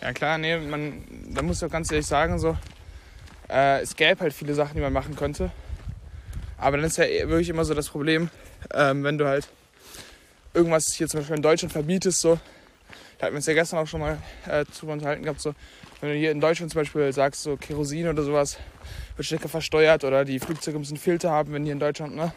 Ja 0.00 0.12
klar, 0.12 0.38
nee, 0.38 0.56
man, 0.58 1.04
da 1.34 1.42
muss 1.42 1.58
ich 1.60 1.64
auch 1.68 1.72
ganz 1.72 1.90
ehrlich 1.92 2.06
sagen, 2.06 2.38
so, 2.38 2.56
äh, 3.50 3.80
es 3.80 3.96
gäbe 3.96 4.20
halt 4.20 4.32
viele 4.32 4.54
Sachen, 4.54 4.74
die 4.74 4.80
man 4.80 4.92
machen 4.92 5.16
könnte. 5.16 5.50
Aber 6.58 6.76
dann 6.76 6.86
ist 6.86 6.98
ja 6.98 7.04
eh 7.04 7.28
wirklich 7.28 7.48
immer 7.48 7.64
so 7.64 7.74
das 7.74 7.88
Problem, 7.88 8.30
ähm, 8.74 9.02
wenn 9.02 9.18
du 9.18 9.26
halt 9.26 9.48
irgendwas 10.52 10.92
hier 10.92 11.08
zum 11.08 11.20
Beispiel 11.20 11.36
in 11.36 11.42
Deutschland 11.42 11.72
verbietest, 11.72 12.20
so, 12.20 12.38
da 13.18 13.26
hatten 13.26 13.34
wir 13.34 13.38
uns 13.38 13.46
ja 13.46 13.54
gestern 13.54 13.78
auch 13.78 13.86
schon 13.86 14.00
mal 14.00 14.18
äh, 14.46 14.64
drüber 14.78 14.92
unterhalten 14.92 15.22
gehabt, 15.22 15.40
so, 15.40 15.54
wenn 16.00 16.10
du 16.10 16.16
hier 16.16 16.30
in 16.30 16.40
Deutschland 16.40 16.70
zum 16.72 16.80
Beispiel 16.80 17.12
sagst, 17.12 17.42
so 17.42 17.56
Kerosin 17.56 18.08
oder 18.08 18.22
sowas 18.22 18.58
wird 19.16 19.26
stärker 19.26 19.48
versteuert 19.48 20.04
oder 20.04 20.24
die 20.24 20.38
Flugzeuge 20.38 20.78
müssen 20.78 20.96
Filter 20.96 21.30
haben, 21.30 21.52
wenn 21.52 21.64
die 21.64 21.70
in 21.70 21.78
Deutschland 21.78 22.16
ne, 22.16 22.32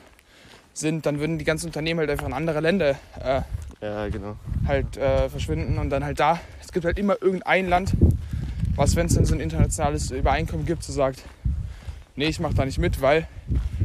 sind, 0.73 1.05
dann 1.05 1.19
würden 1.19 1.37
die 1.37 1.45
ganzen 1.45 1.67
Unternehmen 1.67 1.99
halt 1.99 2.09
einfach 2.09 2.27
in 2.27 2.33
andere 2.33 2.59
Länder 2.59 2.91
äh, 3.21 3.41
Ja, 3.81 4.07
genau. 4.09 4.37
halt 4.67 4.97
äh, 4.97 5.29
verschwinden 5.29 5.77
und 5.77 5.89
dann 5.89 6.03
halt 6.03 6.19
da, 6.19 6.39
es 6.61 6.71
gibt 6.71 6.85
halt 6.85 6.97
immer 6.97 7.21
irgendein 7.21 7.67
Land, 7.69 7.91
was, 8.75 8.95
wenn 8.95 9.05
es 9.07 9.15
dann 9.15 9.25
so 9.25 9.33
ein 9.33 9.39
internationales 9.39 10.11
Übereinkommen 10.11 10.65
gibt, 10.65 10.83
so 10.83 10.93
sagt, 10.93 11.23
nee, 12.15 12.25
ich 12.25 12.39
mach 12.39 12.53
da 12.53 12.65
nicht 12.65 12.79
mit, 12.79 13.01
weil 13.01 13.27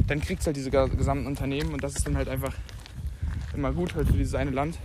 dann 0.07 0.19
kriegt 0.21 0.41
es 0.41 0.47
halt 0.47 0.55
diese 0.57 0.71
ge- 0.71 0.89
gesamten 0.89 1.27
Unternehmen 1.27 1.73
und 1.73 1.83
das 1.83 1.95
ist 1.95 2.07
dann 2.07 2.17
halt 2.17 2.29
einfach 2.29 2.53
immer 3.55 3.71
gut 3.71 3.95
halt 3.95 4.07
für 4.07 4.17
dieses 4.17 4.35
eine 4.35 4.51
Land, 4.51 4.77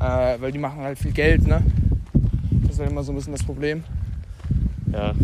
äh, 0.00 0.40
weil 0.40 0.52
die 0.52 0.58
machen 0.58 0.80
halt 0.80 0.98
viel 0.98 1.12
Geld, 1.12 1.46
ne? 1.46 1.62
Das 2.62 2.72
ist 2.72 2.78
halt 2.80 2.90
immer 2.90 3.02
so 3.02 3.12
ein 3.12 3.16
bisschen 3.16 3.32
das 3.32 3.42
Problem. 3.44 3.84
Ja, 4.92 5.14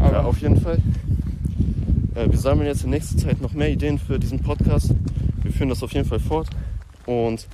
Aber 0.00 0.12
ja 0.12 0.22
auf 0.22 0.38
jeden 0.38 0.60
Fall. 0.60 0.78
Äh, 2.14 2.30
wir 2.30 2.38
sammeln 2.38 2.66
jetzt 2.66 2.84
in 2.84 2.90
nächster 2.90 3.16
Zeit 3.18 3.40
noch 3.40 3.52
mehr 3.52 3.70
Ideen 3.70 3.98
für 3.98 4.18
diesen 4.18 4.40
Podcast. 4.40 4.94
Wir 5.42 5.52
führen 5.52 5.68
das 5.68 5.82
auf 5.82 5.92
jeden 5.92 6.08
Fall 6.08 6.20
fort. 6.20 6.48
Und 7.06 7.46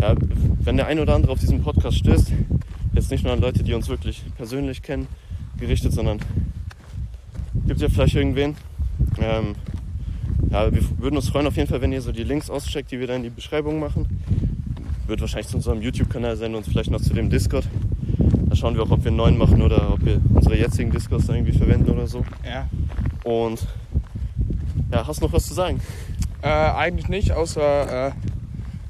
ja, 0.00 0.14
wenn 0.62 0.76
der 0.76 0.86
eine 0.86 1.02
oder 1.02 1.14
andere 1.14 1.32
auf 1.32 1.40
diesen 1.40 1.62
Podcast 1.62 1.98
stößt, 1.98 2.32
jetzt 2.92 3.10
nicht 3.10 3.24
nur 3.24 3.32
an 3.32 3.40
Leute, 3.40 3.62
die 3.62 3.74
uns 3.74 3.88
wirklich 3.88 4.22
persönlich 4.36 4.82
kennen, 4.82 5.06
gerichtet, 5.58 5.92
sondern 5.92 6.20
gibt 7.66 7.80
ja 7.80 7.88
vielleicht 7.88 8.14
irgendwen. 8.14 8.56
Ähm, 9.18 9.54
ja, 10.50 10.72
wir 10.72 10.82
würden 10.98 11.16
uns 11.16 11.28
freuen 11.28 11.46
auf 11.46 11.56
jeden 11.56 11.68
Fall, 11.68 11.80
wenn 11.80 11.92
ihr 11.92 12.02
so 12.02 12.12
die 12.12 12.24
Links 12.24 12.50
auscheckt, 12.50 12.90
die 12.90 12.98
wir 12.98 13.06
da 13.06 13.14
in 13.14 13.22
die 13.22 13.30
Beschreibung 13.30 13.78
machen. 13.78 14.22
Wird 15.06 15.20
wahrscheinlich 15.20 15.48
zu 15.48 15.56
unserem 15.56 15.82
YouTube-Kanal 15.82 16.36
sein 16.36 16.54
und 16.54 16.66
vielleicht 16.66 16.90
noch 16.90 17.00
zu 17.00 17.14
dem 17.14 17.30
Discord. 17.30 17.64
Da 18.46 18.56
schauen 18.56 18.74
wir 18.74 18.82
auch, 18.82 18.90
ob 18.90 19.04
wir 19.04 19.08
einen 19.08 19.16
neuen 19.16 19.38
machen 19.38 19.62
oder 19.62 19.92
ob 19.92 20.04
wir 20.04 20.20
unsere 20.34 20.56
jetzigen 20.56 20.90
Discords 20.90 21.26
da 21.26 21.34
irgendwie 21.34 21.52
verwenden 21.52 21.90
oder 21.90 22.06
so. 22.06 22.24
ja, 22.44 22.68
Und 23.24 23.66
Ja, 24.92 25.06
hast 25.06 25.20
du 25.20 25.26
noch 25.26 25.32
was 25.32 25.46
zu 25.46 25.54
sagen? 25.54 25.80
Äh, 26.42 26.48
eigentlich 26.48 27.08
nicht, 27.08 27.32
außer 27.32 28.08
äh, 28.08 28.12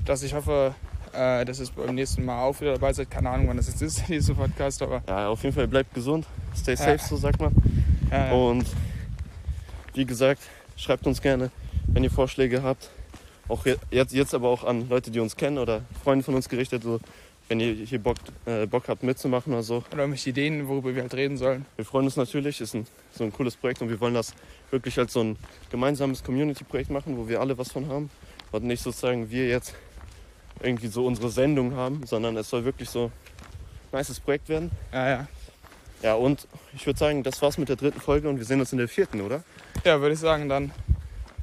dass 0.05 0.23
ich 0.23 0.33
hoffe, 0.35 0.75
äh, 1.13 1.45
dass 1.45 1.59
es 1.59 1.71
beim 1.71 1.95
nächsten 1.95 2.25
Mal 2.25 2.43
auch 2.43 2.61
wieder 2.61 2.75
dabei 2.75 2.93
seid. 2.93 3.11
Keine 3.11 3.31
Ahnung, 3.31 3.49
wann 3.49 3.57
das 3.57 3.69
jetzt 3.69 3.83
ist, 3.83 4.03
dieser 4.09 4.35
Podcast, 4.35 4.83
aber 4.83 5.03
Ja, 5.09 5.29
auf 5.29 5.43
jeden 5.43 5.55
Fall 5.55 5.67
bleibt 5.69 5.93
gesund. 5.95 6.27
Stay 6.57 6.73
Ja. 6.73 6.77
safe, 6.77 6.99
so 6.99 7.17
sagt 7.17 7.41
man. 7.41 7.53
ja, 8.11 8.27
ja. 8.27 8.33
Und 8.33 8.67
wie 9.95 10.05
gesagt, 10.05 10.43
schreibt 10.77 11.07
uns 11.07 11.21
gerne, 11.21 11.51
wenn 11.87 12.05
ihr 12.05 12.11
Vorschläge 12.11 12.63
habt. 12.63 12.91
Auch 13.49 13.67
je- 13.67 13.77
jetzt, 13.91 14.13
jetzt 14.13 14.35
aber 14.35 14.49
auch 14.49 14.65
an 14.65 14.89
Leute, 14.89 15.11
die 15.11 15.19
uns 15.21 15.37
kennen 15.37 15.59
oder 15.59 15.83
Freunde 16.05 16.25
von 16.25 16.35
uns 16.35 16.49
gerichtet. 16.49 16.85
So, 16.85 17.01
wenn 17.49 17.59
ihr 17.59 17.73
hier 17.75 17.99
Bock, 17.99 18.17
äh, 18.47 18.67
Bock 18.67 18.85
habt 18.87 19.03
mitzumachen 19.03 19.53
oder 19.53 19.65
so. 19.65 19.79
oder 19.91 20.03
irgendwelche 20.03 20.31
Ideen, 20.31 20.69
worüber 20.69 20.95
wir 20.95 21.03
halt 21.03 21.15
reden 21.15 21.37
sollen. 21.37 21.67
Wir 21.75 21.85
freuen 21.85 22.05
uns 22.05 22.15
natürlich. 22.17 22.61
Ist 22.61 22.75
ein, 22.75 22.87
so 23.13 23.25
ein 23.25 23.33
cooles 23.33 23.57
Projekt 23.57 23.83
und 23.83 23.89
wir 23.89 24.01
wollen 24.01 24.15
das 24.15 24.33
wirklich 24.71 24.97
als 25.01 25.13
so 25.15 25.21
ein 25.25 25.37
gemeinsames 25.71 26.23
Community-Projekt 26.23 26.91
machen, 26.91 27.17
wo 27.19 27.27
wir 27.29 27.41
alle 27.41 27.59
was 27.59 27.73
von 27.73 27.89
haben. 27.89 28.09
Und 28.53 28.63
nicht 28.65 28.83
sozusagen 28.83 29.31
wir 29.31 29.49
jetzt 29.49 29.75
irgendwie 30.63 30.89
so 30.89 31.07
unsere 31.07 31.31
Sendung 31.31 31.75
haben, 31.75 32.07
sondern 32.07 32.37
es 32.37 32.49
soll 32.51 32.65
wirklich 32.65 32.91
so 32.91 33.11
ein 33.93 33.99
nices 33.99 34.21
Projekt 34.21 34.49
werden. 34.49 34.71
Ja, 34.93 35.09
ja. 35.09 35.29
Ja, 36.03 36.15
und 36.15 36.47
ich 36.75 36.87
würde 36.87 36.99
sagen, 36.99 37.23
das 37.23 37.43
war's 37.43 37.59
mit 37.59 37.69
der 37.69 37.77
dritten 37.77 38.01
Folge 38.01 38.29
und 38.29 38.39
wir 38.39 38.45
sehen 38.45 38.61
uns 38.61 38.73
in 38.73 38.79
der 38.79 38.89
vierten, 38.89 39.21
oder? 39.21 39.43
Ja, 39.85 40.01
würde 40.01 40.15
ich 40.15 40.21
sagen, 40.21 40.49
dann 40.49 40.73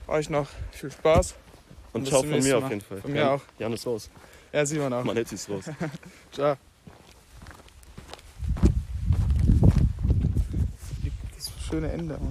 euch 0.07 0.30
noch 0.30 0.47
viel 0.72 0.91
Spaß. 0.91 1.36
Und 1.93 2.01
Bis 2.01 2.09
ciao 2.09 2.22
von 2.22 2.30
mir 2.32 2.55
Mal. 2.55 2.63
auf 2.63 2.70
jeden 2.70 2.82
Fall. 2.82 3.01
Von 3.01 3.11
mir 3.11 3.20
Jan, 3.20 3.30
auch. 3.30 3.41
Jan 3.59 3.74
ist 3.74 3.86
raus. 3.86 4.09
Ja, 4.51 4.65
sieht 4.65 4.80
man 4.80 4.93
auch. 4.93 5.03
Manetti 5.03 5.36
ist 5.36 5.49
raus. 5.49 5.65
Ciao. 6.32 6.55
Das 11.36 11.51
schöne 11.70 11.91
Ende. 11.91 12.13
Mann. 12.15 12.22